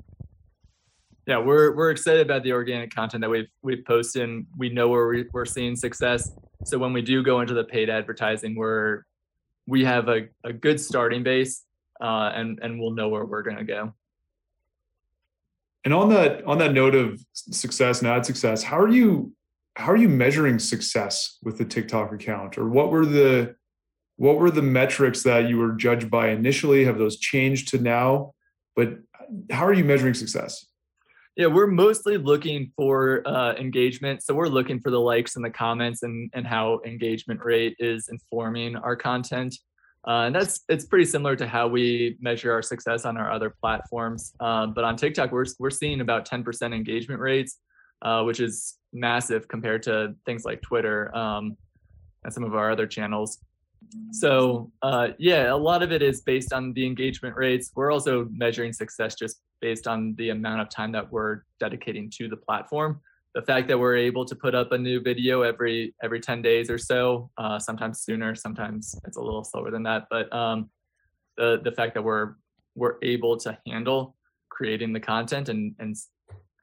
yeah, 1.26 1.38
we're 1.38 1.74
we're 1.74 1.90
excited 1.90 2.22
about 2.22 2.44
the 2.44 2.52
organic 2.52 2.94
content 2.94 3.20
that 3.22 3.30
we've 3.30 3.48
we've 3.62 3.84
posted. 3.84 4.22
And 4.22 4.46
we 4.56 4.68
know 4.68 4.88
where 4.88 5.08
we, 5.08 5.24
we're 5.32 5.44
seeing 5.44 5.74
success. 5.74 6.30
So 6.64 6.78
when 6.78 6.92
we 6.92 7.02
do 7.02 7.22
go 7.22 7.40
into 7.40 7.52
the 7.54 7.64
paid 7.64 7.90
advertising, 7.90 8.54
we're 8.54 9.02
we 9.66 9.84
have 9.84 10.08
a, 10.08 10.28
a 10.44 10.52
good 10.52 10.80
starting 10.80 11.24
base, 11.24 11.64
uh, 12.00 12.30
and 12.34 12.60
and 12.62 12.80
we'll 12.80 12.92
know 12.92 13.08
where 13.08 13.24
we're 13.24 13.42
going 13.42 13.56
to 13.56 13.64
go. 13.64 13.92
And 15.84 15.92
on 15.92 16.08
that 16.10 16.44
on 16.44 16.58
that 16.58 16.72
note 16.72 16.94
of 16.94 17.20
success 17.32 18.00
and 18.00 18.08
ad 18.08 18.24
success, 18.24 18.62
how 18.62 18.78
are 18.78 18.88
you 18.88 19.32
how 19.74 19.90
are 19.90 19.96
you 19.96 20.08
measuring 20.08 20.60
success 20.60 21.38
with 21.42 21.58
the 21.58 21.64
TikTok 21.64 22.12
account, 22.12 22.56
or 22.56 22.68
what 22.68 22.92
were 22.92 23.04
the 23.04 23.56
what 24.14 24.38
were 24.38 24.52
the 24.52 24.62
metrics 24.62 25.24
that 25.24 25.48
you 25.48 25.58
were 25.58 25.72
judged 25.72 26.08
by 26.08 26.28
initially? 26.28 26.84
Have 26.84 26.98
those 26.98 27.18
changed 27.18 27.68
to 27.68 27.78
now? 27.78 28.32
But 28.76 28.98
how 29.50 29.66
are 29.66 29.72
you 29.72 29.84
measuring 29.84 30.14
success? 30.14 30.66
Yeah, 31.36 31.48
we're 31.48 31.66
mostly 31.66 32.16
looking 32.16 32.72
for 32.76 33.22
uh, 33.28 33.54
engagement. 33.56 34.22
So 34.22 34.32
we're 34.32 34.48
looking 34.48 34.80
for 34.80 34.90
the 34.90 35.00
likes 35.00 35.36
and 35.36 35.44
the 35.44 35.50
comments 35.50 36.02
and, 36.02 36.30
and 36.32 36.46
how 36.46 36.80
engagement 36.86 37.44
rate 37.44 37.76
is 37.78 38.08
informing 38.08 38.74
our 38.76 38.96
content. 38.96 39.54
Uh, 40.08 40.22
and 40.26 40.34
that's 40.34 40.60
it's 40.70 40.86
pretty 40.86 41.04
similar 41.04 41.36
to 41.36 41.46
how 41.46 41.68
we 41.68 42.16
measure 42.20 42.52
our 42.52 42.62
success 42.62 43.04
on 43.04 43.18
our 43.18 43.30
other 43.30 43.50
platforms. 43.50 44.32
Um, 44.40 44.72
but 44.72 44.84
on 44.84 44.96
TikTok, 44.96 45.30
we're 45.30 45.44
we're 45.58 45.68
seeing 45.68 46.00
about 46.00 46.26
10% 46.26 46.74
engagement 46.74 47.20
rates, 47.20 47.58
uh, 48.00 48.22
which 48.22 48.40
is 48.40 48.78
massive 48.94 49.46
compared 49.46 49.82
to 49.82 50.14
things 50.24 50.44
like 50.46 50.62
Twitter 50.62 51.14
um, 51.14 51.56
and 52.24 52.32
some 52.32 52.44
of 52.44 52.54
our 52.54 52.70
other 52.70 52.86
channels. 52.86 53.40
So 54.12 54.72
uh, 54.82 55.08
yeah, 55.18 55.52
a 55.52 55.56
lot 55.56 55.82
of 55.82 55.92
it 55.92 56.02
is 56.02 56.20
based 56.20 56.52
on 56.52 56.72
the 56.72 56.86
engagement 56.86 57.36
rates. 57.36 57.72
We're 57.74 57.92
also 57.92 58.28
measuring 58.30 58.72
success 58.72 59.14
just 59.14 59.40
based 59.60 59.86
on 59.86 60.14
the 60.16 60.30
amount 60.30 60.60
of 60.60 60.68
time 60.68 60.92
that 60.92 61.10
we're 61.10 61.42
dedicating 61.60 62.10
to 62.16 62.28
the 62.28 62.36
platform. 62.36 63.00
The 63.34 63.42
fact 63.42 63.68
that 63.68 63.78
we're 63.78 63.96
able 63.96 64.24
to 64.24 64.34
put 64.34 64.54
up 64.54 64.72
a 64.72 64.78
new 64.78 65.00
video 65.00 65.42
every 65.42 65.94
every 66.02 66.20
10 66.20 66.40
days 66.40 66.70
or 66.70 66.78
so, 66.78 67.30
uh, 67.36 67.58
sometimes 67.58 68.00
sooner, 68.00 68.34
sometimes 68.34 68.98
it's 69.06 69.18
a 69.18 69.20
little 69.20 69.44
slower 69.44 69.70
than 69.70 69.82
that. 69.82 70.06
But 70.10 70.32
um, 70.34 70.70
the 71.36 71.60
the 71.62 71.72
fact 71.72 71.94
that 71.94 72.02
we're 72.02 72.34
we're 72.74 72.96
able 73.02 73.36
to 73.38 73.58
handle 73.66 74.16
creating 74.48 74.92
the 74.92 75.00
content 75.00 75.48
and 75.48 75.74
and 75.78 75.94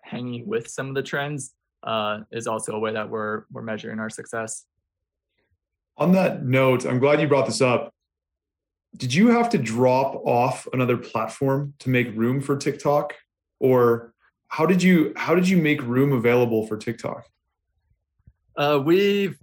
hanging 0.01 0.47
with 0.47 0.67
some 0.67 0.89
of 0.89 0.95
the 0.95 1.03
trends 1.03 1.53
uh, 1.83 2.19
is 2.31 2.47
also 2.47 2.73
a 2.73 2.79
way 2.79 2.93
that 2.93 3.09
we're 3.09 3.43
we're 3.51 3.61
measuring 3.61 3.99
our 3.99 4.09
success. 4.09 4.65
On 5.97 6.11
that 6.13 6.43
note, 6.43 6.85
I'm 6.85 6.99
glad 6.99 7.21
you 7.21 7.27
brought 7.27 7.45
this 7.45 7.61
up. 7.61 7.93
Did 8.97 9.13
you 9.13 9.29
have 9.29 9.49
to 9.49 9.57
drop 9.57 10.15
off 10.25 10.67
another 10.73 10.97
platform 10.97 11.73
to 11.79 11.89
make 11.89 12.15
room 12.15 12.41
for 12.41 12.55
TikTok? 12.57 13.13
Or 13.59 14.13
how 14.47 14.65
did 14.65 14.83
you 14.83 15.13
how 15.15 15.33
did 15.35 15.47
you 15.47 15.57
make 15.57 15.81
room 15.81 16.11
available 16.11 16.67
for 16.67 16.77
TikTok? 16.77 17.25
Uh, 18.55 18.81
we've 18.83 19.37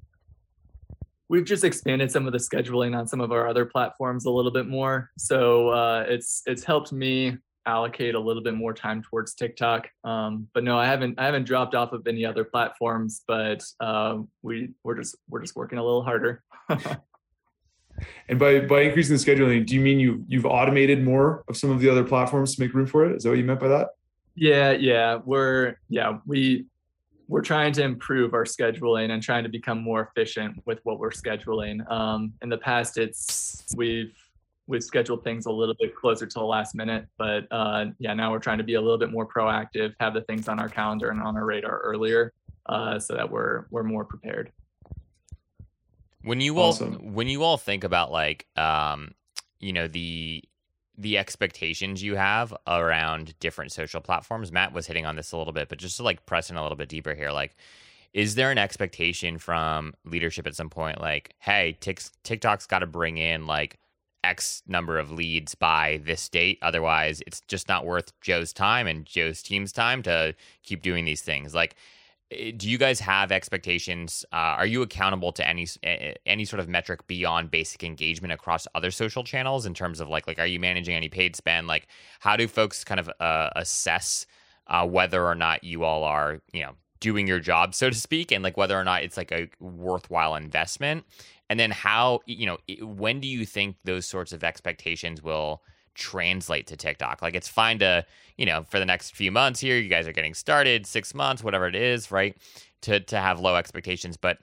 we've 1.29 1.45
just 1.45 1.65
expanded 1.65 2.11
some 2.11 2.27
of 2.27 2.33
the 2.33 2.39
scheduling 2.39 2.97
on 2.97 3.07
some 3.07 3.21
of 3.21 3.33
our 3.33 3.49
other 3.49 3.65
platforms 3.65 4.25
a 4.25 4.31
little 4.31 4.51
bit 4.51 4.67
more. 4.67 5.11
So 5.19 5.69
uh, 5.69 6.05
it's 6.09 6.43
it's 6.47 6.65
helped 6.65 6.93
me 6.93 7.39
allocate 7.67 8.15
a 8.15 8.21
little 8.21 8.43
bit 8.43 8.55
more 8.55 8.73
time 8.73 9.03
towards 9.03 9.35
TikTok. 9.35 9.89
Um, 10.05 10.49
but 10.55 10.65
no, 10.65 10.79
I 10.79 10.87
haven't 10.87 11.19
I 11.19 11.27
haven't 11.27 11.45
dropped 11.45 11.75
off 11.75 11.93
of 11.93 12.07
any 12.07 12.25
other 12.25 12.45
platforms, 12.45 13.23
but 13.27 13.63
uh, 13.81 14.19
we 14.43 14.71
we're 14.83 14.97
just 14.97 15.17
we're 15.29 15.41
just 15.41 15.57
working 15.57 15.79
a 15.79 15.85
little 15.85 16.03
harder. 16.03 16.43
and 18.29 18.39
by 18.39 18.61
by 18.61 18.83
increasing 18.83 19.17
the 19.17 19.23
scheduling, 19.23 19.67
do 19.67 19.75
you 19.75 19.81
mean 19.81 20.01
you 20.01 20.25
you've 20.29 20.47
automated 20.47 21.03
more 21.03 21.45
of 21.49 21.57
some 21.57 21.71
of 21.71 21.81
the 21.81 21.89
other 21.89 22.05
platforms 22.05 22.55
to 22.55 22.63
make 22.63 22.75
room 22.75 22.87
for 22.87 23.05
it? 23.05 23.17
Is 23.17 23.23
that 23.25 23.31
what 23.31 23.39
you 23.39 23.45
meant 23.45 23.61
by 23.61 23.69
that? 23.69 23.89
Yeah, 24.35 24.73
yeah, 24.73 25.19
we're 25.25 25.77
yeah 25.89 26.19
we 26.27 26.67
we're 27.29 27.43
trying 27.43 27.73
to 27.73 27.85
improve 27.85 28.35
our 28.35 28.45
scheduling 28.45 29.11
and 29.11 29.23
trying 29.23 29.45
to 29.45 29.49
become 29.49 29.81
more 29.81 30.03
efficient 30.03 30.61
with 30.67 30.81
what 30.83 30.99
we're 30.99 31.11
scheduling. 31.11 31.89
Um, 31.89 32.33
in 32.43 32.49
the 32.49 32.59
past, 32.59 32.99
it's 32.99 33.65
we've 33.77 34.13
we've 34.71 34.85
scheduled 34.85 35.25
things 35.25 35.47
a 35.47 35.51
little 35.51 35.75
bit 35.79 35.95
closer 35.95 36.27
to 36.27 36.39
the 36.39 36.45
last 36.45 36.75
minute, 36.75 37.07
but 37.19 37.47
uh, 37.51 37.87
yeah, 37.99 38.15
now 38.15 38.31
we're 38.31 38.39
trying 38.39 38.59
to 38.59 38.65
be 38.65 38.75
a 38.75 38.81
little 38.81 38.97
bit 38.97 39.11
more 39.11 39.27
proactive, 39.27 39.93
have 39.99 40.15
the 40.15 40.23
things 40.23 40.49
on 40.49 40.61
our 40.61 40.69
calendar 40.69 41.11
and 41.11 41.21
on 41.21 41.37
our 41.37 41.45
radar 41.45 41.79
earlier, 41.81 42.33
uh, 42.67 42.99
so 42.99 43.15
that 43.15 43.31
we're 43.31 43.67
we're 43.71 43.83
more 43.83 44.05
prepared. 44.05 44.53
When 46.23 46.41
you 46.41 46.59
all 46.59 46.69
awesome. 46.69 47.15
when 47.15 47.29
you 47.29 47.43
all 47.43 47.57
think 47.57 47.83
about 47.85 48.13
like 48.13 48.47
um, 48.57 49.11
you 49.59 49.73
know 49.73 49.89
the 49.89 50.45
the 50.97 51.19
expectations 51.19 52.03
you 52.03 52.15
have 52.15 52.55
around 52.67 53.39
different 53.41 53.73
social 53.73 54.01
platforms. 54.01 54.53
Matt 54.53 54.73
was 54.73 54.87
hitting 54.87 55.07
on 55.07 55.17
this 55.17 55.33
a 55.33 55.37
little 55.37 55.53
bit, 55.53 55.69
but 55.69 55.79
just 55.79 55.97
to 55.97 56.03
like 56.03 56.27
press 56.27 56.51
in 56.51 56.57
a 56.57 56.63
little 56.63 56.77
bit 56.77 56.91
deeper 56.91 57.15
here, 57.15 57.31
like, 57.31 57.57
is 58.13 58.35
there 58.35 58.51
an 58.51 58.59
expectation 58.59 59.39
from 59.39 59.95
leadership 60.05 60.47
at 60.47 60.55
some 60.55 60.69
point, 60.69 61.01
like, 61.01 61.35
hey, 61.39 61.79
TikTok's 61.81 62.67
got 62.67 62.81
to 62.81 62.87
bring 62.87 63.17
in 63.17 63.47
like 63.47 63.79
X 64.25 64.63
number 64.67 64.99
of 64.99 65.11
leads 65.11 65.55
by 65.55 66.01
this 66.05 66.29
date. 66.29 66.59
Otherwise, 66.63 67.23
it's 67.27 67.41
just 67.49 67.69
not 67.69 67.87
worth 67.87 68.13
Joe's 68.21 68.53
time 68.53 68.87
and 68.87 69.07
Joe's 69.07 69.43
team's 69.43 69.73
time 69.73 70.03
to 70.03 70.35
keep 70.63 70.83
doing 70.83 71.05
these 71.05 71.23
things. 71.23 71.55
Like, 71.55 71.77
Eh, 72.31 72.53
do 72.57 72.69
you 72.69 72.79
guys 72.79 73.01
have 73.01 73.33
expectations? 73.33 74.25
Uh, 74.33 74.57
are 74.57 74.67
you 74.67 74.83
accountable 74.83 75.33
to 75.33 75.47
any 75.47 75.67
any 76.27 76.45
sort 76.45 76.61
of 76.61 76.69
metric 76.69 77.07
beyond 77.07 77.51
basic 77.51 77.83
engagement 77.85 78.33
across 78.33 78.67
other 78.75 78.91
social 78.91 79.25
channels 79.25 79.67
in 79.67 79.75
terms 79.75 80.01
of 80.01 80.09
like 80.09 80.27
like 80.27 80.39
are 80.39 80.47
you 80.47 80.61
managing 80.61 80.95
any 80.95 81.09
paid 81.09 81.37
spend? 81.37 81.67
Like 81.67 81.89
how 82.21 82.37
do 82.37 82.47
folks 82.49 82.85
kind 82.85 83.01
of 83.01 83.11
uh, 83.21 83.51
assess 83.57 84.27
uh, 84.69 84.87
whether 84.87 85.25
or 85.27 85.35
not 85.35 85.65
you 85.65 85.85
all 85.85 86.05
are 86.05 86.41
you 86.53 86.63
know 86.63 86.73
doing 87.01 87.27
your 87.27 87.41
job 87.41 87.75
so 87.75 87.91
to 87.91 87.97
speak, 87.97 88.31
and 88.31 88.45
like 88.45 88.57
whether 88.57 88.79
or 88.79 88.85
not 88.85 89.03
it's 89.03 89.17
like 89.17 89.33
a 89.33 89.49
worthwhile 89.61 90.37
investment? 90.37 91.05
And 91.51 91.61
then 91.61 91.71
how 91.71 92.21
you 92.25 92.47
know 92.47 92.57
when 92.81 93.21
do 93.21 93.29
you 93.29 93.45
think 93.45 93.77
those 93.85 94.07
sorts 94.07 94.33
of 94.33 94.43
expectations 94.43 95.23
will 95.23 95.61
translate 95.95 96.67
to 96.69 96.77
TikTok. 96.77 97.23
Like 97.23 97.35
it's 97.35 97.49
fine 97.49 97.79
to, 97.81 98.05
you 98.37 98.47
know, 98.47 98.65
for 98.69 98.79
the 98.79 98.87
next 98.87 99.15
few 99.15 99.31
months 99.31 99.61
here, 99.61 99.77
you 99.77 99.89
guys 99.89 100.09
are 100.09 100.13
getting 100.13 100.35
started, 100.35 100.87
six 100.87 101.15
months, 101.15 101.45
whatever 101.45 101.67
it 101.67 101.75
is, 101.75 102.11
right? 102.11 102.37
To 102.83 103.01
to 103.01 103.19
have 103.19 103.41
low 103.41 103.57
expectations. 103.57 104.17
But 104.17 104.39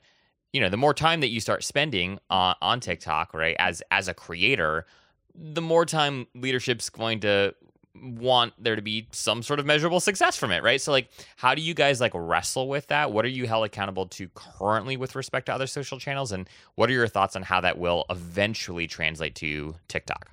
you 0.53 0.61
know, 0.61 0.69
the 0.69 0.77
more 0.77 0.93
time 0.93 1.19
that 1.21 1.29
you 1.29 1.39
start 1.39 1.63
spending 1.63 2.19
on, 2.29 2.55
on 2.61 2.79
TikTok, 2.79 3.33
right, 3.33 3.55
as 3.59 3.81
as 3.91 4.07
a 4.07 4.13
creator, 4.13 4.85
the 5.33 5.61
more 5.61 5.85
time 5.85 6.27
leadership's 6.35 6.89
going 6.89 7.19
to 7.21 7.53
want 8.01 8.53
there 8.57 8.75
to 8.75 8.81
be 8.81 9.07
some 9.11 9.43
sort 9.43 9.59
of 9.59 9.65
measurable 9.65 9.99
success 9.99 10.37
from 10.37 10.51
it, 10.51 10.63
right? 10.63 10.81
So 10.81 10.91
like 10.91 11.09
how 11.35 11.55
do 11.55 11.61
you 11.61 11.73
guys 11.73 11.99
like 12.01 12.11
wrestle 12.13 12.67
with 12.67 12.87
that? 12.87 13.11
What 13.11 13.25
are 13.25 13.29
you 13.29 13.47
held 13.47 13.65
accountable 13.65 14.07
to 14.07 14.29
currently 14.33 14.97
with 14.97 15.15
respect 15.15 15.47
to 15.47 15.53
other 15.53 15.67
social 15.67 15.99
channels 15.99 16.31
and 16.31 16.49
what 16.75 16.89
are 16.89 16.93
your 16.93 17.07
thoughts 17.07 17.35
on 17.35 17.43
how 17.43 17.61
that 17.61 17.77
will 17.77 18.05
eventually 18.09 18.87
translate 18.87 19.35
to 19.35 19.75
TikTok? 19.87 20.31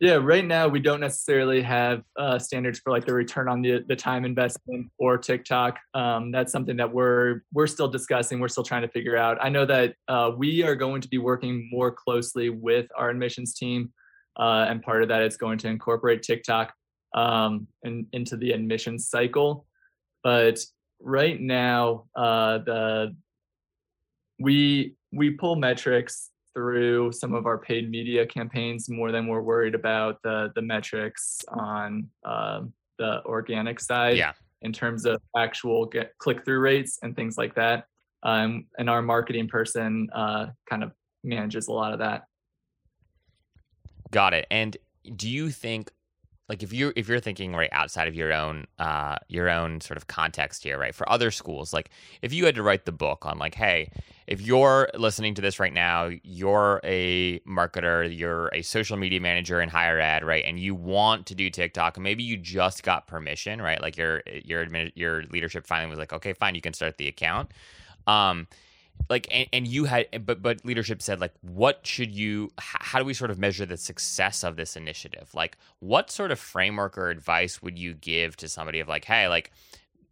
Yeah, 0.00 0.14
right 0.14 0.46
now 0.46 0.66
we 0.66 0.80
don't 0.80 1.00
necessarily 1.00 1.60
have 1.60 2.04
uh, 2.16 2.38
standards 2.38 2.78
for 2.78 2.90
like 2.90 3.04
the 3.04 3.12
return 3.12 3.48
on 3.48 3.60
the, 3.60 3.84
the 3.86 3.94
time 3.94 4.24
investment 4.24 4.90
or 4.96 5.18
TikTok. 5.18 5.78
Um, 5.92 6.30
that's 6.32 6.50
something 6.50 6.74
that 6.78 6.90
we're 6.90 7.42
we're 7.52 7.66
still 7.66 7.86
discussing. 7.86 8.40
We're 8.40 8.48
still 8.48 8.64
trying 8.64 8.80
to 8.80 8.88
figure 8.88 9.18
out. 9.18 9.36
I 9.42 9.50
know 9.50 9.66
that 9.66 9.94
uh, 10.08 10.32
we 10.34 10.62
are 10.62 10.74
going 10.74 11.02
to 11.02 11.08
be 11.08 11.18
working 11.18 11.68
more 11.70 11.90
closely 11.90 12.48
with 12.48 12.86
our 12.96 13.10
admissions 13.10 13.52
team, 13.52 13.92
uh, 14.38 14.66
and 14.68 14.82
part 14.82 15.02
of 15.02 15.08
that 15.08 15.22
is 15.22 15.36
going 15.36 15.58
to 15.58 15.68
incorporate 15.68 16.22
TikTok 16.22 16.72
um, 17.14 17.66
in, 17.82 18.06
into 18.12 18.36
the 18.36 18.52
admissions 18.52 19.08
cycle. 19.08 19.66
But 20.22 20.58
right 21.00 21.40
now, 21.40 22.04
uh, 22.14 22.58
the 22.58 23.16
we 24.38 24.94
we 25.12 25.30
pull 25.30 25.56
metrics 25.56 26.30
through 26.54 27.12
some 27.12 27.34
of 27.34 27.46
our 27.46 27.58
paid 27.58 27.90
media 27.90 28.26
campaigns 28.26 28.88
more 28.88 29.12
than 29.12 29.26
we're 29.26 29.42
worried 29.42 29.74
about 29.74 30.20
the 30.22 30.52
the 30.54 30.62
metrics 30.62 31.40
on 31.48 32.08
uh, 32.24 32.62
the 32.98 33.24
organic 33.24 33.80
side 33.80 34.16
yeah. 34.16 34.32
in 34.62 34.72
terms 34.72 35.06
of 35.06 35.20
actual 35.36 35.90
click 36.18 36.44
through 36.44 36.60
rates 36.60 36.98
and 37.02 37.16
things 37.16 37.38
like 37.38 37.54
that. 37.54 37.84
Um, 38.22 38.66
and 38.78 38.90
our 38.90 39.00
marketing 39.00 39.48
person 39.48 40.08
uh, 40.14 40.46
kind 40.68 40.84
of 40.84 40.92
manages 41.24 41.68
a 41.68 41.72
lot 41.72 41.92
of 41.92 42.00
that. 42.00 42.24
Got 44.10 44.34
it. 44.34 44.46
And 44.50 44.76
do 45.16 45.28
you 45.28 45.50
think 45.50 45.90
like 46.50 46.64
if 46.64 46.72
you 46.72 46.92
if 46.96 47.08
you're 47.08 47.20
thinking 47.20 47.54
right 47.54 47.68
outside 47.70 48.08
of 48.08 48.14
your 48.14 48.32
own 48.32 48.66
uh 48.80 49.16
your 49.28 49.48
own 49.48 49.80
sort 49.80 49.96
of 49.96 50.08
context 50.08 50.64
here 50.64 50.76
right 50.76 50.94
for 50.94 51.08
other 51.08 51.30
schools 51.30 51.72
like 51.72 51.90
if 52.22 52.34
you 52.34 52.44
had 52.44 52.56
to 52.56 52.62
write 52.62 52.84
the 52.84 52.92
book 52.92 53.24
on 53.24 53.38
like 53.38 53.54
hey 53.54 53.88
if 54.26 54.40
you're 54.40 54.88
listening 54.94 55.32
to 55.32 55.40
this 55.40 55.60
right 55.60 55.72
now 55.72 56.10
you're 56.24 56.80
a 56.82 57.38
marketer 57.40 58.04
you're 58.14 58.48
a 58.52 58.62
social 58.62 58.96
media 58.96 59.20
manager 59.20 59.60
in 59.60 59.68
higher 59.68 60.00
ed 60.00 60.24
right 60.24 60.44
and 60.44 60.58
you 60.58 60.74
want 60.74 61.24
to 61.24 61.36
do 61.36 61.48
tiktok 61.50 61.96
and 61.96 62.04
maybe 62.04 62.24
you 62.24 62.36
just 62.36 62.82
got 62.82 63.06
permission 63.06 63.62
right 63.62 63.80
like 63.80 63.96
your 63.96 64.20
your 64.44 64.66
admin 64.66 64.90
your 64.96 65.22
leadership 65.30 65.66
finally 65.66 65.88
was 65.88 66.00
like 66.00 66.12
okay 66.12 66.32
fine 66.32 66.56
you 66.56 66.60
can 66.60 66.74
start 66.74 66.98
the 66.98 67.06
account 67.06 67.52
um 68.08 68.48
like 69.08 69.26
and, 69.30 69.48
and, 69.52 69.66
you 69.66 69.84
had 69.84 70.06
but 70.24 70.42
but 70.42 70.64
leadership 70.64 71.02
said 71.02 71.20
like 71.20 71.32
what 71.42 71.86
should 71.86 72.14
you 72.14 72.52
how 72.58 72.98
do 72.98 73.04
we 73.04 73.14
sort 73.14 73.30
of 73.30 73.38
measure 73.38 73.66
the 73.66 73.76
success 73.76 74.44
of 74.44 74.56
this 74.56 74.76
initiative? 74.76 75.28
Like 75.34 75.56
what 75.78 76.10
sort 76.10 76.30
of 76.30 76.38
framework 76.38 76.98
or 76.98 77.10
advice 77.10 77.62
would 77.62 77.78
you 77.78 77.94
give 77.94 78.36
to 78.38 78.48
somebody 78.48 78.80
of 78.80 78.88
like 78.88 79.04
hey 79.04 79.28
like 79.28 79.52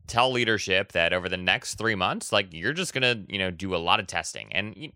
tell 0.09 0.33
leadership 0.33 0.93
that 0.93 1.13
over 1.13 1.29
the 1.29 1.37
next 1.37 1.75
three 1.75 1.95
months 1.95 2.33
like 2.33 2.49
you're 2.53 2.73
just 2.73 2.93
gonna 2.93 3.23
you 3.29 3.39
know 3.39 3.51
do 3.51 3.75
a 3.75 3.79
lot 3.79 4.01
of 4.01 4.07
testing 4.07 4.53
and 4.53 4.91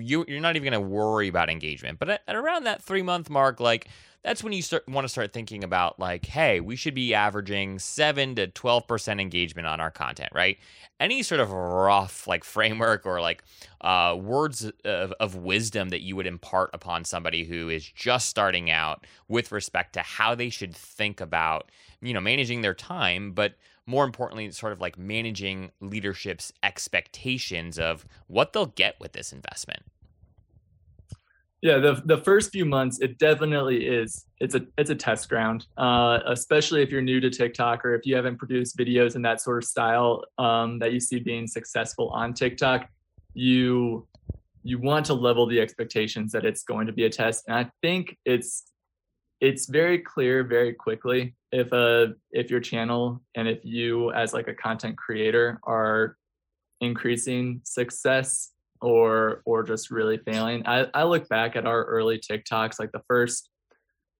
you, 0.00 0.24
you're 0.28 0.40
not 0.40 0.56
even 0.56 0.72
gonna 0.72 0.80
worry 0.80 1.28
about 1.28 1.50
engagement 1.50 1.98
but 1.98 2.08
at, 2.08 2.22
at 2.28 2.36
around 2.36 2.64
that 2.64 2.82
three 2.82 3.02
month 3.02 3.28
mark 3.28 3.58
like 3.60 3.88
that's 4.22 4.44
when 4.44 4.52
you 4.52 4.60
start 4.60 4.86
want 4.86 5.04
to 5.04 5.08
start 5.08 5.32
thinking 5.32 5.64
about 5.64 5.98
like, 5.98 6.26
hey, 6.26 6.60
we 6.60 6.76
should 6.76 6.94
be 6.94 7.14
averaging 7.14 7.78
seven 7.78 8.34
to 8.34 8.46
twelve 8.48 8.86
percent 8.86 9.20
engagement 9.20 9.66
on 9.66 9.80
our 9.80 9.90
content, 9.90 10.30
right? 10.34 10.58
Any 10.98 11.22
sort 11.22 11.40
of 11.40 11.50
rough 11.50 12.26
like 12.26 12.44
framework 12.44 13.06
or 13.06 13.20
like 13.20 13.42
uh, 13.80 14.16
words 14.20 14.70
of, 14.84 15.12
of 15.12 15.36
wisdom 15.36 15.88
that 15.88 16.02
you 16.02 16.16
would 16.16 16.26
impart 16.26 16.70
upon 16.74 17.04
somebody 17.04 17.44
who 17.44 17.70
is 17.70 17.84
just 17.86 18.28
starting 18.28 18.70
out 18.70 19.06
with 19.28 19.52
respect 19.52 19.94
to 19.94 20.00
how 20.00 20.34
they 20.34 20.50
should 20.50 20.76
think 20.76 21.22
about, 21.22 21.70
you 22.02 22.12
know, 22.12 22.20
managing 22.20 22.60
their 22.60 22.74
time, 22.74 23.32
but 23.32 23.54
more 23.86 24.04
importantly, 24.04 24.50
sort 24.52 24.72
of 24.72 24.80
like 24.80 24.98
managing 24.98 25.70
leadership's 25.80 26.52
expectations 26.62 27.78
of 27.78 28.06
what 28.26 28.52
they'll 28.52 28.66
get 28.66 28.98
with 29.00 29.12
this 29.12 29.32
investment. 29.32 29.82
Yeah, 31.62 31.76
the 31.76 32.00
the 32.06 32.16
first 32.16 32.52
few 32.52 32.64
months, 32.64 33.00
it 33.00 33.18
definitely 33.18 33.86
is. 33.86 34.24
It's 34.38 34.54
a 34.54 34.62
it's 34.78 34.88
a 34.88 34.94
test 34.94 35.28
ground, 35.28 35.66
uh, 35.76 36.20
especially 36.26 36.82
if 36.82 36.90
you're 36.90 37.02
new 37.02 37.20
to 37.20 37.28
TikTok 37.28 37.84
or 37.84 37.94
if 37.94 38.06
you 38.06 38.16
haven't 38.16 38.38
produced 38.38 38.78
videos 38.78 39.14
in 39.14 39.22
that 39.22 39.42
sort 39.42 39.58
of 39.58 39.68
style 39.68 40.24
um, 40.38 40.78
that 40.78 40.94
you 40.94 41.00
see 41.00 41.18
being 41.18 41.46
successful 41.46 42.08
on 42.10 42.32
TikTok. 42.32 42.88
You 43.34 44.06
you 44.62 44.78
want 44.78 45.04
to 45.06 45.14
level 45.14 45.46
the 45.46 45.60
expectations 45.60 46.32
that 46.32 46.46
it's 46.46 46.62
going 46.62 46.86
to 46.86 46.94
be 46.94 47.04
a 47.04 47.10
test, 47.10 47.44
and 47.46 47.56
I 47.56 47.70
think 47.82 48.16
it's 48.24 48.64
it's 49.40 49.66
very 49.66 49.98
clear 49.98 50.44
very 50.44 50.72
quickly 50.72 51.34
if 51.52 51.72
a 51.72 52.14
if 52.30 52.50
your 52.50 52.60
channel 52.60 53.22
and 53.34 53.48
if 53.48 53.64
you 53.64 54.12
as 54.12 54.32
like 54.32 54.48
a 54.48 54.54
content 54.54 54.96
creator 54.96 55.58
are 55.64 56.16
increasing 56.80 57.60
success 57.64 58.52
or 58.80 59.42
or 59.44 59.62
just 59.62 59.90
really 59.90 60.18
failing. 60.18 60.66
I, 60.66 60.86
I 60.94 61.04
look 61.04 61.28
back 61.28 61.56
at 61.56 61.66
our 61.66 61.84
early 61.84 62.18
TikToks, 62.18 62.78
like 62.78 62.92
the 62.92 63.02
first 63.08 63.50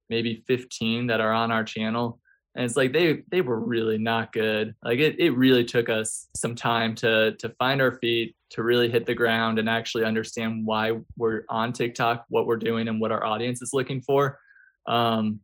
maybe 0.09 0.43
15 0.49 1.07
that 1.07 1.21
are 1.21 1.33
on 1.33 1.53
our 1.53 1.65
channel. 1.65 2.19
And 2.57 2.65
it's 2.65 2.77
like 2.77 2.93
they 2.93 3.23
they 3.31 3.43
were 3.43 3.61
really 3.61 3.99
not 3.99 4.33
good. 4.33 4.75
Like 4.83 4.99
it, 4.99 5.21
it 5.21 5.31
really 5.31 5.65
took 5.65 5.89
us 5.89 6.27
some 6.37 6.55
time 6.55 6.95
to 6.97 7.37
to 7.37 7.49
find 7.61 7.81
our 7.81 7.93
feet, 7.99 8.35
to 8.51 8.63
really 8.63 8.91
hit 8.91 9.07
the 9.07 9.15
ground 9.15 9.59
and 9.59 9.69
actually 9.69 10.05
understand 10.05 10.67
why 10.67 10.99
we're 11.17 11.43
on 11.49 11.73
TikTok, 11.73 12.25
what 12.29 12.47
we're 12.47 12.57
doing 12.57 12.89
and 12.89 13.01
what 13.01 13.13
our 13.13 13.25
audience 13.25 13.63
is 13.63 13.73
looking 13.73 14.01
for. 14.01 14.39
Um, 14.87 15.41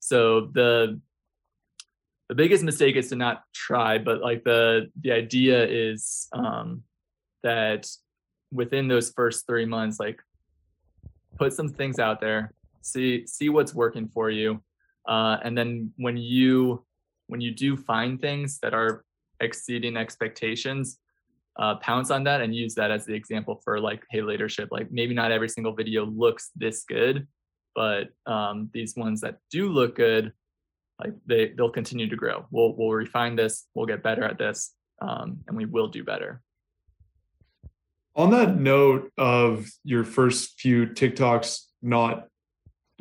so 0.00 0.50
the 0.52 1.00
the 2.28 2.34
biggest 2.34 2.64
mistake 2.64 2.96
is 2.96 3.08
to 3.10 3.16
not 3.16 3.44
try, 3.52 3.98
but 3.98 4.20
like 4.20 4.44
the 4.44 4.90
the 5.00 5.12
idea 5.12 5.66
is 5.66 6.28
um, 6.32 6.82
that 7.42 7.88
within 8.52 8.88
those 8.88 9.10
first 9.10 9.46
three 9.46 9.66
months, 9.66 10.00
like 10.00 10.20
put 11.36 11.52
some 11.52 11.68
things 11.68 11.98
out 11.98 12.20
there, 12.20 12.52
see 12.82 13.26
see 13.26 13.48
what's 13.48 13.74
working 13.74 14.08
for 14.08 14.30
you, 14.30 14.62
uh, 15.06 15.38
and 15.42 15.56
then 15.56 15.92
when 15.96 16.16
you 16.16 16.84
when 17.26 17.40
you 17.40 17.50
do 17.50 17.76
find 17.76 18.20
things 18.20 18.58
that 18.60 18.74
are 18.74 19.04
exceeding 19.40 19.96
expectations, 19.96 20.98
uh, 21.56 21.76
pounce 21.76 22.10
on 22.10 22.24
that 22.24 22.40
and 22.40 22.54
use 22.54 22.74
that 22.74 22.90
as 22.90 23.04
the 23.04 23.14
example 23.14 23.60
for 23.64 23.78
like 23.78 24.02
hey 24.10 24.22
leadership 24.22 24.68
like 24.72 24.90
maybe 24.90 25.14
not 25.14 25.30
every 25.30 25.48
single 25.48 25.72
video 25.72 26.04
looks 26.04 26.50
this 26.56 26.84
good 26.84 27.28
but 27.74 28.08
um, 28.26 28.70
these 28.72 28.94
ones 28.96 29.20
that 29.20 29.38
do 29.50 29.68
look 29.68 29.96
good 29.96 30.32
like 31.00 31.12
they 31.26 31.52
they'll 31.56 31.70
continue 31.70 32.08
to 32.08 32.16
grow 32.16 32.46
we'll 32.50 32.74
we'll 32.76 32.90
refine 32.90 33.36
this 33.36 33.66
we'll 33.74 33.86
get 33.86 34.02
better 34.02 34.24
at 34.24 34.38
this 34.38 34.74
um, 35.00 35.38
and 35.48 35.56
we 35.56 35.64
will 35.64 35.88
do 35.88 36.04
better 36.04 36.40
on 38.16 38.30
that 38.30 38.56
note 38.56 39.10
of 39.18 39.66
your 39.82 40.04
first 40.04 40.60
few 40.60 40.86
tiktoks 40.86 41.62
not 41.82 42.28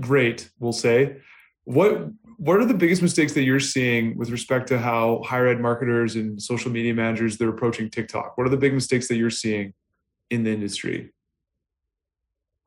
great 0.02 0.50
we'll 0.60 0.72
say 0.74 1.18
what 1.66 2.10
what 2.38 2.58
are 2.58 2.66
the 2.66 2.74
biggest 2.74 3.02
mistakes 3.02 3.34
that 3.34 3.44
you're 3.44 3.60
seeing 3.60 4.18
with 4.18 4.30
respect 4.30 4.68
to 4.68 4.78
how 4.78 5.22
higher 5.26 5.48
ed 5.48 5.62
marketers 5.62 6.16
and 6.16 6.42
social 6.42 6.72
media 6.72 6.94
managers 6.94 7.38
they're 7.38 7.50
approaching 7.50 7.90
TikTok? 7.90 8.38
What 8.38 8.46
are 8.46 8.50
the 8.50 8.58
big 8.58 8.74
mistakes 8.74 9.08
that 9.08 9.16
you're 9.16 9.30
seeing 9.30 9.74
in 10.30 10.44
the 10.44 10.52
industry? 10.52 11.14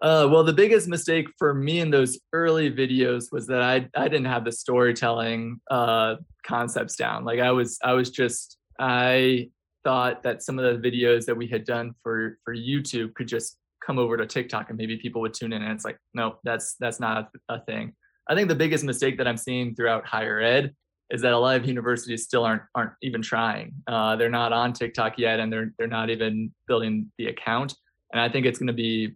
Uh, 0.03 0.29
well, 0.31 0.45
the 0.45 0.53
biggest 0.53 0.89
mistake 0.89 1.27
for 1.39 1.55
me 1.55 1.81
in 1.81 1.91
those 1.91 2.19
early 2.33 2.71
videos 2.71 3.33
was 3.33 3.47
that 3.47 3.63
I 3.63 3.89
I 3.95 4.09
didn't 4.09 4.27
have 4.27 4.45
the 4.45 4.53
storytelling 4.53 5.61
uh, 5.71 6.17
concepts 6.47 6.97
down. 6.97 7.25
Like 7.25 7.41
I 7.41 7.51
was 7.51 7.79
I 7.83 7.95
was 7.95 8.11
just 8.11 8.59
I 8.79 9.51
thought 9.85 10.23
that 10.25 10.43
some 10.43 10.59
of 10.59 10.65
the 10.65 10.91
videos 10.91 11.25
that 11.27 11.37
we 11.37 11.47
had 11.47 11.65
done 11.65 11.95
for 12.03 12.39
for 12.45 12.55
YouTube 12.55 13.15
could 13.15 13.29
just 13.29 13.59
come 13.85 13.99
over 13.99 14.17
to 14.17 14.27
TikTok 14.27 14.69
and 14.69 14.77
maybe 14.77 14.97
people 14.97 15.21
would 15.23 15.33
tune 15.33 15.53
in. 15.53 15.63
And 15.63 15.73
it's 15.73 15.85
like 15.85 15.99
no, 16.13 16.39
that's 16.45 16.75
that's 16.79 17.01
not 17.01 17.31
a 17.49 17.61
thing. 17.61 17.95
I 18.29 18.35
think 18.35 18.49
the 18.49 18.55
biggest 18.55 18.85
mistake 18.85 19.17
that 19.19 19.29
I'm 19.29 19.37
seeing 19.37 19.75
throughout 19.75 20.05
higher 20.05 20.41
ed 20.41 20.75
is 21.11 21.23
that 21.23 21.33
a 21.33 21.39
lot 21.39 21.57
of 21.57 21.67
universities 21.67 22.25
still 22.25 22.45
aren't 22.45 22.63
aren't 22.75 22.93
even 23.03 23.23
trying. 23.23 23.73
Uh, 23.87 24.17
they're 24.17 24.29
not 24.29 24.53
on 24.53 24.73
TikTok 24.73 25.19
yet, 25.19 25.41
and 25.41 25.53
they're 25.53 25.73
they're 25.79 25.87
not 25.87 26.11
even 26.11 26.53
building 26.67 27.11
the 27.17 27.29
account. 27.29 27.75
And 28.13 28.21
I 28.21 28.29
think 28.29 28.47
it's 28.47 28.59
going 28.59 28.67
to 28.69 28.73
be 28.73 29.15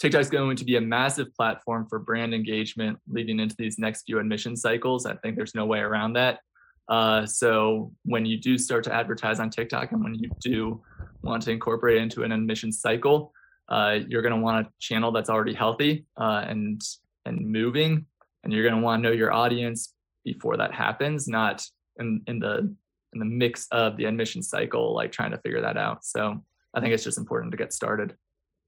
TikTok's 0.00 0.30
going 0.30 0.56
to 0.56 0.64
be 0.64 0.76
a 0.76 0.80
massive 0.80 1.34
platform 1.34 1.86
for 1.88 1.98
brand 1.98 2.32
engagement 2.34 2.98
leading 3.08 3.38
into 3.38 3.54
these 3.58 3.78
next 3.78 4.04
few 4.04 4.18
admission 4.18 4.56
cycles. 4.56 5.04
I 5.04 5.14
think 5.16 5.36
there's 5.36 5.54
no 5.54 5.66
way 5.66 5.80
around 5.80 6.14
that. 6.14 6.40
Uh, 6.88 7.26
so 7.26 7.92
when 8.04 8.24
you 8.24 8.38
do 8.38 8.56
start 8.58 8.82
to 8.84 8.94
advertise 8.94 9.38
on 9.38 9.50
TikTok, 9.50 9.92
and 9.92 10.02
when 10.02 10.14
you 10.14 10.30
do 10.40 10.82
want 11.22 11.42
to 11.42 11.50
incorporate 11.50 11.98
it 11.98 12.02
into 12.02 12.22
an 12.22 12.32
admission 12.32 12.72
cycle, 12.72 13.32
uh, 13.68 13.98
you're 14.08 14.22
going 14.22 14.34
to 14.34 14.40
want 14.40 14.66
a 14.66 14.70
channel 14.80 15.12
that's 15.12 15.30
already 15.30 15.54
healthy 15.54 16.04
uh, 16.16 16.44
and 16.48 16.82
and 17.24 17.38
moving 17.46 18.06
and 18.42 18.52
you're 18.52 18.62
going 18.62 18.74
to 18.74 18.80
want 18.80 19.02
to 19.02 19.08
know 19.08 19.14
your 19.14 19.32
audience 19.32 19.94
before 20.24 20.56
that 20.56 20.74
happens 20.74 21.28
not 21.28 21.64
in 21.98 22.22
in 22.26 22.38
the 22.38 22.74
in 23.12 23.18
the 23.18 23.24
mix 23.24 23.66
of 23.70 23.96
the 23.96 24.04
admission 24.04 24.42
cycle 24.42 24.94
like 24.94 25.12
trying 25.12 25.30
to 25.30 25.38
figure 25.38 25.60
that 25.60 25.76
out 25.76 26.04
so 26.04 26.42
i 26.74 26.80
think 26.80 26.92
it's 26.92 27.04
just 27.04 27.18
important 27.18 27.50
to 27.50 27.56
get 27.56 27.72
started 27.72 28.16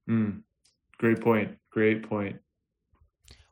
mm, 0.09 0.39
great 1.03 1.19
point. 1.19 1.57
Great 1.69 2.07
point. 2.07 2.37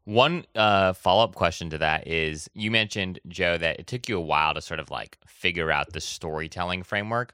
One 0.05 0.45
uh, 0.55 0.93
follow-up 0.93 1.35
question 1.35 1.69
to 1.71 1.77
that 1.79 2.07
is 2.07 2.49
you 2.53 2.71
mentioned 2.71 3.19
joe 3.27 3.57
that 3.57 3.79
it 3.79 3.87
took 3.87 4.07
you 4.07 4.17
a 4.17 4.21
while 4.21 4.53
to 4.53 4.61
sort 4.61 4.79
of 4.79 4.89
like 4.89 5.17
figure 5.27 5.69
out 5.69 5.91
the 5.91 5.99
storytelling 5.99 6.81
framework. 6.83 7.33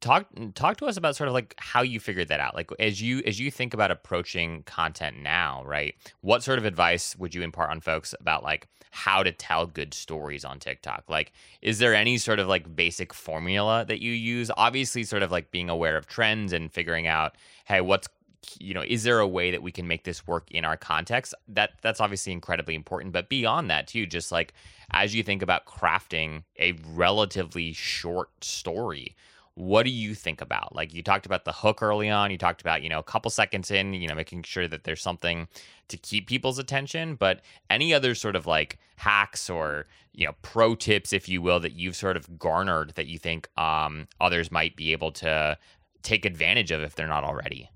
Talk 0.00 0.26
talk 0.54 0.76
to 0.78 0.86
us 0.86 0.96
about 0.96 1.14
sort 1.16 1.28
of 1.28 1.34
like 1.34 1.54
how 1.58 1.82
you 1.82 2.00
figured 2.00 2.28
that 2.28 2.40
out. 2.40 2.56
Like 2.56 2.70
as 2.80 3.00
you 3.00 3.22
as 3.26 3.38
you 3.38 3.50
think 3.50 3.74
about 3.74 3.92
approaching 3.92 4.64
content 4.64 5.18
now 5.18 5.62
right 5.64 5.94
what 6.20 6.42
sort 6.42 6.58
of 6.58 6.64
advice 6.64 7.16
would 7.16 7.34
you 7.34 7.42
impart 7.42 7.70
on 7.70 7.80
folks 7.80 8.14
about 8.20 8.42
like 8.42 8.66
how 8.90 9.22
to 9.22 9.32
tell 9.32 9.66
good 9.66 9.94
stories 9.94 10.44
on 10.44 10.58
tiktok? 10.58 11.04
Like 11.08 11.32
is 11.62 11.78
there 11.78 11.94
any 11.94 12.18
sort 12.18 12.38
of 12.38 12.48
like 12.48 12.74
basic 12.74 13.14
formula 13.14 13.84
that 13.86 14.00
you 14.02 14.12
use? 14.12 14.50
Obviously 14.56 15.04
sort 15.04 15.22
of 15.22 15.30
like 15.30 15.52
being 15.52 15.70
aware 15.70 15.96
of 15.96 16.06
trends 16.06 16.52
and 16.52 16.72
figuring 16.72 17.06
out 17.06 17.36
hey 17.64 17.80
what's 17.80 18.08
you 18.58 18.74
know 18.74 18.84
is 18.86 19.02
there 19.02 19.18
a 19.18 19.26
way 19.26 19.50
that 19.50 19.62
we 19.62 19.72
can 19.72 19.86
make 19.86 20.04
this 20.04 20.26
work 20.26 20.50
in 20.50 20.64
our 20.64 20.76
context? 20.76 21.34
That 21.48 21.72
that's 21.82 22.00
obviously 22.00 22.32
incredibly 22.32 22.74
important 22.74 23.12
but 23.12 23.28
beyond 23.28 23.70
that 23.70 23.88
too 23.88 24.06
just 24.06 24.32
like 24.32 24.54
as 24.90 25.14
you 25.14 25.22
think 25.22 25.42
about 25.42 25.66
crafting 25.66 26.44
a 26.58 26.72
relatively 26.94 27.72
short 27.72 28.30
story 28.42 29.14
what 29.58 29.82
do 29.82 29.90
you 29.90 30.14
think 30.14 30.40
about? 30.40 30.72
Like 30.72 30.94
you 30.94 31.02
talked 31.02 31.26
about 31.26 31.44
the 31.44 31.50
hook 31.50 31.82
early 31.82 32.08
on 32.08 32.30
you 32.30 32.38
talked 32.38 32.60
about 32.60 32.80
you 32.80 32.88
know 32.88 33.00
a 33.00 33.02
couple 33.04 33.28
seconds 33.28 33.72
in 33.72 33.92
you 33.92 34.06
know 34.06 34.14
making 34.14 34.44
sure 34.44 34.68
that 34.68 34.84
there's 34.84 35.02
something 35.02 35.48
to 35.88 35.96
keep 35.96 36.28
people's 36.28 36.60
attention 36.60 37.16
but 37.16 37.40
any 37.68 37.92
other 37.92 38.14
sort 38.14 38.36
of 38.36 38.46
like 38.46 38.78
hacks 38.96 39.50
or 39.50 39.86
you 40.12 40.26
know 40.26 40.32
pro 40.42 40.76
tips 40.76 41.12
if 41.12 41.28
you 41.28 41.42
will 41.42 41.58
that 41.58 41.72
you've 41.72 41.96
sort 41.96 42.16
of 42.16 42.38
garnered 42.38 42.90
that 42.94 43.08
you 43.08 43.18
think 43.18 43.48
um, 43.58 44.06
others 44.20 44.52
might 44.52 44.76
be 44.76 44.92
able 44.92 45.10
to 45.10 45.58
take 46.02 46.24
advantage 46.24 46.70
of 46.70 46.80
if 46.82 46.94
they're 46.94 47.08
not 47.08 47.24
already 47.24 47.68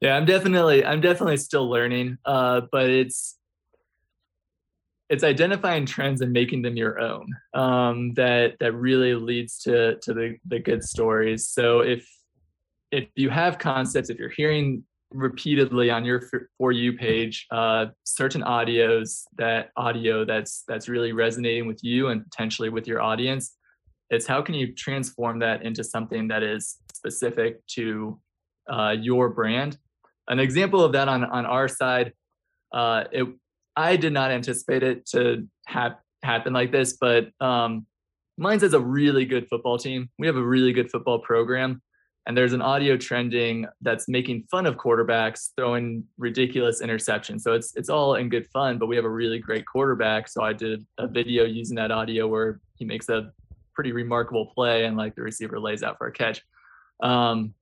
yeah 0.00 0.16
i'm 0.16 0.24
definitely 0.24 0.84
i'm 0.84 1.00
definitely 1.00 1.36
still 1.36 1.68
learning 1.68 2.18
uh, 2.24 2.62
but 2.72 2.90
it's 2.90 3.36
it's 5.08 5.22
identifying 5.22 5.86
trends 5.86 6.20
and 6.20 6.32
making 6.32 6.62
them 6.62 6.76
your 6.76 6.98
own 6.98 7.28
um, 7.54 8.14
that 8.14 8.56
that 8.60 8.72
really 8.72 9.14
leads 9.14 9.58
to 9.58 9.96
to 10.00 10.12
the 10.12 10.36
the 10.46 10.58
good 10.58 10.82
stories. 10.82 11.46
So 11.46 11.80
if 11.80 12.08
if 12.90 13.08
you 13.14 13.30
have 13.30 13.58
concepts, 13.58 14.10
if 14.10 14.18
you're 14.18 14.28
hearing 14.30 14.84
repeatedly 15.12 15.90
on 15.90 16.04
your 16.04 16.22
for 16.58 16.72
you 16.72 16.92
page 16.92 17.46
uh, 17.52 17.86
certain 18.04 18.42
audios 18.42 19.22
that 19.38 19.70
audio 19.76 20.24
that's 20.24 20.64
that's 20.66 20.88
really 20.88 21.12
resonating 21.12 21.66
with 21.66 21.82
you 21.84 22.08
and 22.08 22.24
potentially 22.24 22.68
with 22.68 22.88
your 22.88 23.00
audience 23.00 23.56
it's 24.10 24.26
how 24.26 24.42
can 24.42 24.54
you 24.54 24.74
transform 24.74 25.38
that 25.38 25.62
into 25.62 25.84
something 25.84 26.26
that 26.26 26.42
is 26.42 26.78
specific 26.92 27.64
to 27.68 28.20
uh, 28.68 28.96
your 28.98 29.28
brand 29.28 29.78
an 30.28 30.38
example 30.38 30.82
of 30.82 30.92
that 30.92 31.08
on 31.08 31.24
on 31.24 31.46
our 31.46 31.68
side 31.68 32.12
uh, 32.72 33.04
it 33.12 33.26
I 33.76 33.96
did 33.96 34.12
not 34.12 34.30
anticipate 34.30 34.82
it 34.82 35.06
to 35.10 35.46
happen 35.66 36.52
like 36.54 36.72
this, 36.72 36.96
but 36.98 37.28
um, 37.40 37.86
Mines 38.38 38.62
has 38.62 38.72
a 38.72 38.80
really 38.80 39.26
good 39.26 39.48
football 39.48 39.76
team. 39.76 40.08
We 40.18 40.26
have 40.26 40.36
a 40.36 40.42
really 40.42 40.72
good 40.72 40.90
football 40.90 41.18
program, 41.18 41.82
and 42.26 42.36
there's 42.36 42.54
an 42.54 42.62
audio 42.62 42.96
trending 42.96 43.66
that's 43.82 44.08
making 44.08 44.44
fun 44.50 44.64
of 44.64 44.76
quarterbacks 44.76 45.50
throwing 45.56 46.04
ridiculous 46.16 46.80
interceptions. 46.80 47.42
So 47.42 47.52
it's 47.52 47.76
it's 47.76 47.90
all 47.90 48.14
in 48.14 48.30
good 48.30 48.46
fun, 48.48 48.78
but 48.78 48.86
we 48.86 48.96
have 48.96 49.04
a 49.04 49.10
really 49.10 49.38
great 49.38 49.66
quarterback. 49.66 50.28
So 50.28 50.42
I 50.42 50.54
did 50.54 50.86
a 50.96 51.06
video 51.06 51.44
using 51.44 51.76
that 51.76 51.90
audio 51.90 52.26
where 52.26 52.60
he 52.76 52.86
makes 52.86 53.10
a 53.10 53.30
pretty 53.74 53.92
remarkable 53.92 54.46
play 54.46 54.86
and 54.86 54.96
like 54.96 55.14
the 55.14 55.22
receiver 55.22 55.60
lays 55.60 55.82
out 55.82 55.98
for 55.98 56.06
a 56.06 56.12
catch. 56.12 56.42
Um, 57.02 57.52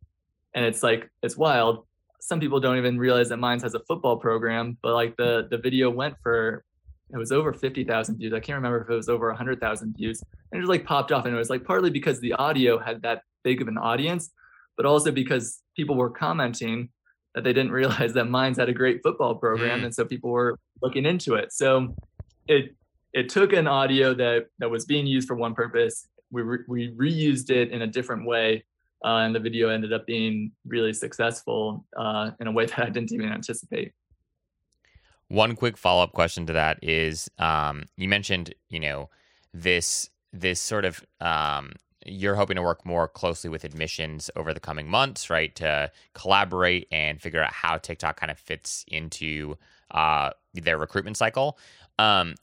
and 0.55 0.65
it's 0.65 0.85
like 0.85 1.11
it's 1.25 1.37
wild 1.37 1.87
some 2.25 2.41
people 2.41 2.59
don't 2.59 2.79
even 2.79 2.99
realize 2.99 3.29
that 3.29 3.37
Mines 3.37 3.63
has 3.63 3.75
a 3.75 3.81
football 3.81 4.17
program, 4.17 4.79
but 4.83 4.95
like 4.95 5.15
the 5.19 5.47
the 5.51 5.59
video 5.59 5.91
went 5.91 6.15
for 6.23 6.65
it 7.13 7.19
was 7.19 7.31
over 7.31 7.53
50,000 7.53 8.17
views. 8.17 8.33
I 8.33 8.41
can't 8.41 8.57
remember 8.57 8.81
if 8.81 8.89
it 8.89 8.95
was 8.95 9.11
over 9.11 9.29
100,000 9.29 9.95
views. 9.95 10.23
And 10.51 10.59
it 10.59 10.63
just 10.63 10.71
like 10.71 10.87
popped 10.87 11.13
off 11.13 11.27
and 11.27 11.35
it 11.35 11.39
was 11.39 11.51
like 11.51 11.63
partly 11.63 11.91
because 11.91 12.19
the 12.21 12.33
audio 12.33 12.79
had 12.79 13.03
that 13.03 13.23
big 13.43 13.61
of 13.61 13.69
an 13.69 13.77
audience, 13.77 14.31
but 14.79 14.87
also 14.87 15.13
because 15.13 15.61
people 15.77 15.97
were 15.97 16.09
commenting 16.09 16.89
that 17.35 17.45
they 17.45 17.53
didn't 17.53 17.73
realize 17.83 18.15
that 18.15 18.25
Mines 18.25 18.57
had 18.57 18.71
a 18.71 18.73
great 18.73 19.03
football 19.03 19.35
program 19.35 19.83
mm. 19.83 19.85
and 19.85 19.95
so 19.95 20.07
people 20.07 20.31
were 20.31 20.59
looking 20.81 21.05
into 21.05 21.35
it. 21.35 21.53
So 21.53 21.95
it 22.49 22.75
it 23.13 23.29
took 23.29 23.53
an 23.53 23.69
audio 23.69 24.15
that 24.15 24.47
that 24.61 24.71
was 24.71 24.87
being 24.87 25.07
used 25.07 25.29
for 25.29 25.37
one 25.37 25.55
purpose. 25.55 26.09
We 26.31 26.41
re- 26.41 26.65
we 26.67 26.91
reused 26.93 27.51
it 27.51 27.71
in 27.71 27.83
a 27.83 27.87
different 27.87 28.27
way 28.27 28.65
uh, 29.05 29.19
and 29.19 29.35
the 29.35 29.41
video 29.41 29.69
ended 29.69 29.93
up 29.93 30.07
being 30.07 30.51
really 30.67 30.93
successful 30.93 31.85
uh, 31.97 32.31
in 32.41 32.47
a 32.47 32.53
way 32.53 32.67
that 32.67 32.79
I 32.79 32.91
didn't 32.91 33.13
even 33.13 33.31
anticipate. 33.31 33.93
One 35.29 35.57
quick 35.57 35.77
follow 35.77 36.03
up 36.03 36.13
question 36.13 36.47
to 36.47 36.53
that 36.55 36.79
is 36.83 37.31
um, 37.39 37.85
you 37.97 38.09
mentioned 38.09 38.55
you 38.69 38.81
know 38.81 39.11
this 39.53 40.11
this 40.33 40.61
sort 40.61 40.85
of 40.85 41.05
um, 41.21 41.73
you're 42.07 42.35
hoping 42.35 42.57
to 42.57 42.63
work 42.63 42.85
more 42.85 43.09
closely 43.09 43.49
with 43.49 43.65
admissions 43.65 44.31
over 44.37 44.53
the 44.53 44.61
coming 44.61 44.89
months, 44.89 45.31
right? 45.31 45.55
To 45.57 45.91
collaborate 46.13 46.87
and 46.93 47.21
figure 47.21 47.43
out 47.43 47.53
how 47.53 47.79
TikTok 47.79 48.19
kind 48.19 48.31
of 48.31 48.39
fits 48.39 48.85
into 48.89 49.57
uh, 49.91 50.31
their 50.53 50.77
recruitment 50.77 51.17
cycle. 51.17 51.59
Um, 51.99 52.35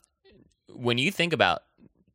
when 0.73 0.97
you 0.97 1.11
think 1.11 1.33
about 1.33 1.63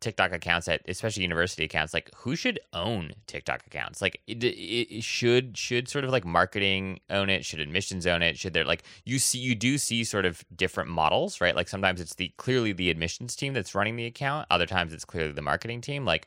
TikTok 0.01 0.33
accounts 0.33 0.69
at 0.69 0.83
especially 0.89 1.23
university 1.23 1.65
accounts, 1.65 1.95
like 1.95 2.11
who 2.15 2.37
should 2.37 2.59
own 2.73 3.13
TikTok 3.27 3.67
accounts? 3.67 4.03
Like 4.03 4.21
it, 4.27 4.43
it, 4.45 5.03
should 5.03 5.57
should 5.57 5.89
sort 5.89 6.05
of 6.05 6.11
like 6.11 6.25
marketing 6.25 7.01
own 7.11 7.31
it? 7.31 7.45
Should 7.45 7.61
admissions 7.61 8.07
own 8.07 8.23
it? 8.23 8.39
Should 8.39 8.53
there 8.53 8.65
like 8.65 8.85
you 9.05 9.19
see 9.19 9.39
you 9.39 9.55
do 9.55 9.79
see 9.79 10.05
sort 10.05 10.25
of 10.25 10.45
different 10.55 10.91
models, 10.91 11.41
right? 11.41 11.57
Like 11.57 11.69
sometimes 11.69 12.01
it's 12.01 12.15
the 12.15 12.33
clearly 12.37 12.73
the 12.73 12.91
admissions 12.91 13.37
team 13.37 13.55
that's 13.55 13.75
running 13.75 13.97
the 13.97 14.07
account. 14.07 14.47
Other 14.51 14.67
times 14.67 14.93
it's 14.93 15.05
clearly 15.05 15.33
the 15.33 15.43
marketing 15.43 15.81
team. 15.81 16.05
Like 16.05 16.27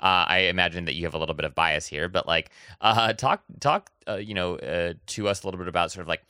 uh, 0.00 0.24
I 0.26 0.38
imagine 0.40 0.86
that 0.86 0.94
you 0.94 1.04
have 1.04 1.14
a 1.14 1.18
little 1.18 1.34
bit 1.34 1.44
of 1.44 1.54
bias 1.54 1.86
here, 1.86 2.08
but 2.08 2.26
like 2.26 2.50
uh, 2.80 3.12
talk 3.12 3.42
talk 3.60 3.90
uh, 4.08 4.16
you 4.16 4.34
know 4.34 4.56
uh, 4.56 4.94
to 5.08 5.28
us 5.28 5.42
a 5.42 5.46
little 5.46 5.58
bit 5.58 5.68
about 5.68 5.92
sort 5.92 6.02
of 6.02 6.08
like 6.08 6.24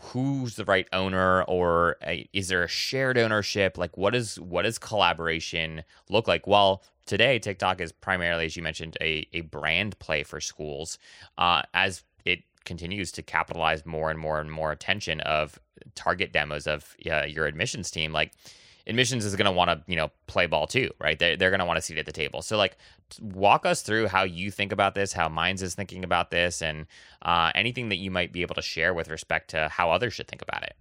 who's 0.00 0.56
the 0.56 0.64
right 0.64 0.88
owner 0.92 1.42
or 1.44 1.96
a, 2.06 2.28
is 2.32 2.48
there 2.48 2.64
a 2.64 2.68
shared 2.68 3.18
ownership? 3.18 3.78
Like 3.78 3.96
what 3.96 4.14
is 4.14 4.38
what 4.40 4.62
does 4.62 4.78
collaboration 4.78 5.82
look 6.08 6.28
like? 6.28 6.46
Well 6.46 6.82
today 7.06 7.38
tiktok 7.38 7.80
is 7.80 7.92
primarily 7.92 8.46
as 8.46 8.56
you 8.56 8.62
mentioned 8.62 8.96
a, 9.00 9.26
a 9.32 9.42
brand 9.42 9.96
play 10.00 10.24
for 10.24 10.40
schools 10.40 10.98
uh, 11.38 11.62
as 11.72 12.02
it 12.24 12.40
continues 12.64 13.12
to 13.12 13.22
capitalize 13.22 13.86
more 13.86 14.10
and 14.10 14.18
more 14.18 14.40
and 14.40 14.50
more 14.50 14.72
attention 14.72 15.20
of 15.20 15.58
target 15.94 16.32
demos 16.32 16.66
of 16.66 16.96
uh, 17.10 17.24
your 17.24 17.46
admissions 17.46 17.90
team. 17.90 18.12
Like 18.12 18.32
admissions 18.86 19.24
is 19.24 19.34
going 19.36 19.46
to 19.46 19.52
want 19.52 19.70
to 19.70 19.82
you 19.86 19.96
know 19.96 20.10
play 20.26 20.46
ball 20.46 20.66
too 20.66 20.90
right? 21.00 21.18
They're, 21.18 21.36
they're 21.36 21.50
going 21.50 21.60
to 21.60 21.66
want 21.66 21.76
to 21.76 21.82
seat 21.82 21.98
at 21.98 22.06
the 22.06 22.12
table. 22.12 22.42
So 22.42 22.56
like 22.56 22.76
walk 23.20 23.66
us 23.66 23.82
through 23.82 24.08
how 24.08 24.24
you 24.24 24.50
think 24.50 24.72
about 24.72 24.94
this 24.94 25.12
how 25.12 25.28
Mines 25.28 25.62
is 25.62 25.74
thinking 25.74 26.04
about 26.04 26.30
this 26.30 26.62
and 26.62 26.86
uh, 27.22 27.50
anything 27.54 27.88
that 27.88 27.96
you 27.96 28.10
might 28.10 28.32
be 28.32 28.42
able 28.42 28.54
to 28.54 28.62
share 28.62 28.94
with 28.94 29.08
respect 29.08 29.50
to 29.50 29.68
how 29.68 29.90
others 29.90 30.14
should 30.14 30.28
think 30.28 30.42
about 30.42 30.62
it. 30.62 30.74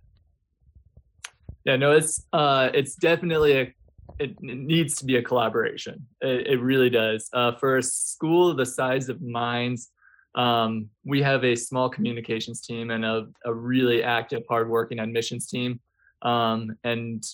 Yeah 1.64 1.78
no 1.78 1.92
it's 1.92 2.26
uh 2.34 2.70
it's 2.74 2.96
definitely 2.96 3.60
a 3.60 3.74
it, 4.20 4.40
needs 4.42 4.96
to 4.98 5.06
be 5.06 5.18
a 5.18 5.22
collaboration. 5.22 6.06
It, 6.22 6.48
it 6.48 6.62
really 6.62 6.90
does. 6.90 7.28
Uh, 7.34 7.54
for 7.56 7.78
a 7.78 7.84
school 7.84 8.54
the 8.54 8.66
size 8.66 9.10
of 9.10 9.22
Mines 9.22 9.90
um, 10.36 10.90
we 11.06 11.22
have 11.22 11.44
a 11.44 11.56
small 11.56 11.90
communications 11.90 12.62
team 12.62 12.92
and 12.92 13.06
a, 13.06 13.28
a 13.46 13.54
really 13.54 14.04
active 14.04 14.44
hardworking 14.50 15.00
admissions 15.00 15.48
team. 15.48 15.80
Um, 16.22 16.76
and 16.84 17.26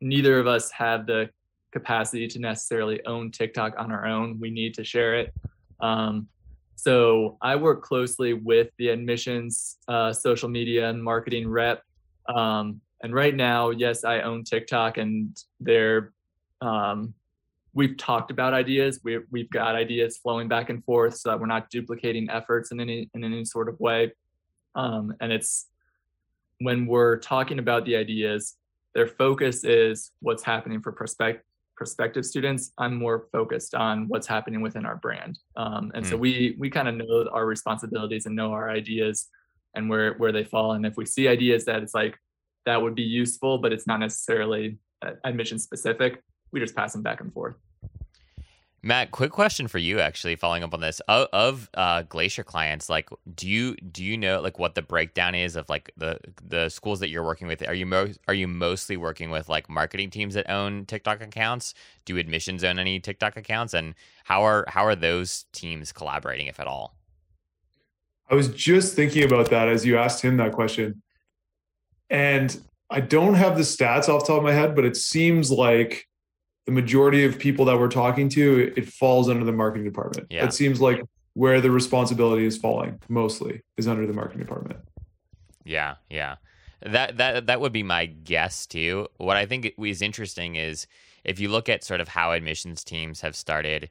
neither 0.00 0.38
of 0.38 0.46
us 0.46 0.70
have 0.70 1.06
the 1.06 1.30
capacity 1.72 2.26
to 2.28 2.38
necessarily 2.38 3.04
own 3.06 3.30
TikTok 3.30 3.74
on 3.78 3.92
our 3.92 4.06
own. 4.06 4.38
We 4.40 4.50
need 4.50 4.74
to 4.74 4.84
share 4.84 5.14
it. 5.16 5.34
Um, 5.80 6.28
so 6.76 7.38
I 7.40 7.56
work 7.56 7.82
closely 7.82 8.34
with 8.34 8.68
the 8.78 8.88
admissions, 8.88 9.78
uh, 9.88 10.12
social 10.12 10.48
media, 10.48 10.88
and 10.90 11.02
marketing 11.02 11.48
rep. 11.48 11.82
Um, 12.28 12.80
and 13.02 13.14
right 13.14 13.34
now, 13.34 13.70
yes, 13.70 14.04
I 14.04 14.20
own 14.20 14.44
TikTok, 14.44 14.98
and 14.98 15.36
they're 15.60 16.12
um, 16.60 17.14
we've 17.74 17.96
talked 17.98 18.30
about 18.30 18.54
ideas. 18.54 19.00
We, 19.04 19.18
we've 19.30 19.50
got 19.50 19.74
ideas 19.74 20.16
flowing 20.16 20.48
back 20.48 20.70
and 20.70 20.82
forth, 20.84 21.16
so 21.18 21.30
that 21.30 21.38
we're 21.38 21.46
not 21.46 21.68
duplicating 21.70 22.28
efforts 22.30 22.72
in 22.72 22.80
any 22.80 23.10
in 23.14 23.22
any 23.24 23.44
sort 23.44 23.68
of 23.68 23.78
way. 23.80 24.12
Um, 24.74 25.14
and 25.20 25.32
it's 25.32 25.66
when 26.60 26.86
we're 26.86 27.18
talking 27.18 27.58
about 27.58 27.84
the 27.84 27.96
ideas, 27.96 28.55
their 28.96 29.06
focus 29.06 29.62
is 29.62 30.10
what's 30.20 30.42
happening 30.42 30.80
for 30.80 30.90
prospect, 30.90 31.44
prospective 31.76 32.24
students. 32.24 32.72
I'm 32.78 32.96
more 32.96 33.28
focused 33.30 33.74
on 33.74 34.08
what's 34.08 34.26
happening 34.26 34.62
within 34.62 34.86
our 34.86 34.96
brand. 34.96 35.38
Um, 35.54 35.92
and 35.94 36.02
mm. 36.02 36.08
so 36.08 36.16
hmm. 36.16 36.22
we 36.22 36.56
we 36.58 36.70
kind 36.70 36.88
of 36.88 36.94
know 36.94 37.28
our 37.30 37.44
responsibilities 37.44 38.24
and 38.24 38.34
know 38.34 38.52
our 38.52 38.70
ideas 38.70 39.26
and 39.74 39.90
where 39.90 40.14
where 40.14 40.32
they 40.32 40.44
fall. 40.44 40.72
And 40.72 40.86
if 40.86 40.96
we 40.96 41.04
see 41.04 41.28
ideas 41.28 41.66
that 41.66 41.82
it's 41.82 41.94
like 41.94 42.16
that 42.64 42.80
would 42.80 42.94
be 42.94 43.02
useful, 43.02 43.58
but 43.58 43.70
it's 43.70 43.86
not 43.86 44.00
necessarily 44.00 44.78
uh, 45.04 45.12
admission 45.24 45.58
specific, 45.58 46.22
we 46.50 46.58
just 46.58 46.74
pass 46.74 46.94
them 46.94 47.02
back 47.02 47.20
and 47.20 47.30
forth. 47.34 47.56
Matt, 48.82 49.10
quick 49.10 49.32
question 49.32 49.66
for 49.66 49.78
you, 49.78 49.98
actually, 49.98 50.36
following 50.36 50.62
up 50.62 50.72
on 50.72 50.80
this 50.80 51.00
of, 51.08 51.28
of 51.32 51.70
uh, 51.74 52.02
Glacier 52.02 52.44
clients. 52.44 52.88
Like, 52.88 53.08
do 53.34 53.48
you 53.48 53.74
do 53.76 54.04
you 54.04 54.16
know 54.16 54.40
like 54.40 54.58
what 54.58 54.74
the 54.74 54.82
breakdown 54.82 55.34
is 55.34 55.56
of 55.56 55.68
like 55.68 55.90
the 55.96 56.20
the 56.46 56.68
schools 56.68 57.00
that 57.00 57.08
you're 57.08 57.24
working 57.24 57.48
with? 57.48 57.66
Are 57.66 57.74
you 57.74 57.86
mo- 57.86 58.12
are 58.28 58.34
you 58.34 58.46
mostly 58.46 58.96
working 58.96 59.30
with 59.30 59.48
like 59.48 59.68
marketing 59.68 60.10
teams 60.10 60.34
that 60.34 60.48
own 60.48 60.84
TikTok 60.86 61.20
accounts? 61.20 61.74
Do 62.04 62.16
admissions 62.16 62.62
own 62.62 62.78
any 62.78 63.00
TikTok 63.00 63.36
accounts? 63.36 63.74
And 63.74 63.94
how 64.24 64.42
are 64.42 64.64
how 64.68 64.84
are 64.86 64.94
those 64.94 65.46
teams 65.52 65.90
collaborating, 65.90 66.46
if 66.46 66.60
at 66.60 66.68
all? 66.68 66.94
I 68.30 68.34
was 68.34 68.48
just 68.48 68.94
thinking 68.94 69.24
about 69.24 69.50
that 69.50 69.68
as 69.68 69.84
you 69.84 69.98
asked 69.98 70.22
him 70.22 70.36
that 70.36 70.52
question, 70.52 71.02
and 72.10 72.56
I 72.88 73.00
don't 73.00 73.34
have 73.34 73.56
the 73.56 73.62
stats 73.62 74.08
off 74.08 74.22
the 74.22 74.28
top 74.28 74.38
of 74.38 74.42
my 74.44 74.52
head, 74.52 74.76
but 74.76 74.84
it 74.84 74.96
seems 74.96 75.50
like 75.50 76.06
the 76.66 76.72
majority 76.72 77.24
of 77.24 77.38
people 77.38 77.64
that 77.64 77.78
we're 77.78 77.88
talking 77.88 78.28
to, 78.30 78.72
it 78.76 78.88
falls 78.88 79.28
under 79.28 79.44
the 79.44 79.52
marketing 79.52 79.84
department. 79.84 80.26
Yeah. 80.30 80.44
It 80.44 80.52
seems 80.52 80.80
like 80.80 81.02
where 81.34 81.60
the 81.60 81.70
responsibility 81.70 82.44
is 82.44 82.56
falling 82.56 83.00
mostly 83.08 83.62
is 83.76 83.86
under 83.86 84.06
the 84.06 84.12
marketing 84.12 84.40
department. 84.40 84.80
Yeah, 85.64 85.94
yeah. 86.10 86.36
That 86.82 87.16
that 87.16 87.46
that 87.46 87.60
would 87.60 87.72
be 87.72 87.82
my 87.82 88.06
guess 88.06 88.66
too. 88.66 89.08
What 89.16 89.36
I 89.36 89.46
think 89.46 89.72
is 89.78 90.02
interesting 90.02 90.56
is 90.56 90.86
if 91.24 91.40
you 91.40 91.48
look 91.48 91.68
at 91.68 91.84
sort 91.84 92.00
of 92.00 92.08
how 92.08 92.32
admissions 92.32 92.84
teams 92.84 93.20
have 93.20 93.34
started 93.34 93.90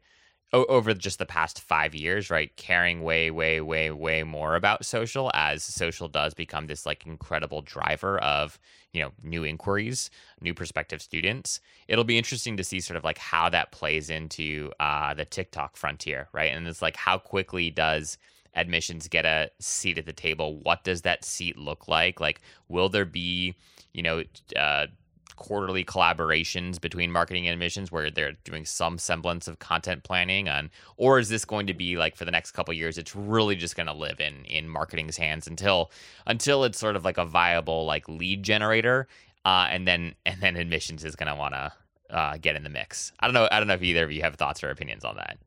over 0.54 0.94
just 0.94 1.20
the 1.20 1.26
past 1.26 1.62
five 1.62 1.94
years, 1.94 2.30
right? 2.30 2.56
Caring 2.56 3.02
way, 3.02 3.30
way, 3.32 3.62
way, 3.62 3.92
way 3.92 4.24
more 4.24 4.56
about 4.56 4.86
social 4.86 5.32
as 5.34 5.64
social 5.64 6.08
does 6.08 6.34
become 6.34 6.68
this 6.68 6.86
like 6.86 7.06
incredible 7.06 7.62
driver 7.62 8.18
of, 8.20 8.60
you 8.94 9.02
know, 9.02 9.12
new 9.24 9.44
inquiries, 9.44 10.10
new 10.42 10.54
prospective 10.54 11.02
students. 11.02 11.60
It'll 11.88 12.04
be 12.04 12.18
interesting 12.18 12.58
to 12.58 12.64
see 12.64 12.80
sort 12.80 12.98
of 12.98 13.04
like 13.04 13.18
how 13.18 13.50
that 13.50 13.72
plays 13.72 14.10
into 14.10 14.72
uh, 14.80 15.14
the 15.14 15.26
TikTok 15.26 15.76
frontier, 15.76 16.30
right? 16.32 16.52
And 16.52 16.68
it's 16.68 16.82
like 16.82 16.96
how 16.96 17.18
quickly 17.18 17.70
does 17.70 18.18
admissions 18.56 19.08
get 19.08 19.26
a 19.26 19.52
seat 19.60 19.98
at 19.98 20.06
the 20.06 20.14
table? 20.14 20.58
What 20.62 20.84
does 20.84 21.02
that 21.02 21.26
seat 21.26 21.58
look 21.58 21.88
like? 21.88 22.20
Like, 22.20 22.42
will 22.70 22.90
there 22.90 23.06
be, 23.06 23.56
you 23.94 24.02
know, 24.02 24.24
uh, 24.56 24.88
quarterly 25.36 25.84
collaborations 25.84 26.80
between 26.80 27.12
marketing 27.12 27.48
and 27.48 27.54
admissions 27.54 27.92
where 27.92 28.10
they're 28.10 28.34
doing 28.44 28.66
some 28.66 28.98
semblance 28.98 29.48
of 29.48 29.60
content 29.60 30.04
planning 30.04 30.50
on 30.50 30.70
or 30.98 31.20
is 31.20 31.30
this 31.30 31.46
going 31.46 31.68
to 31.68 31.74
be 31.74 31.98
like 31.98 32.16
for 32.16 32.26
the 32.26 32.32
next 32.32 32.52
couple 32.52 32.74
years 32.74 32.98
it's 32.98 33.16
really 33.16 33.56
just 33.56 33.76
going 33.76 33.88
to 33.88 33.94
live 33.94 34.20
in 34.20 34.46
in 34.46 34.68
marketing's 34.68 35.18
hands 35.18 35.48
until 35.48 35.92
until 36.26 36.64
it's 36.64 36.80
sort 36.80 36.96
of 36.96 37.06
like 37.06 37.18
a 37.18 37.26
viable 37.26 37.86
like 37.86 38.08
lead 38.08 38.44
generator 38.44 39.08
uh, 39.46 39.68
and 39.70 39.88
then 39.88 40.16
and 40.26 40.42
then 40.42 40.56
admissions 40.56 41.04
is 41.04 41.16
going 41.16 41.32
to 41.32 41.36
want 41.36 41.54
to 41.54 41.72
uh, 42.10 42.38
get 42.38 42.56
in 42.56 42.64
the 42.64 42.70
mix. 42.70 43.12
I 43.20 43.26
don't 43.28 43.34
know 43.34 43.48
i 43.52 43.60
don't 43.60 43.68
know 43.68 43.74
if 43.74 43.84
either 43.84 44.04
of 44.04 44.12
you 44.12 44.22
have 44.22 44.36
thoughts 44.36 44.64
or 44.64 44.70
opinions 44.70 45.04
on 45.04 45.16
that 45.16 45.38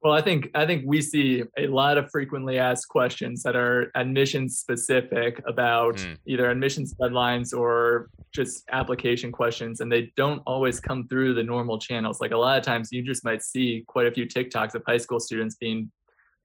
well, 0.00 0.12
I 0.12 0.22
think 0.22 0.50
I 0.54 0.64
think 0.64 0.84
we 0.86 1.02
see 1.02 1.42
a 1.56 1.66
lot 1.66 1.98
of 1.98 2.08
frequently 2.10 2.58
asked 2.58 2.88
questions 2.88 3.42
that 3.42 3.56
are 3.56 3.90
admissions 3.96 4.58
specific 4.58 5.42
about 5.44 5.96
mm. 5.96 6.16
either 6.24 6.48
admissions 6.48 6.94
deadlines 6.94 7.56
or 7.56 8.08
just 8.32 8.62
application 8.70 9.32
questions, 9.32 9.80
and 9.80 9.90
they 9.90 10.12
don't 10.16 10.40
always 10.46 10.78
come 10.78 11.08
through 11.08 11.34
the 11.34 11.42
normal 11.42 11.80
channels. 11.80 12.20
Like 12.20 12.30
a 12.30 12.36
lot 12.36 12.58
of 12.58 12.64
times, 12.64 12.92
you 12.92 13.02
just 13.02 13.24
might 13.24 13.42
see 13.42 13.84
quite 13.88 14.06
a 14.06 14.12
few 14.12 14.24
TikToks 14.24 14.74
of 14.74 14.82
high 14.86 14.98
school 14.98 15.18
students 15.18 15.56
being 15.56 15.90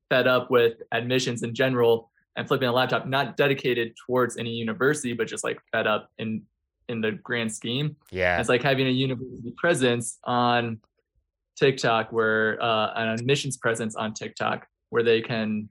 fed 0.10 0.26
up 0.26 0.50
with 0.50 0.74
admissions 0.92 1.44
in 1.44 1.54
general 1.54 2.10
and 2.36 2.48
flipping 2.48 2.68
a 2.68 2.74
laptop, 2.74 3.06
not 3.08 3.38
dedicated 3.38 3.94
towards 4.08 4.38
any 4.38 4.50
university, 4.50 5.14
but 5.14 5.28
just 5.28 5.44
like 5.44 5.60
fed 5.72 5.86
up 5.86 6.10
in 6.18 6.42
in 6.90 7.02
the 7.02 7.12
grand 7.12 7.54
scheme. 7.54 7.96
Yeah, 8.10 8.40
it's 8.40 8.50
like 8.50 8.64
having 8.64 8.88
a 8.88 8.92
university 8.92 9.54
presence 9.58 10.18
on 10.24 10.80
TikTok 11.56 12.12
where 12.12 12.62
uh, 12.62 12.94
an 12.96 13.10
admissions 13.10 13.58
presence 13.58 13.96
on 13.96 14.14
TikTok 14.14 14.66
where 14.90 15.04
they 15.04 15.22
can 15.22 15.70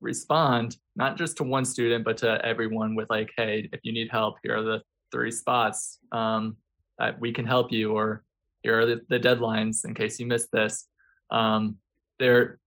respond 0.00 0.76
not 0.94 1.16
just 1.16 1.36
to 1.38 1.42
one 1.42 1.64
student 1.64 2.04
but 2.04 2.16
to 2.18 2.44
everyone 2.44 2.94
with 2.94 3.08
like, 3.10 3.30
hey, 3.36 3.68
if 3.72 3.80
you 3.82 3.92
need 3.92 4.08
help, 4.10 4.36
here 4.42 4.56
are 4.56 4.62
the 4.62 4.82
three 5.12 5.30
spots 5.30 5.98
um, 6.12 6.56
that 6.98 7.18
we 7.20 7.32
can 7.32 7.46
help 7.46 7.72
you, 7.72 7.92
or 7.92 8.24
here 8.62 8.80
are 8.80 8.86
the, 8.86 9.00
the 9.08 9.18
deadlines 9.18 9.84
in 9.84 9.94
case 9.94 10.18
you 10.18 10.26
missed 10.26 10.50
this. 10.52 10.88
Um, 11.30 11.76
they're 12.18 12.58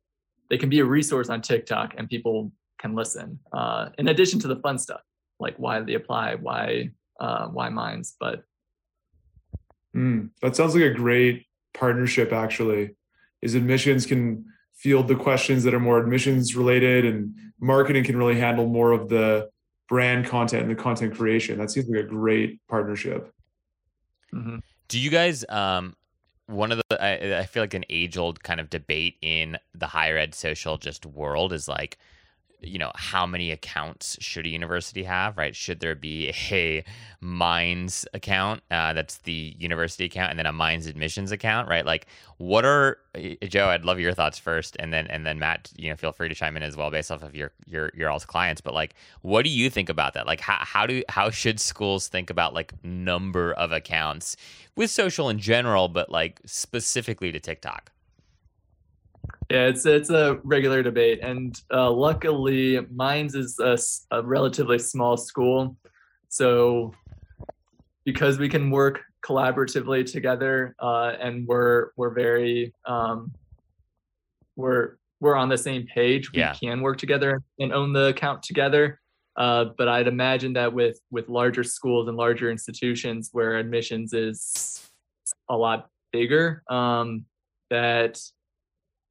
they 0.49 0.57
can 0.57 0.69
be 0.69 0.79
a 0.79 0.85
resource 0.85 1.29
on 1.29 1.41
TikTok 1.41 1.93
and 1.97 2.09
people 2.09 2.51
can 2.79 2.95
listen. 2.95 3.39
Uh, 3.53 3.89
in 3.97 4.07
addition 4.07 4.39
to 4.39 4.47
the 4.47 4.55
fun 4.57 4.77
stuff 4.79 5.01
like 5.39 5.55
why 5.57 5.79
they 5.79 5.93
apply, 5.93 6.35
why 6.35 6.89
uh, 7.19 7.47
why 7.47 7.69
mines, 7.69 8.15
but 8.19 8.43
mm, 9.95 10.29
that 10.41 10.55
sounds 10.55 10.73
like 10.75 10.83
a 10.83 10.93
great 10.93 11.45
partnership 11.73 12.31
actually 12.31 12.91
is 13.41 13.55
admissions 13.55 14.05
can 14.05 14.45
field 14.75 15.07
the 15.07 15.15
questions 15.15 15.63
that 15.63 15.73
are 15.73 15.79
more 15.79 15.99
admissions 15.99 16.55
related 16.55 17.05
and 17.05 17.33
marketing 17.59 18.03
can 18.03 18.17
really 18.17 18.39
handle 18.39 18.67
more 18.67 18.91
of 18.91 19.09
the 19.09 19.49
brand 19.87 20.25
content 20.25 20.63
and 20.63 20.71
the 20.71 20.81
content 20.81 21.15
creation 21.15 21.57
that 21.57 21.69
seems 21.71 21.87
like 21.89 22.05
a 22.05 22.07
great 22.07 22.59
partnership 22.67 23.33
mm-hmm. 24.33 24.57
do 24.87 24.99
you 24.99 25.09
guys 25.09 25.43
um 25.49 25.95
one 26.47 26.71
of 26.71 26.79
the 26.79 27.03
I, 27.03 27.39
I 27.39 27.45
feel 27.45 27.61
like 27.63 27.73
an 27.73 27.85
age 27.89 28.17
old 28.17 28.41
kind 28.43 28.59
of 28.59 28.69
debate 28.69 29.17
in 29.21 29.57
the 29.75 29.87
higher 29.87 30.17
ed 30.17 30.33
social 30.33 30.77
just 30.77 31.05
world 31.05 31.53
is 31.53 31.67
like 31.67 31.97
you 32.61 32.77
know 32.77 32.91
how 32.95 33.25
many 33.25 33.51
accounts 33.51 34.17
should 34.19 34.45
a 34.45 34.49
university 34.49 35.03
have 35.03 35.37
right? 35.37 35.55
Should 35.55 35.79
there 35.79 35.95
be 35.95 36.31
a 36.51 36.83
Mines 37.21 38.05
account 38.13 38.61
uh, 38.71 38.93
that's 38.93 39.17
the 39.19 39.55
university 39.57 40.05
account 40.05 40.31
and 40.31 40.39
then 40.39 40.45
a 40.45 40.53
Mines 40.53 40.85
admissions 40.85 41.31
account 41.31 41.69
right? 41.69 41.85
Like 41.85 42.07
what 42.37 42.63
are 42.63 42.99
joe 43.49 43.67
i'd 43.67 43.83
love 43.83 43.99
your 43.99 44.13
thoughts 44.13 44.39
first 44.39 44.77
and 44.79 44.93
then 44.93 45.07
and 45.07 45.25
then 45.25 45.39
matt 45.39 45.69
you 45.75 45.89
know 45.89 45.95
feel 45.97 46.13
free 46.13 46.29
to 46.29 46.35
chime 46.35 46.55
in 46.55 46.63
as 46.63 46.77
well 46.77 46.89
based 46.89 47.11
off 47.11 47.21
of 47.21 47.35
your 47.35 47.51
your 47.65 47.91
your 47.93 48.09
all's 48.09 48.23
clients 48.23 48.61
but 48.61 48.73
like 48.73 48.95
what 49.21 49.43
do 49.43 49.49
you 49.49 49.69
think 49.69 49.89
about 49.89 50.13
that? 50.13 50.25
Like 50.25 50.39
how, 50.39 50.57
how 50.59 50.85
do 50.85 51.03
how 51.09 51.29
should 51.29 51.59
schools 51.59 52.07
think 52.07 52.29
about 52.29 52.53
like 52.53 52.73
number 52.83 53.53
of 53.53 53.71
accounts 53.71 54.35
with 54.75 54.89
social 54.89 55.29
in 55.29 55.39
general 55.39 55.87
but 55.87 56.09
like 56.09 56.39
specifically 56.45 57.31
to 57.31 57.39
tiktok 57.39 57.91
yeah, 59.49 59.65
it's 59.65 59.85
it's 59.85 60.09
a 60.09 60.39
regular 60.43 60.83
debate, 60.83 61.19
and 61.23 61.59
uh, 61.73 61.91
luckily, 61.91 62.79
Mines 62.93 63.33
is 63.33 63.57
a, 63.59 63.77
a, 64.11 64.21
relatively 64.21 64.77
small 64.77 65.17
school, 65.17 65.75
so 66.27 66.93
because 68.05 68.37
we 68.37 68.47
can 68.47 68.69
work 68.69 69.01
collaboratively 69.25 70.11
together, 70.11 70.75
uh, 70.79 71.13
and 71.19 71.47
we're 71.47 71.89
we're 71.97 72.11
very 72.11 72.73
um, 72.85 73.31
we're 74.55 74.97
we're 75.19 75.35
on 75.35 75.49
the 75.49 75.57
same 75.57 75.87
page. 75.87 76.31
We 76.31 76.39
yeah. 76.39 76.53
can 76.53 76.81
work 76.81 76.97
together 76.97 77.41
and 77.59 77.73
own 77.73 77.91
the 77.91 78.07
account 78.07 78.43
together. 78.43 78.99
Uh, 79.35 79.65
but 79.77 79.87
I'd 79.87 80.07
imagine 80.07 80.53
that 80.53 80.73
with 80.73 80.99
with 81.09 81.27
larger 81.29 81.63
schools 81.63 82.07
and 82.07 82.17
larger 82.17 82.51
institutions 82.51 83.29
where 83.31 83.57
admissions 83.57 84.13
is 84.13 84.91
a 85.49 85.57
lot 85.57 85.89
bigger, 86.11 86.61
um, 86.69 87.25
that 87.69 88.19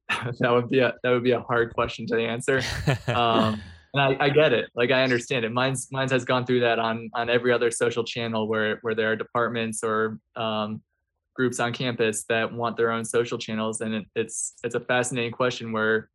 that 0.40 0.50
would 0.50 0.68
be 0.68 0.80
a 0.80 0.94
that 1.02 1.10
would 1.10 1.24
be 1.24 1.32
a 1.32 1.40
hard 1.40 1.74
question 1.74 2.06
to 2.06 2.20
answer. 2.20 2.62
Um, 3.08 3.60
and 3.94 4.02
I, 4.02 4.16
I, 4.20 4.28
get 4.30 4.52
it. 4.52 4.70
Like 4.74 4.90
I 4.90 5.02
understand 5.02 5.44
it. 5.44 5.52
Mines 5.52 5.88
Mines 5.90 6.10
has 6.12 6.24
gone 6.24 6.46
through 6.46 6.60
that 6.60 6.78
on 6.78 7.10
on 7.14 7.28
every 7.28 7.52
other 7.52 7.70
social 7.70 8.04
channel 8.04 8.48
where 8.48 8.78
where 8.82 8.94
there 8.94 9.12
are 9.12 9.16
departments 9.16 9.82
or 9.82 10.18
um, 10.36 10.82
groups 11.34 11.60
on 11.60 11.72
campus 11.72 12.24
that 12.28 12.52
want 12.52 12.76
their 12.76 12.90
own 12.90 13.04
social 13.04 13.38
channels, 13.38 13.80
and 13.80 13.94
it, 13.94 14.06
it's 14.14 14.54
it's 14.64 14.74
a 14.74 14.80
fascinating 14.80 15.32
question 15.32 15.72
where 15.72 16.10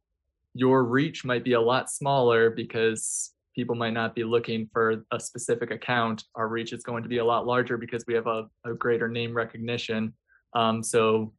your 0.53 0.83
reach 0.83 1.25
might 1.25 1.43
be 1.43 1.53
a 1.53 1.61
lot 1.61 1.89
smaller 1.89 2.49
because 2.49 3.31
people 3.55 3.75
might 3.75 3.93
not 3.93 4.15
be 4.15 4.23
looking 4.23 4.67
for 4.73 5.05
a 5.11 5.19
specific 5.19 5.71
account. 5.71 6.23
Our 6.35 6.47
reach 6.47 6.73
is 6.73 6.83
going 6.83 7.03
to 7.03 7.09
be 7.09 7.19
a 7.19 7.25
lot 7.25 7.45
larger 7.45 7.77
because 7.77 8.03
we 8.07 8.13
have 8.15 8.27
a, 8.27 8.47
a 8.65 8.73
greater 8.73 9.07
name 9.07 9.33
recognition. 9.33 10.13
Um, 10.55 10.83
so 10.83 11.33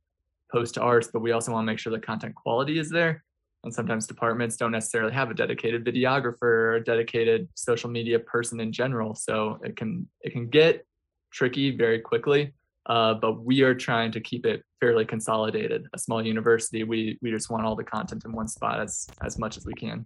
post 0.55 0.75
to 0.75 0.81
ours, 0.81 1.09
but 1.13 1.21
we 1.21 1.33
also 1.33 1.53
want 1.53 1.67
to 1.67 1.73
make 1.73 1.81
sure 1.81 1.93
the 1.93 1.99
content 1.99 2.35
quality 2.35 2.79
is 2.79 2.89
there. 2.89 3.25
And 3.65 3.75
sometimes 3.75 4.07
departments 4.07 4.57
don't 4.57 4.71
necessarily 4.71 5.13
have 5.13 5.31
a 5.31 5.35
dedicated 5.35 5.85
videographer 5.85 6.43
or 6.43 6.75
a 6.75 6.85
dedicated 6.85 7.49
social 7.55 7.91
media 7.91 8.19
person 8.19 8.61
in 8.61 8.71
general. 8.73 9.15
So 9.15 9.59
it 9.65 9.75
can 9.77 10.07
it 10.21 10.33
can 10.33 10.49
get 10.49 10.87
tricky 11.33 11.77
very 11.77 12.01
quickly. 12.01 12.55
Uh, 12.87 13.15
but 13.15 13.43
we 13.43 13.63
are 13.63 13.75
trying 13.75 14.13
to 14.13 14.21
keep 14.21 14.45
it 14.45 14.63
fairly 14.81 15.07
consolidated. 15.07 15.87
A 15.95 15.99
small 15.99 16.25
university, 16.25 16.85
we 16.85 17.19
we 17.23 17.31
just 17.31 17.51
want 17.51 17.65
all 17.65 17.75
the 17.75 17.85
content 17.85 18.25
in 18.27 18.33
one 18.33 18.49
spot 18.49 18.81
as 18.81 19.09
as 19.23 19.39
much 19.39 19.57
as 19.57 19.65
we 19.65 19.73
can. 19.73 20.05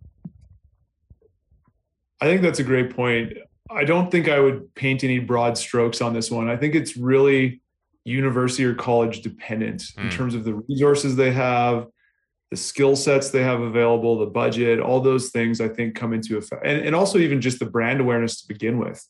I 2.21 2.27
think 2.27 2.43
that's 2.43 2.61
a 2.61 2.65
great 2.65 2.95
point. 2.95 3.33
I 3.71 3.85
don't 3.85 4.11
think 4.11 4.29
I 4.29 4.41
would 4.41 4.75
paint 4.75 5.05
any 5.05 5.19
broad 5.19 5.59
strokes 5.59 6.01
on 6.01 6.15
this 6.15 6.31
one. 6.31 6.49
I 6.49 6.57
think 6.57 6.75
it's 6.75 6.97
really 6.97 7.61
university 8.09 8.65
or 8.65 8.75
college 8.75 9.23
dependent 9.23 9.83
mm. 9.83 9.99
in 9.99 10.03
hmm. 10.05 10.17
terms 10.17 10.35
of 10.35 10.45
the 10.45 10.55
resources 10.69 11.17
they 11.17 11.33
have, 11.33 11.87
the 12.51 12.57
skill 12.57 12.97
sets 12.97 13.31
they 13.31 13.43
have 13.43 13.61
available, 13.61 14.19
the 14.19 14.27
budget, 14.27 14.81
all 14.81 15.01
those 15.01 15.31
things 15.31 15.61
I 15.61 15.69
think 15.69 15.95
come 15.95 16.13
into 16.13 16.39
effect. 16.39 16.65
And, 16.65 16.81
and 16.81 16.95
also 16.95 17.19
even 17.19 17.41
just 17.41 17.59
the 17.59 17.67
brand 17.67 18.01
awareness 18.01 18.41
to 18.41 18.49
begin 18.49 18.79
with. 18.79 19.05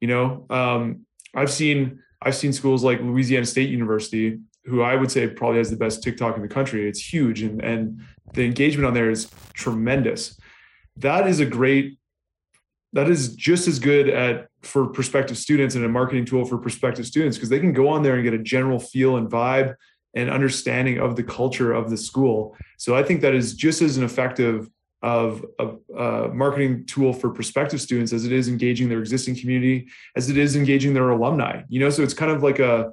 You 0.00 0.08
know, 0.08 0.46
um, 0.50 1.06
I've 1.34 1.50
seen 1.50 2.00
I've 2.20 2.36
seen 2.36 2.52
schools 2.52 2.84
like 2.84 3.00
Louisiana 3.00 3.46
State 3.46 3.70
University, 3.70 4.40
who 4.64 4.82
I 4.82 4.94
would 4.94 5.10
say 5.10 5.26
probably 5.28 5.58
has 5.58 5.70
the 5.70 5.76
best 5.76 6.02
TikTok 6.02 6.36
in 6.36 6.42
the 6.42 6.48
country. 6.48 6.88
It's 6.88 7.00
huge 7.00 7.42
and, 7.42 7.62
and 7.62 8.00
the 8.34 8.44
engagement 8.44 8.86
on 8.86 8.94
there 8.94 9.10
is 9.10 9.30
tremendous. 9.54 10.38
That 10.96 11.26
is 11.26 11.40
a 11.40 11.46
great 11.46 11.98
that 12.92 13.08
is 13.08 13.34
just 13.34 13.68
as 13.68 13.78
good 13.78 14.08
at 14.08 14.48
for 14.62 14.86
prospective 14.86 15.36
students 15.36 15.74
and 15.74 15.84
a 15.84 15.88
marketing 15.88 16.24
tool 16.24 16.44
for 16.44 16.58
prospective 16.58 17.06
students 17.06 17.36
because 17.36 17.48
they 17.48 17.58
can 17.58 17.72
go 17.72 17.88
on 17.88 18.02
there 18.02 18.14
and 18.14 18.22
get 18.22 18.34
a 18.34 18.38
general 18.38 18.78
feel 18.78 19.16
and 19.16 19.28
vibe 19.28 19.74
and 20.14 20.30
understanding 20.30 20.98
of 20.98 21.16
the 21.16 21.22
culture 21.22 21.72
of 21.72 21.90
the 21.90 21.96
school. 21.96 22.56
So 22.78 22.94
I 22.94 23.02
think 23.02 23.22
that 23.22 23.34
is 23.34 23.54
just 23.54 23.82
as 23.82 23.96
an 23.96 24.04
effective 24.04 24.68
of 25.02 25.44
a, 25.58 25.66
a, 25.66 25.96
uh, 25.98 26.28
marketing 26.32 26.86
tool 26.86 27.12
for 27.12 27.30
prospective 27.30 27.80
students 27.80 28.12
as 28.12 28.24
it 28.24 28.30
is 28.30 28.48
engaging 28.48 28.88
their 28.88 29.00
existing 29.00 29.34
community, 29.34 29.88
as 30.14 30.30
it 30.30 30.36
is 30.36 30.54
engaging 30.54 30.94
their 30.94 31.10
alumni. 31.10 31.62
You 31.68 31.80
know, 31.80 31.90
so 31.90 32.02
it's 32.02 32.14
kind 32.14 32.30
of 32.30 32.42
like 32.42 32.60
a 32.60 32.92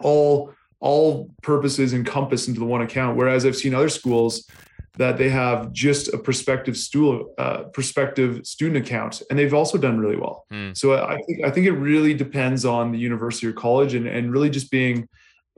all 0.00 0.52
all 0.80 1.30
purposes 1.42 1.94
encompassed 1.94 2.46
into 2.46 2.60
the 2.60 2.66
one 2.66 2.82
account. 2.82 3.16
Whereas 3.16 3.46
I've 3.46 3.56
seen 3.56 3.74
other 3.74 3.88
schools 3.88 4.46
that 4.96 5.18
they 5.18 5.28
have 5.28 5.72
just 5.72 6.12
a 6.14 6.18
prospective 6.18 6.76
stool, 6.76 7.34
uh, 7.36 7.64
prospective 7.64 8.46
student 8.46 8.86
account, 8.86 9.22
and 9.28 9.38
they've 9.38 9.54
also 9.54 9.76
done 9.76 9.98
really 9.98 10.16
well. 10.16 10.46
Mm. 10.52 10.76
So 10.76 10.94
I 10.94 11.18
think 11.22 11.44
I 11.44 11.50
think 11.50 11.66
it 11.66 11.72
really 11.72 12.14
depends 12.14 12.64
on 12.64 12.92
the 12.92 12.98
university 12.98 13.46
or 13.46 13.52
college, 13.52 13.94
and 13.94 14.06
and 14.06 14.32
really 14.32 14.50
just 14.50 14.70
being 14.70 15.08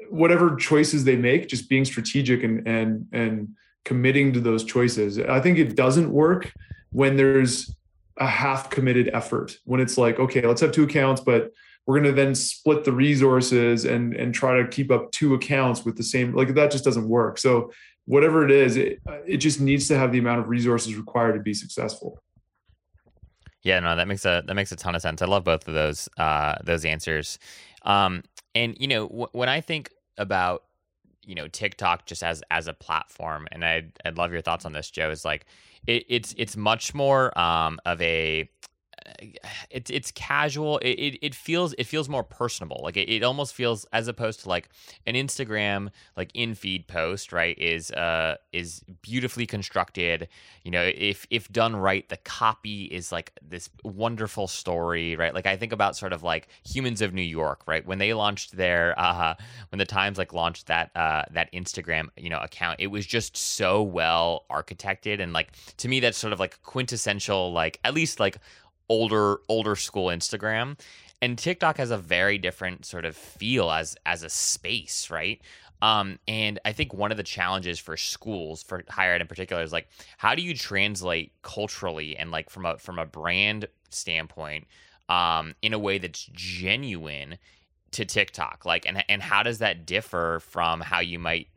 whatever 0.08 0.56
choices 0.56 1.04
they 1.04 1.16
make, 1.16 1.48
just 1.48 1.68
being 1.68 1.84
strategic 1.84 2.42
and 2.42 2.66
and 2.66 3.06
and 3.12 3.48
committing 3.84 4.32
to 4.32 4.40
those 4.40 4.64
choices. 4.64 5.18
I 5.18 5.40
think 5.40 5.58
it 5.58 5.76
doesn't 5.76 6.10
work 6.10 6.52
when 6.90 7.16
there's 7.16 7.76
a 8.16 8.26
half 8.26 8.70
committed 8.70 9.10
effort. 9.12 9.58
When 9.64 9.80
it's 9.80 9.98
like, 9.98 10.18
okay, 10.18 10.40
let's 10.46 10.62
have 10.62 10.72
two 10.72 10.84
accounts, 10.84 11.20
but 11.20 11.52
we're 11.86 12.00
going 12.00 12.12
to 12.14 12.20
then 12.20 12.34
split 12.34 12.84
the 12.84 12.92
resources 12.92 13.84
and 13.84 14.14
and 14.14 14.34
try 14.34 14.60
to 14.60 14.66
keep 14.66 14.90
up 14.90 15.12
two 15.12 15.34
accounts 15.34 15.84
with 15.84 15.96
the 15.96 16.02
same 16.02 16.34
like 16.34 16.54
that 16.54 16.70
just 16.70 16.84
doesn't 16.84 17.08
work 17.08 17.38
so 17.38 17.70
whatever 18.06 18.44
it 18.44 18.50
is, 18.50 18.76
it, 18.76 19.00
it 19.26 19.36
just 19.38 19.60
needs 19.60 19.88
to 19.88 19.98
have 19.98 20.12
the 20.12 20.18
amount 20.18 20.40
of 20.40 20.48
resources 20.48 20.96
required 20.96 21.34
to 21.34 21.40
be 21.40 21.52
successful. 21.52 22.18
Yeah, 23.62 23.80
no, 23.80 23.96
that 23.96 24.06
makes 24.06 24.24
a 24.24 24.44
that 24.46 24.54
makes 24.54 24.70
a 24.70 24.76
ton 24.76 24.94
of 24.94 25.02
sense. 25.02 25.20
I 25.22 25.26
love 25.26 25.44
both 25.44 25.66
of 25.66 25.74
those 25.74 26.08
uh, 26.16 26.54
those 26.64 26.84
answers. 26.84 27.38
Um, 27.82 28.22
and 28.54 28.76
you 28.78 28.86
know, 28.86 29.08
w- 29.08 29.28
when 29.32 29.48
I 29.48 29.60
think 29.60 29.90
about 30.18 30.62
you 31.24 31.34
know 31.34 31.48
TikTok 31.48 32.06
just 32.06 32.22
as 32.22 32.42
as 32.50 32.68
a 32.68 32.72
platform, 32.72 33.48
and 33.50 33.64
I'd 33.64 33.92
I'd 34.04 34.18
love 34.18 34.32
your 34.32 34.40
thoughts 34.40 34.64
on 34.64 34.72
this, 34.72 34.88
Joe. 34.88 35.10
Is 35.10 35.24
like 35.24 35.46
it, 35.88 36.04
it's 36.08 36.32
it's 36.38 36.56
much 36.56 36.94
more 36.94 37.36
um, 37.36 37.80
of 37.84 38.00
a 38.00 38.48
it's 39.70 39.90
it's 39.90 40.10
casual. 40.10 40.78
It, 40.78 40.90
it, 40.90 41.18
it 41.26 41.34
feels 41.34 41.74
it 41.78 41.84
feels 41.84 42.08
more 42.08 42.22
personable. 42.22 42.80
Like 42.82 42.96
it, 42.96 43.08
it 43.08 43.22
almost 43.22 43.54
feels 43.54 43.84
as 43.92 44.08
opposed 44.08 44.40
to 44.40 44.48
like 44.48 44.68
an 45.06 45.14
Instagram 45.14 45.90
like 46.16 46.30
in 46.34 46.54
feed 46.54 46.86
post, 46.86 47.32
right? 47.32 47.58
Is 47.58 47.90
uh 47.92 48.36
is 48.52 48.82
beautifully 49.02 49.46
constructed. 49.46 50.28
You 50.64 50.70
know, 50.70 50.90
if 50.94 51.26
if 51.30 51.50
done 51.52 51.76
right, 51.76 52.08
the 52.08 52.16
copy 52.18 52.84
is 52.84 53.12
like 53.12 53.32
this 53.46 53.70
wonderful 53.84 54.46
story, 54.46 55.16
right? 55.16 55.34
Like 55.34 55.46
I 55.46 55.56
think 55.56 55.72
about 55.72 55.96
sort 55.96 56.12
of 56.12 56.22
like 56.22 56.48
Humans 56.64 57.02
of 57.02 57.14
New 57.14 57.22
York, 57.22 57.62
right? 57.66 57.86
When 57.86 57.98
they 57.98 58.14
launched 58.14 58.56
their 58.56 58.98
uh 58.98 59.34
when 59.70 59.78
the 59.78 59.86
Times 59.86 60.18
like 60.18 60.32
launched 60.32 60.66
that 60.66 60.90
uh 60.96 61.22
that 61.32 61.52
Instagram, 61.52 62.08
you 62.16 62.30
know, 62.30 62.40
account, 62.40 62.80
it 62.80 62.88
was 62.88 63.06
just 63.06 63.36
so 63.36 63.82
well 63.82 64.44
architected 64.50 65.20
and 65.20 65.32
like 65.32 65.52
to 65.78 65.88
me 65.88 66.00
that's 66.00 66.18
sort 66.18 66.32
of 66.32 66.40
like 66.40 66.62
quintessential 66.62 67.52
like 67.52 67.78
at 67.84 67.94
least 67.94 68.20
like 68.20 68.38
older 68.88 69.38
older 69.48 69.76
school 69.76 70.06
Instagram. 70.06 70.78
And 71.22 71.38
TikTok 71.38 71.78
has 71.78 71.90
a 71.90 71.96
very 71.96 72.36
different 72.36 72.84
sort 72.84 73.04
of 73.04 73.16
feel 73.16 73.70
as 73.70 73.96
as 74.04 74.22
a 74.22 74.28
space, 74.28 75.10
right? 75.10 75.40
Um, 75.82 76.18
and 76.26 76.58
I 76.64 76.72
think 76.72 76.94
one 76.94 77.10
of 77.10 77.16
the 77.16 77.22
challenges 77.22 77.78
for 77.78 77.96
schools, 77.96 78.62
for 78.62 78.82
higher 78.88 79.12
ed 79.12 79.20
in 79.20 79.26
particular, 79.26 79.62
is 79.62 79.72
like 79.72 79.88
how 80.18 80.34
do 80.34 80.42
you 80.42 80.54
translate 80.54 81.32
culturally 81.42 82.16
and 82.16 82.30
like 82.30 82.50
from 82.50 82.66
a 82.66 82.78
from 82.78 82.98
a 82.98 83.06
brand 83.06 83.66
standpoint, 83.90 84.66
um, 85.08 85.54
in 85.62 85.72
a 85.74 85.78
way 85.78 85.98
that's 85.98 86.28
genuine 86.32 87.38
to 87.92 88.04
TikTok? 88.04 88.64
Like, 88.64 88.86
and 88.86 89.04
and 89.08 89.22
how 89.22 89.42
does 89.42 89.58
that 89.58 89.86
differ 89.86 90.40
from 90.40 90.80
how 90.80 91.00
you 91.00 91.18
might, 91.18 91.48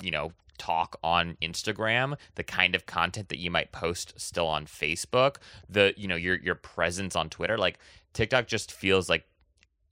you 0.00 0.10
know, 0.10 0.32
talk 0.62 0.96
on 1.02 1.36
Instagram, 1.42 2.16
the 2.36 2.44
kind 2.44 2.74
of 2.74 2.86
content 2.86 3.28
that 3.28 3.38
you 3.38 3.50
might 3.50 3.72
post 3.72 4.14
still 4.16 4.46
on 4.46 4.66
Facebook, 4.66 5.36
the 5.68 5.94
you 5.96 6.06
know 6.06 6.16
your 6.16 6.36
your 6.36 6.54
presence 6.54 7.16
on 7.16 7.28
Twitter, 7.28 7.58
like 7.58 7.78
TikTok 8.12 8.46
just 8.46 8.70
feels 8.70 9.08
like 9.08 9.24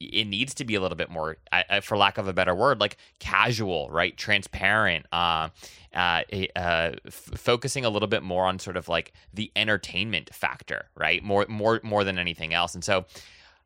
it 0.00 0.26
needs 0.26 0.54
to 0.54 0.64
be 0.64 0.74
a 0.74 0.80
little 0.80 0.96
bit 0.96 1.10
more, 1.10 1.36
for 1.82 1.96
lack 1.96 2.16
of 2.16 2.26
a 2.26 2.32
better 2.32 2.54
word, 2.54 2.80
like 2.80 2.96
casual, 3.18 3.90
right? 3.90 4.16
Transparent, 4.16 5.04
uh, 5.12 5.50
uh, 5.94 6.22
uh, 6.56 6.92
f- 7.06 7.30
focusing 7.36 7.84
a 7.84 7.90
little 7.90 8.08
bit 8.08 8.22
more 8.22 8.46
on 8.46 8.58
sort 8.58 8.78
of 8.78 8.88
like 8.88 9.12
the 9.34 9.52
entertainment 9.56 10.34
factor, 10.34 10.86
right? 10.96 11.22
More, 11.22 11.44
more, 11.50 11.80
more 11.82 12.02
than 12.02 12.18
anything 12.18 12.54
else. 12.54 12.74
And 12.74 12.82
so, 12.82 13.04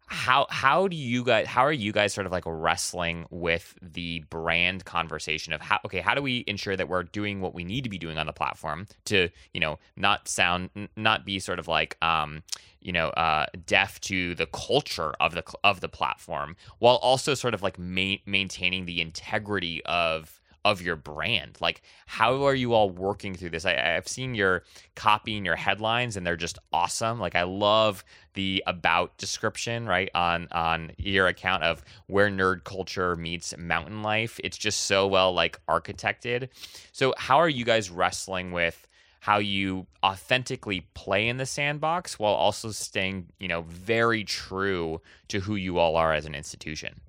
how 0.06 0.46
how 0.50 0.86
do 0.86 0.96
you 0.96 1.24
guys 1.24 1.46
how 1.46 1.62
are 1.62 1.72
you 1.72 1.90
guys 1.92 2.12
sort 2.12 2.26
of 2.26 2.32
like 2.32 2.44
wrestling 2.46 3.26
with 3.30 3.74
the 3.80 4.22
brand 4.28 4.84
conversation 4.84 5.52
of 5.52 5.60
how 5.60 5.78
okay 5.84 6.00
how 6.00 6.14
do 6.14 6.20
we 6.20 6.44
ensure 6.46 6.76
that 6.76 6.88
we're 6.88 7.02
doing 7.02 7.40
what 7.40 7.54
we 7.54 7.64
need 7.64 7.84
to 7.84 7.90
be 7.90 7.98
doing 7.98 8.18
on 8.18 8.26
the 8.26 8.32
platform 8.32 8.86
to 9.04 9.28
you 9.54 9.60
know 9.60 9.78
not 9.96 10.28
sound 10.28 10.68
not 10.96 11.24
be 11.24 11.38
sort 11.38 11.58
of 11.58 11.68
like 11.68 11.96
um 12.02 12.42
you 12.80 12.92
know 12.92 13.08
uh 13.10 13.46
deaf 13.66 13.98
to 14.00 14.34
the 14.34 14.46
culture 14.46 15.14
of 15.20 15.34
the 15.34 15.42
of 15.62 15.80
the 15.80 15.88
platform 15.88 16.54
while 16.80 16.96
also 16.96 17.34
sort 17.34 17.54
of 17.54 17.62
like 17.62 17.78
ma- 17.78 18.16
maintaining 18.26 18.84
the 18.84 19.00
integrity 19.00 19.82
of 19.86 20.40
of 20.64 20.80
your 20.80 20.96
brand. 20.96 21.58
Like, 21.60 21.82
how 22.06 22.44
are 22.44 22.54
you 22.54 22.72
all 22.72 22.90
working 22.90 23.34
through 23.34 23.50
this? 23.50 23.64
I, 23.64 23.74
have 23.74 24.08
seen 24.08 24.34
your 24.34 24.64
copy 24.94 25.36
and 25.36 25.44
your 25.44 25.56
headlines, 25.56 26.16
and 26.16 26.26
they're 26.26 26.36
just 26.36 26.58
awesome. 26.72 27.20
Like, 27.20 27.34
I 27.34 27.42
love 27.42 28.04
the 28.34 28.62
about 28.66 29.16
description 29.18 29.86
right 29.86 30.10
on 30.14 30.48
on 30.50 30.92
your 30.98 31.26
account 31.26 31.62
of 31.62 31.84
where 32.06 32.28
nerd 32.28 32.64
culture 32.64 33.14
meets 33.16 33.56
mountain 33.56 34.02
life. 34.02 34.40
It's 34.42 34.58
just 34.58 34.82
so 34.82 35.06
well 35.06 35.32
like 35.32 35.60
architected. 35.68 36.48
So, 36.92 37.14
how 37.16 37.38
are 37.38 37.48
you 37.48 37.64
guys 37.64 37.90
wrestling 37.90 38.52
with? 38.52 38.88
how 39.24 39.38
you 39.38 39.86
authentically 40.04 40.82
play 40.92 41.28
in 41.28 41.38
the 41.38 41.46
sandbox 41.46 42.18
while 42.18 42.34
also 42.34 42.70
staying, 42.70 43.26
you 43.40 43.48
know, 43.48 43.62
very 43.62 44.22
true 44.22 45.00
to 45.28 45.40
who 45.40 45.54
you 45.54 45.78
all 45.78 45.96
are 45.96 46.12
as 46.12 46.26
an 46.26 46.34
institution. 46.34 47.00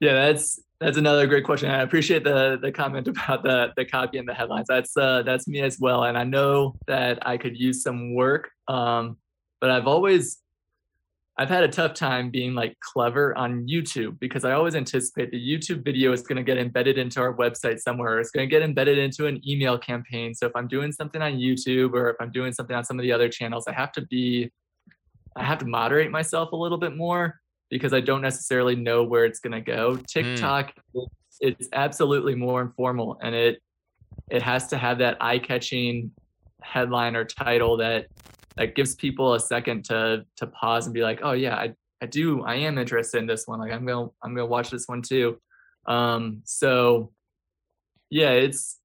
Yeah, 0.00 0.14
that's 0.14 0.58
that's 0.80 0.96
another 0.96 1.26
great 1.26 1.44
question. 1.44 1.70
I 1.70 1.82
appreciate 1.82 2.24
the 2.24 2.58
the 2.60 2.72
comment 2.72 3.06
about 3.08 3.42
the 3.42 3.72
the 3.76 3.84
copy 3.84 4.18
and 4.18 4.28
the 4.28 4.34
headlines. 4.34 4.66
That's 4.68 4.96
uh, 4.96 5.22
that's 5.22 5.46
me 5.46 5.60
as 5.60 5.78
well, 5.78 6.04
and 6.04 6.16
I 6.16 6.24
know 6.24 6.76
that 6.86 7.26
I 7.26 7.36
could 7.36 7.56
use 7.58 7.82
some 7.82 8.14
work. 8.14 8.50
Um, 8.66 9.18
but 9.60 9.70
I've 9.70 9.86
always 9.86 10.38
I've 11.36 11.48
had 11.48 11.64
a 11.64 11.68
tough 11.68 11.94
time 11.94 12.30
being 12.30 12.54
like 12.54 12.76
clever 12.80 13.36
on 13.36 13.66
YouTube 13.66 14.18
because 14.20 14.44
I 14.44 14.52
always 14.52 14.74
anticipate 14.74 15.30
the 15.30 15.38
YouTube 15.38 15.84
video 15.84 16.12
is 16.12 16.22
going 16.22 16.36
to 16.36 16.42
get 16.42 16.58
embedded 16.58 16.98
into 16.98 17.20
our 17.20 17.34
website 17.34 17.78
somewhere. 17.78 18.18
It's 18.18 18.30
going 18.30 18.46
to 18.46 18.50
get 18.50 18.62
embedded 18.62 18.98
into 18.98 19.26
an 19.26 19.40
email 19.48 19.78
campaign. 19.78 20.34
So 20.34 20.46
if 20.46 20.52
I'm 20.54 20.68
doing 20.68 20.92
something 20.92 21.22
on 21.22 21.34
YouTube 21.34 21.92
or 21.94 22.10
if 22.10 22.16
I'm 22.20 22.30
doing 22.30 22.52
something 22.52 22.76
on 22.76 22.84
some 22.84 22.98
of 22.98 23.02
the 23.02 23.12
other 23.12 23.28
channels, 23.28 23.66
I 23.66 23.72
have 23.72 23.92
to 23.92 24.02
be 24.02 24.50
I 25.36 25.44
have 25.44 25.58
to 25.58 25.66
moderate 25.66 26.10
myself 26.10 26.52
a 26.52 26.56
little 26.56 26.78
bit 26.78 26.96
more 26.96 27.40
because 27.70 27.92
I 27.92 28.00
don't 28.00 28.20
necessarily 28.20 28.76
know 28.76 29.02
where 29.02 29.24
it's 29.24 29.40
going 29.40 29.52
to 29.52 29.60
go. 29.60 29.94
Hmm. 29.94 30.02
TikTok, 30.02 30.72
mm. 30.94 31.06
it's 31.40 31.68
absolutely 31.72 32.34
more 32.34 32.60
informal, 32.60 33.18
and 33.22 33.34
it 33.34 33.62
it 34.30 34.42
has 34.42 34.68
to 34.68 34.78
have 34.78 34.98
that 34.98 35.16
eye-catching 35.20 36.10
headline 36.62 37.16
or 37.16 37.24
title 37.24 37.76
that 37.78 38.06
that 38.56 38.74
gives 38.74 38.94
people 38.94 39.34
a 39.34 39.40
second 39.40 39.84
to 39.86 40.24
to 40.36 40.46
pause 40.48 40.86
and 40.86 40.94
be 40.94 41.02
like, 41.02 41.20
oh 41.22 41.32
yeah, 41.32 41.56
I 41.56 41.74
I 42.02 42.06
do 42.06 42.42
I 42.42 42.56
am 42.56 42.78
interested 42.78 43.18
in 43.18 43.26
this 43.26 43.46
one. 43.46 43.60
Like 43.60 43.72
I'm 43.72 43.86
gonna 43.86 44.08
I'm 44.22 44.34
gonna 44.34 44.46
watch 44.46 44.70
this 44.70 44.86
one 44.86 45.02
too. 45.02 45.38
Um, 45.86 46.42
so 46.44 47.12
yeah, 48.10 48.30
it's 48.30 48.79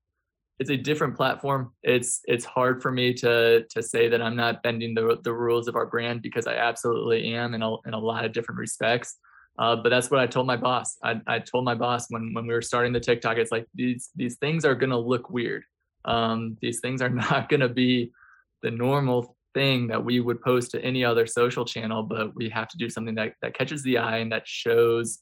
it's 0.59 0.69
a 0.69 0.77
different 0.77 1.15
platform. 1.15 1.73
It's 1.83 2.21
it's 2.25 2.45
hard 2.45 2.81
for 2.81 2.91
me 2.91 3.13
to 3.15 3.65
to 3.69 3.83
say 3.83 4.07
that 4.07 4.21
I'm 4.21 4.35
not 4.35 4.63
bending 4.63 4.93
the 4.93 5.19
the 5.23 5.33
rules 5.33 5.67
of 5.67 5.75
our 5.75 5.85
brand 5.85 6.21
because 6.21 6.47
I 6.47 6.55
absolutely 6.55 7.33
am 7.33 7.53
in 7.53 7.61
a 7.61 7.75
in 7.85 7.93
a 7.93 7.99
lot 7.99 8.25
of 8.25 8.31
different 8.31 8.59
respects. 8.59 9.17
Uh, 9.57 9.75
but 9.75 9.89
that's 9.89 10.11
what 10.11 10.19
I 10.19 10.27
told 10.27 10.47
my 10.47 10.57
boss. 10.57 10.97
I, 11.01 11.21
I 11.27 11.39
told 11.39 11.63
my 11.63 11.75
boss 11.75 12.07
when 12.09 12.33
when 12.33 12.45
we 12.45 12.53
were 12.53 12.61
starting 12.61 12.93
the 12.93 12.99
TikTok, 12.99 13.37
it's 13.37 13.51
like 13.51 13.67
these 13.73 14.09
these 14.15 14.37
things 14.37 14.65
are 14.65 14.75
gonna 14.75 14.99
look 14.99 15.29
weird. 15.29 15.63
Um, 16.05 16.57
these 16.61 16.79
things 16.79 17.01
are 17.01 17.09
not 17.29 17.49
gonna 17.49 17.69
be 17.69 18.11
the 18.61 18.71
normal 18.71 19.35
thing 19.53 19.87
that 19.87 20.03
we 20.03 20.19
would 20.19 20.41
post 20.41 20.71
to 20.71 20.83
any 20.83 21.03
other 21.03 21.25
social 21.25 21.65
channel, 21.65 22.03
but 22.03 22.35
we 22.35 22.49
have 22.49 22.67
to 22.69 22.77
do 22.77 22.89
something 22.89 23.15
that 23.15 23.33
that 23.41 23.57
catches 23.57 23.83
the 23.83 23.97
eye 23.97 24.17
and 24.17 24.31
that 24.31 24.47
shows 24.47 25.19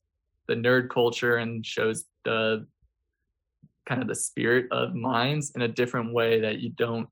the 0.48 0.56
nerd 0.56 0.90
culture 0.90 1.38
and 1.38 1.66
shows 1.66 2.06
the 2.26 2.68
kind 3.86 4.02
of 4.02 4.08
the 4.08 4.16
spirit 4.16 4.68
of 4.72 4.96
Mines 4.96 5.52
in 5.56 5.62
a 5.62 5.68
different 5.68 6.14
way 6.14 6.40
that 6.42 6.60
you 6.60 6.70
don't 6.70 7.08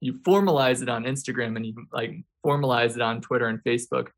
you 0.00 0.12
formalize 0.12 0.82
it 0.82 0.88
on 0.88 1.04
Instagram 1.04 1.56
and 1.56 1.64
you 1.64 1.74
like 1.92 2.22
formalize 2.44 2.94
it 2.94 3.00
on 3.00 3.20
Twitter 3.22 3.48
and 3.48 3.62
Facebook, 3.64 4.08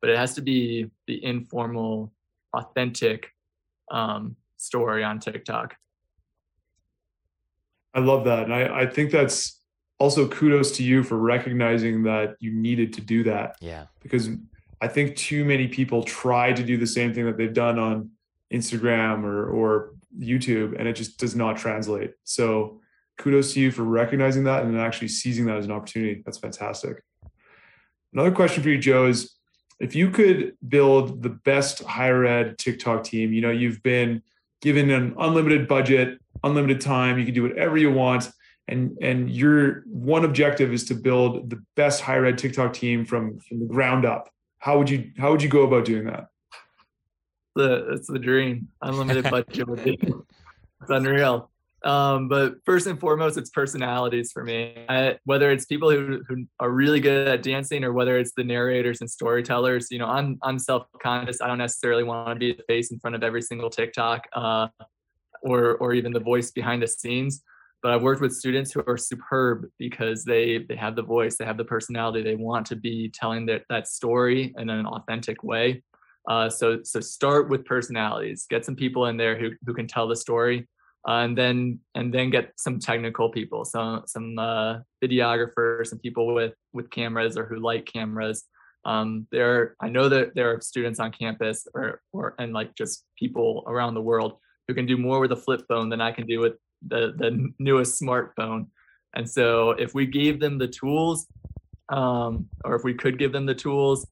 but 0.00 0.10
it 0.10 0.16
has 0.16 0.34
to 0.34 0.42
be 0.42 0.90
the 1.06 1.24
informal, 1.24 2.12
authentic 2.52 3.30
um, 3.90 4.34
story 4.56 5.04
on 5.04 5.20
TikTok. 5.20 5.76
I 7.94 8.00
love 8.00 8.24
that. 8.24 8.44
And 8.44 8.54
I, 8.54 8.80
I 8.80 8.86
think 8.86 9.12
that's 9.12 9.60
also 9.98 10.28
kudos 10.28 10.72
to 10.72 10.82
you 10.82 11.02
for 11.02 11.16
recognizing 11.16 12.02
that 12.02 12.36
you 12.40 12.52
needed 12.52 12.92
to 12.94 13.00
do 13.00 13.22
that. 13.24 13.56
Yeah. 13.60 13.86
Because 14.02 14.28
I 14.80 14.88
think 14.88 15.16
too 15.16 15.44
many 15.44 15.68
people 15.68 16.02
try 16.02 16.52
to 16.52 16.62
do 16.62 16.76
the 16.76 16.86
same 16.86 17.14
thing 17.14 17.24
that 17.24 17.36
they've 17.36 17.54
done 17.54 17.78
on 17.78 18.10
Instagram 18.52 19.24
or 19.24 19.48
or 19.48 19.94
YouTube 20.18 20.78
and 20.78 20.88
it 20.88 20.94
just 20.94 21.18
does 21.18 21.34
not 21.36 21.56
translate. 21.56 22.12
So 22.24 22.80
kudos 23.18 23.54
to 23.54 23.60
you 23.60 23.70
for 23.70 23.82
recognizing 23.82 24.44
that 24.44 24.64
and 24.64 24.78
actually 24.78 25.08
seizing 25.08 25.46
that 25.46 25.56
as 25.56 25.64
an 25.64 25.72
opportunity. 25.72 26.22
That's 26.24 26.38
fantastic. 26.38 27.02
Another 28.12 28.30
question 28.30 28.62
for 28.62 28.68
you, 28.68 28.78
Joe, 28.78 29.06
is 29.06 29.34
if 29.80 29.94
you 29.94 30.10
could 30.10 30.54
build 30.66 31.22
the 31.22 31.28
best 31.30 31.82
higher 31.82 32.24
ed 32.24 32.58
TikTok 32.58 33.04
team, 33.04 33.32
you 33.32 33.40
know, 33.40 33.50
you've 33.50 33.82
been 33.82 34.22
given 34.62 34.90
an 34.90 35.14
unlimited 35.18 35.68
budget, 35.68 36.18
unlimited 36.42 36.80
time, 36.80 37.18
you 37.18 37.24
can 37.24 37.34
do 37.34 37.42
whatever 37.42 37.76
you 37.76 37.92
want. 37.92 38.30
And, 38.68 38.96
and 39.00 39.30
your 39.30 39.84
one 39.86 40.24
objective 40.24 40.72
is 40.72 40.84
to 40.86 40.94
build 40.94 41.50
the 41.50 41.62
best 41.76 42.00
higher 42.00 42.24
ed 42.24 42.38
TikTok 42.38 42.72
team 42.72 43.04
from, 43.04 43.38
from 43.38 43.60
the 43.60 43.66
ground 43.66 44.04
up. 44.04 44.30
How 44.58 44.78
would 44.78 44.90
you 44.90 45.12
how 45.16 45.30
would 45.30 45.42
you 45.42 45.48
go 45.48 45.62
about 45.62 45.84
doing 45.84 46.06
that? 46.06 46.26
The 47.56 47.92
it's 47.92 48.06
the 48.06 48.18
dream. 48.18 48.68
Unlimited 48.82 49.24
budget 49.30 49.68
would 49.68 49.82
be 49.82 49.98
it's 50.02 50.90
unreal. 50.90 51.50
Um, 51.84 52.28
but 52.28 52.56
first 52.64 52.86
and 52.86 52.98
foremost, 52.98 53.38
it's 53.38 53.50
personalities 53.50 54.32
for 54.32 54.42
me. 54.42 54.74
I, 54.88 55.18
whether 55.24 55.50
it's 55.52 55.66
people 55.66 55.90
who, 55.90 56.20
who 56.26 56.44
are 56.58 56.70
really 56.70 57.00
good 57.00 57.28
at 57.28 57.42
dancing 57.42 57.84
or 57.84 57.92
whether 57.92 58.18
it's 58.18 58.32
the 58.36 58.42
narrators 58.42 59.00
and 59.00 59.10
storytellers, 59.10 59.88
you 59.90 59.98
know, 59.98 60.06
I'm 60.06 60.38
I'm 60.42 60.58
self-conscious. 60.58 61.40
I 61.40 61.46
don't 61.46 61.58
necessarily 61.58 62.02
want 62.02 62.28
to 62.28 62.34
be 62.34 62.52
the 62.52 62.62
face 62.66 62.90
in 62.90 62.98
front 62.98 63.14
of 63.14 63.22
every 63.22 63.42
single 63.42 63.70
TikTok 63.70 64.26
uh, 64.32 64.68
or 65.42 65.76
or 65.76 65.92
even 65.94 66.12
the 66.12 66.20
voice 66.20 66.50
behind 66.50 66.82
the 66.82 66.88
scenes. 66.88 67.42
But 67.82 67.92
I've 67.92 68.02
worked 68.02 68.20
with 68.20 68.32
students 68.32 68.72
who 68.72 68.82
are 68.86 68.96
superb 68.96 69.66
because 69.78 70.24
they 70.24 70.58
they 70.68 70.76
have 70.76 70.96
the 70.96 71.02
voice, 71.02 71.36
they 71.36 71.44
have 71.44 71.58
the 71.58 71.64
personality, 71.64 72.22
they 72.22 72.34
want 72.34 72.66
to 72.66 72.76
be 72.76 73.12
telling 73.14 73.46
that 73.46 73.62
that 73.68 73.86
story 73.86 74.52
in 74.58 74.70
an 74.70 74.86
authentic 74.86 75.44
way. 75.44 75.82
Uh, 76.28 76.48
so 76.50 76.80
so 76.82 77.00
start 77.00 77.48
with 77.48 77.64
personalities, 77.64 78.46
get 78.48 78.64
some 78.64 78.76
people 78.76 79.06
in 79.06 79.16
there 79.16 79.38
who 79.38 79.50
who 79.64 79.72
can 79.74 79.86
tell 79.86 80.08
the 80.08 80.16
story, 80.16 80.68
uh, 81.08 81.22
and 81.24 81.38
then 81.38 81.78
and 81.94 82.12
then 82.12 82.30
get 82.30 82.52
some 82.56 82.80
technical 82.80 83.30
people, 83.30 83.64
some 83.64 84.02
some 84.06 84.38
uh, 84.38 84.78
videographers, 85.02 85.86
some 85.86 86.00
people 86.00 86.34
with 86.34 86.54
with 86.72 86.90
cameras 86.90 87.36
or 87.36 87.46
who 87.46 87.60
like 87.60 87.86
cameras. 87.86 88.44
Um, 88.84 89.26
there, 89.32 89.74
I 89.80 89.88
know 89.88 90.08
that 90.08 90.34
there 90.34 90.52
are 90.52 90.60
students 90.60 91.00
on 91.00 91.12
campus 91.12 91.66
or 91.74 92.00
or 92.12 92.34
and 92.38 92.52
like 92.52 92.74
just 92.74 93.04
people 93.18 93.64
around 93.66 93.94
the 93.94 94.02
world 94.02 94.38
who 94.66 94.74
can 94.74 94.86
do 94.86 94.96
more 94.96 95.20
with 95.20 95.32
a 95.32 95.36
flip 95.36 95.62
phone 95.68 95.88
than 95.88 96.00
I 96.00 96.10
can 96.12 96.26
do 96.26 96.40
with 96.40 96.54
the 96.86 97.14
the 97.16 97.52
newest 97.58 98.00
smartphone. 98.00 98.66
And 99.14 99.28
so 99.28 99.70
if 99.70 99.94
we 99.94 100.06
gave 100.06 100.40
them 100.40 100.58
the 100.58 100.68
tools, 100.68 101.26
um, 101.88 102.48
or 102.64 102.74
if 102.74 102.84
we 102.84 102.94
could 102.94 103.18
give 103.18 103.32
them 103.32 103.46
the 103.46 103.54
tools, 103.54 104.06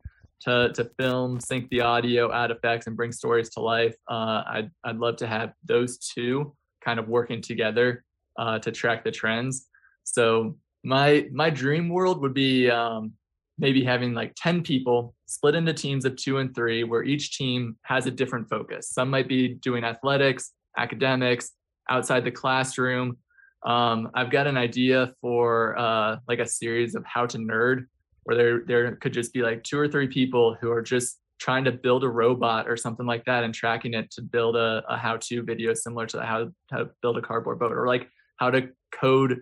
to, 0.44 0.72
to 0.74 0.90
film, 0.98 1.40
sync 1.40 1.68
the 1.70 1.80
audio, 1.80 2.32
add 2.32 2.50
effects, 2.50 2.86
and 2.86 2.96
bring 2.96 3.12
stories 3.12 3.50
to 3.50 3.60
life. 3.60 3.94
Uh, 4.08 4.42
I'd, 4.46 4.70
I'd 4.84 4.96
love 4.96 5.16
to 5.16 5.26
have 5.26 5.52
those 5.64 5.98
two 5.98 6.54
kind 6.84 6.98
of 6.98 7.08
working 7.08 7.40
together 7.40 8.04
uh, 8.38 8.58
to 8.60 8.70
track 8.70 9.04
the 9.04 9.10
trends. 9.10 9.68
So 10.04 10.56
my 10.84 11.26
my 11.32 11.48
dream 11.48 11.88
world 11.88 12.20
would 12.20 12.34
be 12.34 12.70
um, 12.70 13.12
maybe 13.58 13.84
having 13.84 14.14
like 14.14 14.34
10 14.36 14.62
people 14.62 15.14
split 15.26 15.54
into 15.54 15.72
teams 15.72 16.04
of 16.04 16.16
two 16.16 16.38
and 16.38 16.54
three 16.54 16.84
where 16.84 17.02
each 17.02 17.36
team 17.36 17.76
has 17.82 18.06
a 18.06 18.10
different 18.10 18.48
focus. 18.48 18.90
Some 18.90 19.10
might 19.10 19.28
be 19.28 19.54
doing 19.54 19.84
athletics, 19.84 20.52
academics, 20.76 21.52
outside 21.88 22.24
the 22.24 22.30
classroom. 22.30 23.16
Um, 23.64 24.10
I've 24.14 24.30
got 24.30 24.46
an 24.46 24.58
idea 24.58 25.14
for 25.20 25.78
uh, 25.78 26.16
like 26.28 26.38
a 26.38 26.46
series 26.46 26.94
of 26.94 27.04
how 27.06 27.26
to 27.26 27.38
nerd 27.38 27.86
where 28.24 28.36
there 28.36 28.64
there 28.66 28.96
could 28.96 29.12
just 29.12 29.32
be 29.32 29.42
like 29.42 29.62
two 29.62 29.78
or 29.78 29.88
three 29.88 30.08
people 30.08 30.56
who 30.60 30.70
are 30.70 30.82
just 30.82 31.20
trying 31.38 31.64
to 31.64 31.72
build 31.72 32.04
a 32.04 32.08
robot 32.08 32.68
or 32.68 32.76
something 32.76 33.06
like 33.06 33.24
that 33.24 33.44
and 33.44 33.52
tracking 33.54 33.94
it 33.94 34.10
to 34.10 34.22
build 34.22 34.56
a, 34.56 34.82
a 34.88 34.96
how-to 34.96 35.42
video 35.42 35.74
similar 35.74 36.06
to 36.06 36.22
how, 36.22 36.48
how 36.70 36.78
to 36.78 36.90
build 37.02 37.18
a 37.18 37.20
cardboard 37.20 37.58
boat 37.58 37.72
or 37.72 37.86
like 37.86 38.08
how 38.36 38.50
to 38.50 38.68
code 38.92 39.40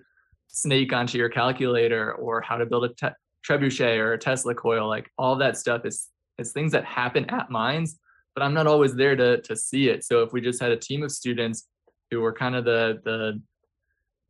snake 0.49 0.93
onto 0.93 1.18
your 1.18 1.28
calculator 1.28 2.14
or 2.14 2.41
how 2.41 2.57
to 2.57 2.66
build 2.66 2.85
a 2.85 2.89
te- 2.95 3.14
trebuchet 3.47 3.99
or 3.99 4.14
a 4.14 4.18
tesla 4.18 4.55
coil 4.55 4.89
like 4.89 5.11
all 5.18 5.37
that 5.37 5.57
stuff 5.57 5.85
is 5.85 6.09
is 6.39 6.53
things 6.53 6.72
that 6.72 6.85
happen 6.85 7.28
at 7.28 7.51
mines 7.51 7.99
but 8.35 8.43
i'm 8.43 8.55
not 8.55 8.66
always 8.66 8.95
there 8.95 9.16
to 9.16 9.41
to 9.43 9.57
see 9.57 9.89
it. 9.89 10.05
So 10.05 10.22
if 10.22 10.33
we 10.33 10.41
just 10.41 10.61
had 10.61 10.72
a 10.72 10.76
team 10.76 11.03
of 11.03 11.12
students 11.12 11.68
who 12.11 12.20
were 12.20 12.33
kind 12.33 12.55
of 12.55 12.64
the 12.64 13.01
the 13.05 13.41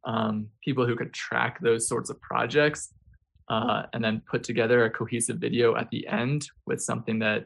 um, 0.05 0.49
people 0.65 0.85
who 0.85 0.97
could 0.97 1.13
track 1.13 1.61
those 1.61 1.87
sorts 1.87 2.11
of 2.11 2.21
projects 2.21 2.93
uh, 3.53 3.83
and 3.93 4.03
then 4.03 4.23
put 4.27 4.43
together 4.43 4.87
a 4.87 4.91
cohesive 4.91 5.37
video 5.37 5.77
at 5.77 5.91
the 5.91 6.09
end 6.09 6.49
with 6.65 6.81
something 6.81 7.19
that 7.19 7.45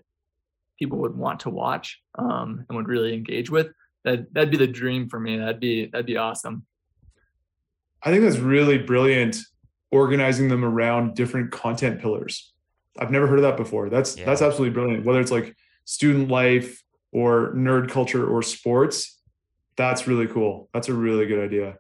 people 0.79 0.99
would 0.99 1.17
want 1.17 1.41
to 1.41 1.51
watch 1.51 2.01
um, 2.17 2.65
and 2.69 2.77
would 2.77 2.87
really 2.87 3.13
engage 3.13 3.51
with 3.51 3.73
that 4.05 4.33
that'd 4.33 4.53
be 4.53 4.57
the 4.57 4.69
dream 4.69 5.09
for 5.09 5.19
me. 5.19 5.37
That'd 5.37 5.59
be 5.59 5.87
that'd 5.87 6.07
be 6.07 6.17
awesome. 6.17 6.65
I 8.05 8.13
think 8.13 8.23
that's 8.23 8.39
really 8.39 8.79
brilliant 8.79 9.37
organizing 9.91 10.49
them 10.49 10.65
around 10.65 11.17
different 11.17 11.51
content 11.51 12.01
pillars. 12.01 12.53
I've 13.01 13.11
never 13.11 13.27
heard 13.27 13.41
of 13.41 13.43
that 13.43 13.57
before. 13.57 13.89
That's 13.89 14.17
yeah. 14.17 14.27
that's 14.27 14.43
absolutely 14.43 14.75
brilliant. 14.75 15.05
Whether 15.05 15.21
it's 15.21 15.33
like 15.33 15.57
student 15.87 16.29
life 16.29 16.85
or 17.11 17.53
nerd 17.55 17.91
culture 17.91 18.25
or 18.25 18.43
sports 18.43 19.17
that's 19.77 20.07
really 20.07 20.27
cool. 20.27 20.71
That's 20.73 20.89
a 20.89 20.95
really 20.95 21.27
good 21.27 21.45
idea 21.45 21.77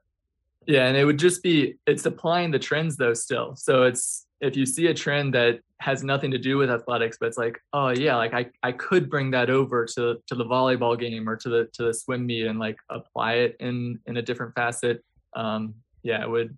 yeah 0.66 0.86
and 0.86 0.96
it 0.96 1.04
would 1.04 1.18
just 1.18 1.42
be 1.42 1.76
it's 1.86 2.06
applying 2.06 2.50
the 2.50 2.58
trends 2.58 2.96
though 2.96 3.14
still. 3.14 3.56
So 3.56 3.84
it's 3.84 4.26
if 4.40 4.56
you 4.56 4.66
see 4.66 4.88
a 4.88 4.94
trend 4.94 5.34
that 5.34 5.60
has 5.80 6.02
nothing 6.02 6.30
to 6.30 6.38
do 6.38 6.56
with 6.56 6.70
athletics 6.70 7.18
but 7.20 7.26
it's 7.26 7.36
like 7.36 7.58
oh 7.74 7.90
yeah 7.90 8.16
like 8.16 8.32
i 8.32 8.46
i 8.62 8.72
could 8.72 9.10
bring 9.10 9.30
that 9.30 9.50
over 9.50 9.84
to 9.84 10.16
to 10.26 10.34
the 10.34 10.44
volleyball 10.44 10.98
game 10.98 11.28
or 11.28 11.36
to 11.36 11.50
the 11.50 11.68
to 11.74 11.84
the 11.84 11.92
swim 11.92 12.24
meet 12.24 12.46
and 12.46 12.58
like 12.58 12.78
apply 12.88 13.34
it 13.34 13.56
in 13.60 13.98
in 14.06 14.16
a 14.16 14.22
different 14.22 14.54
facet 14.54 15.04
um 15.34 15.74
yeah 16.02 16.22
it 16.22 16.30
would 16.30 16.56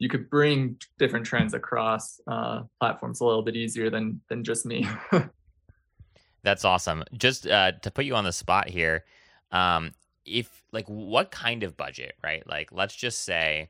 you 0.00 0.08
could 0.08 0.28
bring 0.28 0.76
different 0.98 1.24
trends 1.24 1.54
across 1.54 2.20
uh 2.26 2.62
platforms 2.80 3.20
a 3.20 3.24
little 3.24 3.42
bit 3.42 3.54
easier 3.54 3.88
than 3.90 4.20
than 4.28 4.42
just 4.42 4.66
me. 4.66 4.88
That's 6.42 6.64
awesome. 6.64 7.04
Just 7.12 7.46
uh 7.46 7.72
to 7.72 7.90
put 7.90 8.06
you 8.06 8.16
on 8.16 8.24
the 8.24 8.32
spot 8.32 8.68
here 8.68 9.04
um 9.52 9.92
if 10.26 10.62
like 10.72 10.86
what 10.86 11.30
kind 11.30 11.62
of 11.62 11.76
budget 11.76 12.14
right 12.22 12.46
like 12.46 12.70
let's 12.72 12.94
just 12.94 13.22
say 13.22 13.68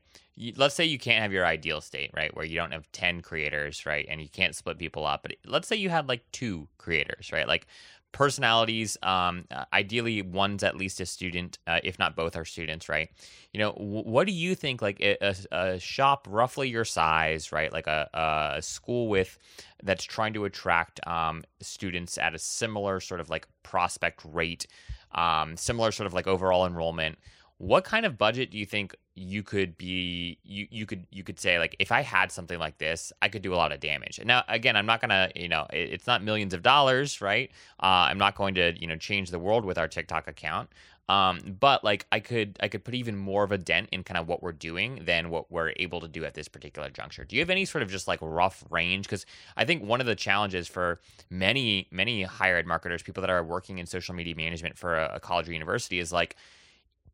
let's 0.55 0.75
say 0.75 0.85
you 0.85 0.97
can't 0.97 1.21
have 1.21 1.31
your 1.31 1.45
ideal 1.45 1.81
state, 1.81 2.11
right? 2.13 2.35
Where 2.35 2.45
you 2.45 2.55
don't 2.55 2.71
have 2.71 2.91
10 2.91 3.21
creators, 3.21 3.85
right? 3.85 4.05
And 4.09 4.21
you 4.21 4.29
can't 4.29 4.55
split 4.55 4.77
people 4.77 5.05
up. 5.05 5.23
But 5.23 5.33
let's 5.45 5.67
say 5.67 5.75
you 5.75 5.89
had 5.89 6.07
like 6.07 6.23
two 6.31 6.67
creators, 6.77 7.31
right? 7.31 7.47
Like 7.47 7.67
personalities, 8.11 8.97
um, 9.03 9.45
uh, 9.51 9.65
ideally 9.71 10.21
one's 10.21 10.63
at 10.63 10.75
least 10.75 10.99
a 10.99 11.05
student, 11.05 11.59
uh, 11.67 11.79
if 11.83 11.97
not 11.97 12.15
both 12.15 12.35
are 12.35 12.43
students, 12.43 12.89
right? 12.89 13.09
You 13.53 13.59
know, 13.59 13.71
what 13.73 14.27
do 14.27 14.33
you 14.33 14.55
think 14.55 14.81
like 14.81 14.99
a, 14.99 15.35
a, 15.51 15.79
shop 15.79 16.27
roughly 16.29 16.69
your 16.69 16.85
size, 16.85 17.51
right? 17.51 17.71
Like 17.71 17.87
a, 17.87 18.09
a 18.57 18.61
school 18.61 19.07
with 19.07 19.37
that's 19.83 20.03
trying 20.03 20.33
to 20.33 20.45
attract 20.45 21.05
um, 21.07 21.43
students 21.61 22.17
at 22.17 22.35
a 22.35 22.39
similar 22.39 22.99
sort 22.99 23.19
of 23.21 23.29
like 23.29 23.47
prospect 23.63 24.21
rate, 24.25 24.67
um, 25.13 25.57
similar 25.57 25.91
sort 25.91 26.07
of 26.07 26.13
like 26.13 26.27
overall 26.27 26.65
enrollment 26.65 27.17
what 27.61 27.83
kind 27.83 28.07
of 28.07 28.17
budget 28.17 28.49
do 28.49 28.57
you 28.57 28.65
think 28.65 28.95
you 29.13 29.43
could 29.43 29.77
be 29.77 30.39
you 30.43 30.67
you 30.71 30.87
could 30.87 31.05
you 31.11 31.23
could 31.23 31.39
say 31.39 31.59
like 31.59 31.75
if 31.77 31.91
I 31.91 32.01
had 32.01 32.31
something 32.31 32.57
like 32.57 32.79
this, 32.79 33.13
I 33.21 33.29
could 33.29 33.43
do 33.43 33.53
a 33.53 33.55
lot 33.55 33.71
of 33.71 33.79
damage. 33.79 34.19
Now 34.25 34.43
again, 34.47 34.75
I'm 34.75 34.87
not 34.87 34.99
gonna 34.99 35.29
you 35.35 35.47
know 35.47 35.67
it, 35.71 35.93
it's 35.93 36.07
not 36.07 36.23
millions 36.23 36.55
of 36.55 36.63
dollars, 36.63 37.21
right? 37.21 37.51
Uh, 37.79 38.09
I'm 38.09 38.17
not 38.17 38.33
going 38.33 38.55
to 38.55 38.73
you 38.81 38.87
know 38.87 38.95
change 38.95 39.29
the 39.29 39.37
world 39.37 39.63
with 39.63 39.77
our 39.77 39.87
TikTok 39.87 40.27
account. 40.27 40.71
Um, 41.11 41.57
but 41.59 41.83
like 41.83 42.05
I 42.13 42.21
could 42.21 42.57
I 42.61 42.69
could 42.69 42.85
put 42.85 42.93
even 42.93 43.17
more 43.17 43.43
of 43.43 43.51
a 43.51 43.57
dent 43.57 43.89
in 43.91 44.01
kind 44.01 44.17
of 44.17 44.29
what 44.29 44.41
we're 44.41 44.53
doing 44.53 45.01
than 45.03 45.29
what 45.29 45.51
we're 45.51 45.73
able 45.75 45.99
to 45.99 46.07
do 46.07 46.23
at 46.23 46.35
this 46.35 46.47
particular 46.47 46.89
juncture. 46.89 47.25
Do 47.25 47.35
you 47.35 47.41
have 47.41 47.49
any 47.49 47.65
sort 47.65 47.81
of 47.81 47.89
just 47.89 48.07
like 48.07 48.19
rough 48.21 48.63
range? 48.69 49.07
Because 49.07 49.25
I 49.57 49.65
think 49.65 49.83
one 49.83 49.99
of 49.99 50.07
the 50.07 50.15
challenges 50.15 50.69
for 50.69 51.01
many 51.29 51.89
many 51.91 52.23
higher 52.23 52.55
ed 52.55 52.65
marketers, 52.65 53.03
people 53.03 53.19
that 53.19 53.29
are 53.29 53.43
working 53.43 53.77
in 53.79 53.87
social 53.87 54.15
media 54.15 54.37
management 54.37 54.77
for 54.77 54.97
a, 54.97 55.15
a 55.15 55.19
college 55.19 55.49
or 55.49 55.51
university, 55.51 55.99
is 55.99 56.13
like 56.13 56.37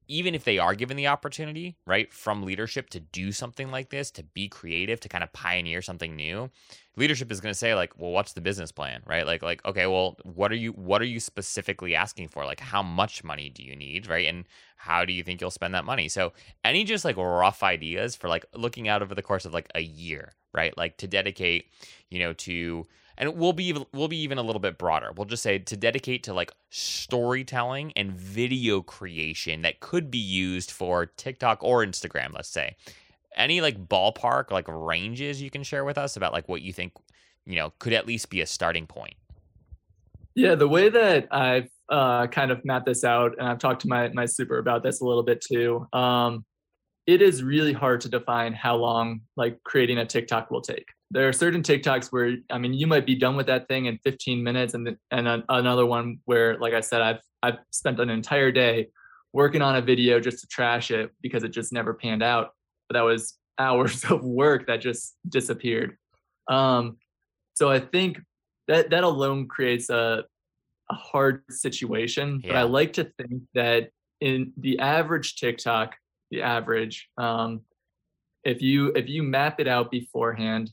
even 0.08 0.34
if 0.34 0.44
they 0.44 0.58
are 0.58 0.76
given 0.76 0.98
the 0.98 1.08
opportunity, 1.08 1.76
right, 1.86 2.14
from 2.14 2.44
leadership 2.44 2.90
to 2.92 3.00
do 3.00 3.32
something 3.32 3.72
like 3.72 3.90
this, 3.90 4.10
to 4.12 4.24
be 4.24 4.48
creative, 4.48 5.00
to 5.02 5.10
kind 5.10 5.24
of 5.24 5.34
pioneer 5.34 5.82
something 5.82 6.16
new, 6.16 6.50
leadership 6.96 7.32
is 7.32 7.42
going 7.42 7.52
to 7.52 7.58
say 7.58 7.76
like, 7.76 7.94
well, 7.98 8.12
what's 8.12 8.34
the 8.34 8.42
business 8.42 8.72
plan, 8.72 9.02
right? 9.06 9.26
Like, 9.26 9.42
like, 9.42 9.64
okay, 9.66 9.86
well, 9.86 10.18
what 10.24 10.52
are 10.52 10.56
you, 10.56 10.72
what 10.72 11.02
are 11.02 11.06
you 11.06 11.20
specifically 11.20 11.96
asking 11.96 12.30
for? 12.30 12.46
Like, 12.46 12.60
how 12.60 12.82
much 12.82 13.24
money 13.24 13.50
do 13.50 13.64
you 13.64 13.76
need, 13.76 14.08
right? 14.08 14.28
And 14.28 14.46
how 14.78 15.06
do 15.06 15.14
you 15.14 15.24
think 15.24 15.42
you'll 15.42 15.52
spend 15.52 15.74
that 15.74 15.86
money? 15.86 16.08
So, 16.08 16.34
any 16.64 16.84
just 16.84 17.06
like 17.06 17.18
rough 17.18 17.64
ideas 17.64 18.16
for 18.16 18.30
like 18.30 18.46
looking 18.54 18.88
out 18.88 19.02
over 19.02 19.16
the 19.16 19.22
course 19.22 19.46
of 19.46 19.54
like 19.54 19.70
a 19.76 19.82
year, 19.82 20.34
right? 20.54 20.76
Like 20.78 20.98
to 20.98 21.08
dedicate, 21.08 21.66
you 22.10 22.20
know, 22.20 22.34
to 22.34 22.88
and 23.18 23.36
we'll 23.36 23.54
be 23.54 23.76
we'll 23.94 24.08
be 24.08 24.18
even 24.18 24.38
a 24.38 24.44
little 24.44 24.60
bit 24.60 24.78
broader. 24.78 25.12
We'll 25.16 25.26
just 25.26 25.44
say 25.44 25.58
to 25.58 25.78
dedicate 25.78 26.24
to 26.24 26.34
like 26.34 26.52
storytelling 26.70 27.94
and 27.96 28.12
video 28.12 28.82
creation 28.82 29.64
that 29.64 29.80
could 29.80 30.12
be 30.12 30.20
used 30.20 30.72
for 30.72 31.06
TikTok 31.06 31.60
or 31.62 31.86
Instagram, 31.86 32.34
let's 32.34 32.50
say. 32.50 32.76
Any 33.36 33.62
like 33.62 33.88
ballpark 33.88 34.52
like 34.52 34.66
ranges 34.68 35.42
you 35.42 35.50
can 35.50 35.64
share 35.64 35.86
with 35.86 35.98
us 35.98 36.16
about 36.16 36.34
like 36.34 36.48
what 36.48 36.62
you 36.62 36.74
think, 36.74 36.94
you 37.46 37.56
know, 37.56 37.74
could 37.80 37.94
at 37.94 38.08
least 38.08 38.30
be 38.30 38.42
a 38.42 38.46
starting 38.46 38.88
point. 38.88 39.16
Yeah, 40.36 40.56
the 40.56 40.68
way 40.68 40.90
that 40.90 41.28
I've 41.32 41.70
uh, 41.90 42.28
kind 42.28 42.52
of 42.52 42.64
mapped 42.64 42.86
this 42.86 43.04
out, 43.04 43.36
and 43.40 43.48
I've 43.48 43.60
talked 43.60 43.82
to 43.82 43.88
my 43.88 44.10
my 44.10 44.26
super 44.26 44.60
about 44.60 44.84
this 44.84 45.02
a 45.02 45.06
little 45.06 45.24
bit 45.24 45.42
too. 45.42 45.88
Um, 45.94 46.46
it 47.08 47.22
is 47.22 47.42
really 47.42 47.74
hard 47.74 48.02
to 48.02 48.10
define 48.10 48.54
how 48.54 48.76
long 48.76 49.22
like 49.36 49.64
creating 49.64 49.98
a 49.98 50.06
TikTok 50.06 50.52
will 50.52 50.62
take 50.62 50.86
there 51.12 51.28
are 51.28 51.34
certain 51.34 51.62
TikToks 51.62 52.12
where 52.12 52.36
I 52.52 52.58
mean 52.58 52.74
you 52.74 52.88
might 52.88 53.06
be 53.06 53.16
done 53.16 53.36
with 53.36 53.48
that 53.48 53.68
thing 53.68 53.86
in 53.86 53.98
15 54.04 54.44
minutes, 54.44 54.74
and 54.74 54.86
the, 54.86 54.98
and 55.12 55.28
a, 55.28 55.44
another 55.50 55.86
one 55.86 56.20
where, 56.26 56.58
like 56.58 56.74
I 56.74 56.82
said, 56.82 57.02
I've 57.02 57.20
I've 57.42 57.58
spent 57.72 58.00
an 58.00 58.10
entire 58.10 58.52
day 58.52 58.88
working 59.34 59.62
on 59.62 59.76
a 59.76 59.82
video 59.82 60.20
just 60.20 60.40
to 60.40 60.48
trash 60.48 60.92
it 60.92 61.12
because 61.22 61.44
it 61.44 61.50
just 61.50 61.72
never 61.72 61.94
panned 61.94 62.24
out. 62.24 62.52
But 62.90 62.96
that 62.96 63.02
was 63.02 63.38
hours 63.60 64.04
of 64.06 64.24
work 64.24 64.68
that 64.68 64.82
just 64.82 65.16
disappeared. 65.28 65.98
Um, 66.48 66.98
so 67.54 67.70
I 67.70 67.80
think 67.80 68.20
that 68.68 68.92
that 68.92 69.04
alone 69.04 69.48
creates 69.48 69.90
a 69.90 70.26
a 70.90 70.96
hard 70.96 71.44
situation. 71.50 72.42
Yeah. 72.44 72.54
But 72.54 72.58
I 72.58 72.64
like 72.64 72.94
to 72.94 73.12
think 73.18 73.44
that 73.54 73.90
in 74.22 74.54
the 74.58 74.80
average 74.80 75.36
TikTok, 75.36 75.96
the 76.32 76.42
average, 76.42 77.10
um, 77.18 77.62
if 78.44 78.62
you 78.62 78.92
if 78.96 79.08
you 79.08 79.24
map 79.24 79.60
it 79.60 79.68
out 79.68 79.92
beforehand 79.92 80.72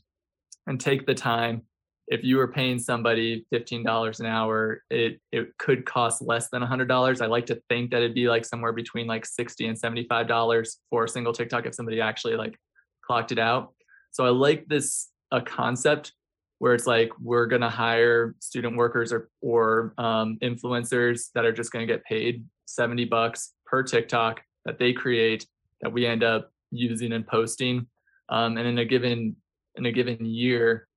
and 0.67 0.79
take 0.79 1.05
the 1.05 1.13
time. 1.13 1.61
If 2.07 2.23
you 2.23 2.37
were 2.37 2.47
paying 2.47 2.77
somebody 2.77 3.45
$15 3.51 4.19
an 4.19 4.25
hour, 4.27 4.83
it 4.89 5.19
it 5.31 5.57
could 5.57 5.85
cost 5.85 6.21
less 6.21 6.49
than 6.49 6.61
$100. 6.61 7.21
I 7.21 7.25
like 7.25 7.47
to 7.47 7.61
think 7.67 7.91
that 7.91 7.97
it'd 7.97 8.13
be 8.13 8.29
like 8.29 8.45
somewhere 8.45 8.73
between 8.73 9.07
like 9.07 9.25
60 9.25 9.65
and 9.67 9.81
$75 9.81 10.69
for 10.89 11.05
a 11.05 11.09
single 11.09 11.33
TikTok 11.33 11.65
if 11.65 11.73
somebody 11.73 12.01
actually 12.01 12.35
like 12.35 12.59
clocked 13.05 13.31
it 13.31 13.39
out. 13.39 13.73
So 14.11 14.23
I 14.25 14.29
like 14.29 14.67
this 14.67 15.09
a 15.31 15.41
concept 15.41 16.13
where 16.59 16.73
it's 16.73 16.87
like 16.87 17.09
we're 17.19 17.47
going 17.47 17.61
to 17.61 17.69
hire 17.69 18.35
student 18.39 18.77
workers 18.77 19.11
or 19.11 19.29
or 19.41 19.93
um, 19.97 20.37
influencers 20.41 21.31
that 21.33 21.45
are 21.45 21.51
just 21.51 21.71
going 21.71 21.85
to 21.85 21.91
get 21.91 22.03
paid 22.05 22.45
70 22.65 23.05
bucks 23.05 23.53
per 23.65 23.83
TikTok 23.83 24.41
that 24.65 24.79
they 24.79 24.93
create 24.93 25.45
that 25.81 25.91
we 25.91 26.05
end 26.05 26.23
up 26.23 26.51
using 26.71 27.13
and 27.13 27.27
posting. 27.27 27.87
Um, 28.29 28.57
and 28.57 28.67
in 28.67 28.77
a 28.79 28.85
given 28.85 29.35
in 29.77 29.85
a 29.85 29.91
given 29.91 30.23
year 30.25 30.87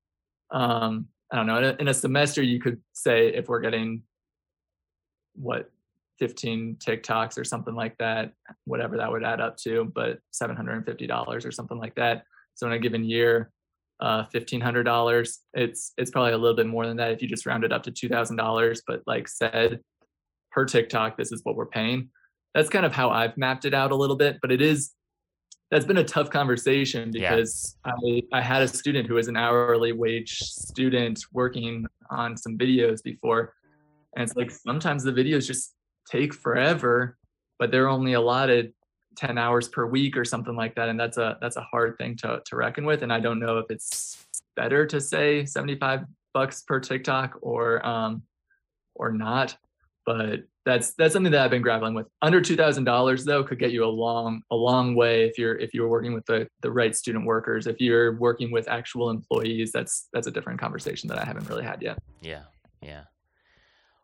um 0.51 1.07
i 1.33 1.37
don't 1.37 1.47
know 1.47 1.59
in 1.59 1.65
a, 1.65 1.77
in 1.81 1.89
a 1.89 1.95
semester 1.95 2.43
you 2.43 2.61
could 2.61 2.81
say 2.93 3.29
if 3.29 3.49
we're 3.49 3.61
getting 3.61 4.03
what 5.35 5.71
15 6.19 6.77
TikToks 6.85 7.39
or 7.39 7.45
something 7.45 7.75
like 7.75 7.97
that, 7.99 8.33
whatever 8.65 8.97
that 8.97 9.11
would 9.11 9.25
add 9.25 9.41
up 9.41 9.57
to, 9.59 9.91
but 9.95 10.19
$750 10.35 11.47
or 11.47 11.51
something 11.51 11.79
like 11.79 11.95
that. 11.95 12.25
So 12.55 12.67
in 12.67 12.73
a 12.73 12.79
given 12.79 13.05
year, 13.05 13.51
uh, 14.01 14.25
$1,500, 14.35 15.39
it's, 15.55 15.93
it's 15.97 16.11
probably 16.11 16.33
a 16.33 16.39
little 16.39 16.57
bit 16.57 16.67
more 16.67 16.87
than 16.87 16.97
that 16.99 17.13
if 17.13 17.23
you 17.23 17.29
just 17.29 17.47
round 17.47 17.65
it 17.65 17.73
up 17.73 17.83
to 17.85 17.93
$2,000. 17.93 18.81
But 18.87 19.03
like 19.07 19.29
said, 19.29 19.81
per 20.51 20.65
TikTok, 20.65 21.17
this 21.17 21.33
is 21.33 21.41
what 21.45 21.57
we're 21.57 21.67
paying. 21.67 22.11
That's 22.55 22.69
kind 22.69 22.87
of 22.87 22.93
how 22.93 23.11
I've 23.11 23.37
mapped 23.37 23.65
it 23.65 23.75
out 23.75 23.93
a 23.93 23.97
little 23.97 24.17
bit, 24.17 24.39
but 24.43 24.51
it 24.51 24.63
is 24.63 24.93
that's 25.71 25.85
been 25.85 25.99
a 25.99 26.05
tough 26.05 26.31
conversation 26.31 27.11
because 27.11 27.77
yeah. 27.85 27.93
I, 28.33 28.39
I 28.39 28.41
had 28.41 28.63
a 28.63 28.69
student 28.69 29.07
who 29.07 29.15
was 29.15 29.29
an 29.29 29.37
hourly 29.37 29.93
wage 29.93 30.39
student 30.39 31.25
working 31.33 31.87
on 32.11 32.37
some 32.37 32.57
videos 32.57 33.03
before. 33.03 33.55
And 34.17 34.23
it's 34.23 34.35
like 34.35 34.51
sometimes 34.51 35.05
the 35.05 35.13
videos 35.13 35.47
just 35.47 35.75
take 36.11 36.33
forever, 36.33 37.19
but 37.59 37.71
they're 37.71 37.89
only 37.89 38.15
allotted 38.15 38.73
10 39.17 39.37
hours 39.37 39.69
per 39.69 39.85
week 39.85 40.17
or 40.17 40.25
something 40.25 40.57
like 40.57 40.75
that. 40.77 40.89
And 40.89 40.99
that's 40.99 41.19
a 41.19 41.37
that's 41.41 41.57
a 41.57 41.63
hard 41.63 41.99
thing 41.99 42.17
to, 42.19 42.41
to 42.47 42.57
reckon 42.57 42.87
with. 42.87 43.03
And 43.03 43.13
I 43.13 43.21
don't 43.21 43.39
know 43.39 43.59
if 43.59 43.67
it's 43.69 44.27
better 44.57 44.87
to 44.87 45.01
say 45.01 45.45
75 45.45 46.05
bucks 46.33 46.63
per 46.63 46.81
TikTok 46.81 47.39
or 47.43 47.85
um 47.87 48.23
or 48.95 49.13
not. 49.13 49.57
But 50.07 50.45
that's 50.69 50.93
that's 50.95 51.15
something 51.15 51.33
that 51.33 51.41
I've 51.41 51.51
been 51.51 51.63
grappling 51.63 51.95
with. 51.95 52.07
Under 52.23 52.41
two 52.41 52.57
thousand 52.57 52.85
dollars 52.85 53.25
though 53.25 53.43
could 53.43 53.59
get 53.59 53.73
you 53.73 53.85
a 53.85 53.87
long 53.87 54.43
a 54.51 54.57
long 54.57 54.95
way 54.95 55.25
if 55.25 55.39
you're 55.39 55.57
if 55.57 55.73
you're 55.73 55.89
working 55.89 56.13
with 56.13 56.27
the 56.27 56.49
the 56.61 56.71
right 56.71 56.95
student 56.95 57.25
workers. 57.25 57.67
If 57.67 57.81
you're 57.81 58.17
working 58.17 58.51
with 58.51 58.69
actual 58.69 59.11
employees, 59.11 59.73
that's 59.73 60.09
that's 60.13 60.27
a 60.27 60.31
different 60.31 60.61
conversation 60.61 61.09
that 61.09 61.19
I 61.19 61.25
haven't 61.25 61.49
really 61.49 61.65
had 61.65 61.81
yet. 61.83 61.99
Yeah, 62.21 62.43
yeah. 62.83 63.05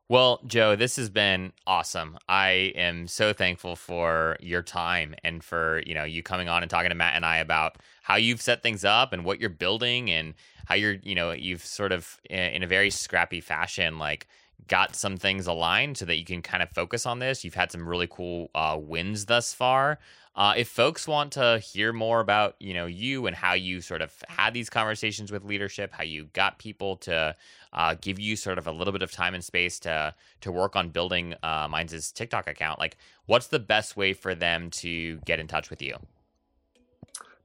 Well, 0.09 0.41
Joe, 0.47 0.77
this 0.77 0.97
has 0.97 1.09
been 1.09 1.53
awesome. 1.67 2.19
I 2.29 2.73
am 2.77 3.09
so 3.09 3.33
thankful 3.33 3.75
for 3.75 4.37
your 4.39 4.63
time 4.63 5.15
and 5.25 5.43
for, 5.43 5.83
you 5.87 5.95
know, 5.95 6.05
you 6.05 6.23
coming 6.23 6.47
on 6.47 6.63
and 6.63 6.71
talking 6.71 6.91
to 6.91 6.95
Matt 6.95 7.17
and 7.17 7.25
I 7.25 7.39
about 7.39 7.79
how 8.03 8.17
you've 8.17 8.43
set 8.43 8.63
things 8.63 8.85
up 8.85 9.15
and 9.15 9.25
what 9.25 9.41
you're 9.41 9.49
building 9.49 10.11
and 10.11 10.35
how 10.67 10.75
you're, 10.75 10.97
you 11.03 11.15
know, 11.15 11.33
you've 11.33 11.65
sort 11.65 11.91
of 11.91 12.21
eh, 12.29 12.49
in 12.49 12.63
a 12.63 12.67
very 12.67 12.91
scrappy 12.91 13.41
fashion 13.41 13.99
like 13.99 14.29
got 14.69 14.97
some 14.97 15.17
things 15.17 15.47
aligned 15.47 15.99
so 15.99 16.05
that 16.05 16.17
you 16.17 16.25
can 16.25 16.43
kind 16.43 16.63
of 16.63 16.71
focus 16.71 17.07
on 17.07 17.19
this. 17.19 17.45
You've 17.45 17.55
had 17.55 17.71
some 17.71 17.89
really 17.89 18.09
cool 18.09 18.51
uh, 18.55 18.79
wins 18.81 19.27
thus 19.27 19.53
far. 19.53 19.99
Uh, 20.37 20.53
if 20.57 20.69
folks 20.69 21.07
want 21.07 21.33
to 21.33 21.61
hear 21.61 21.93
more 21.93 22.19
about 22.19 22.57
you 22.59 22.75
know 22.75 22.87
you 22.87 23.27
and 23.27 23.37
how 23.37 23.53
you 23.53 23.81
sort 23.81 24.03
of 24.03 24.13
had 24.29 24.53
these 24.53 24.69
conversations 24.69 25.31
with 25.31 25.45
leadership, 25.45 25.93
how 25.93 26.03
you 26.03 26.25
got 26.33 26.59
people 26.59 26.97
to 26.97 27.37
uh, 27.73 27.95
give 28.01 28.19
you 28.19 28.35
sort 28.35 28.59
of 28.59 28.67
a 28.67 28.73
little 28.73 28.93
bit 28.93 29.03
of 29.03 29.13
time 29.13 29.35
and 29.35 29.45
space 29.45 29.79
to 29.79 30.13
to 30.41 30.51
work 30.51 30.75
on 30.75 30.89
building 30.89 31.35
uh, 31.45 31.69
Mines' 31.71 32.11
TikTok 32.11 32.49
account, 32.49 32.81
like 32.81 32.97
what's 33.27 33.47
the 33.47 33.61
best 33.61 33.97
way 33.97 34.13
for 34.13 34.35
them 34.35 34.71
to 34.71 35.19
get 35.19 35.39
in 35.39 35.47
touch 35.47 35.71
with 35.71 35.81
you? 35.81 35.97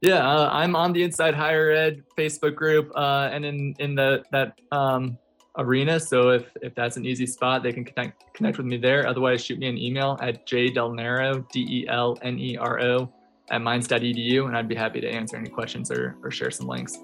Yeah, 0.01 0.27
uh, 0.27 0.49
I'm 0.51 0.75
on 0.75 0.93
the 0.93 1.03
Inside 1.03 1.35
Higher 1.35 1.71
Ed 1.71 2.03
Facebook 2.17 2.55
group 2.55 2.91
uh, 2.95 3.29
and 3.31 3.45
in 3.45 3.75
in 3.77 3.93
the 3.93 4.23
that 4.31 4.59
um, 4.71 5.19
arena. 5.57 5.99
So 5.99 6.29
if 6.29 6.45
if 6.61 6.75
that's 6.75 6.97
an 6.97 7.05
easy 7.05 7.25
spot, 7.25 7.63
they 7.63 7.73
can 7.73 7.83
connect 7.83 8.33
connect 8.33 8.57
with 8.57 8.67
me 8.67 8.77
there. 8.77 9.07
Otherwise, 9.07 9.43
shoot 9.43 9.59
me 9.59 9.67
an 9.67 9.77
email 9.77 10.17
at 10.21 10.45
jdelnero 10.45 11.47
d 11.51 11.65
e 11.69 11.87
l 11.87 12.17
n 12.21 12.39
e 12.39 12.57
r 12.57 12.81
o 12.81 13.09
at 13.51 13.61
mines.edu, 13.61 14.45
and 14.45 14.55
I'd 14.55 14.67
be 14.67 14.75
happy 14.75 15.01
to 15.01 15.09
answer 15.09 15.37
any 15.37 15.49
questions 15.49 15.91
or 15.91 16.15
or 16.23 16.31
share 16.31 16.51
some 16.51 16.67
links. 16.67 16.97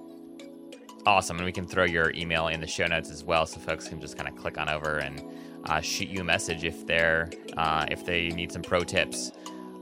Awesome, 1.06 1.38
and 1.38 1.46
we 1.46 1.52
can 1.52 1.68
throw 1.68 1.84
your 1.84 2.12
email 2.16 2.48
in 2.48 2.60
the 2.60 2.68
show 2.68 2.88
notes 2.88 3.12
as 3.12 3.24
well, 3.24 3.46
so 3.46 3.60
folks 3.60 3.88
can 3.88 4.02
just 4.02 4.18
kind 4.18 4.28
of 4.28 4.36
click 4.36 4.58
on 4.58 4.70
over 4.70 4.98
and 4.98 5.24
uh, 5.66 5.80
shoot 5.80 6.10
you 6.10 6.22
a 6.22 6.24
message 6.24 6.64
if 6.64 6.86
they're 6.88 7.30
uh, 7.58 7.86
if 7.92 8.06
they 8.06 8.30
need 8.30 8.52
some 8.52 8.62
pro 8.62 8.82
tips. 8.82 9.32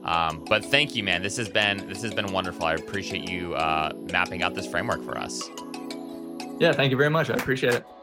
Um, 0.04 0.44
but 0.50 0.66
thank 0.66 0.96
you, 0.96 1.04
man. 1.04 1.22
This 1.22 1.38
has 1.38 1.48
been 1.48 1.88
this 1.88 2.02
has 2.02 2.14
been 2.14 2.32
wonderful. 2.34 2.66
I 2.66 2.74
appreciate 2.74 3.30
you 3.30 3.54
uh, 3.56 3.94
mapping 4.12 4.44
out 4.44 4.54
this 4.54 4.68
framework 4.68 5.04
for 5.04 5.18
us. 5.18 5.42
Yeah, 6.60 6.72
thank 6.72 6.92
you 6.92 6.98
very 6.98 7.10
much. 7.10 7.30
I 7.30 7.34
appreciate 7.36 7.74
it. 7.76 8.03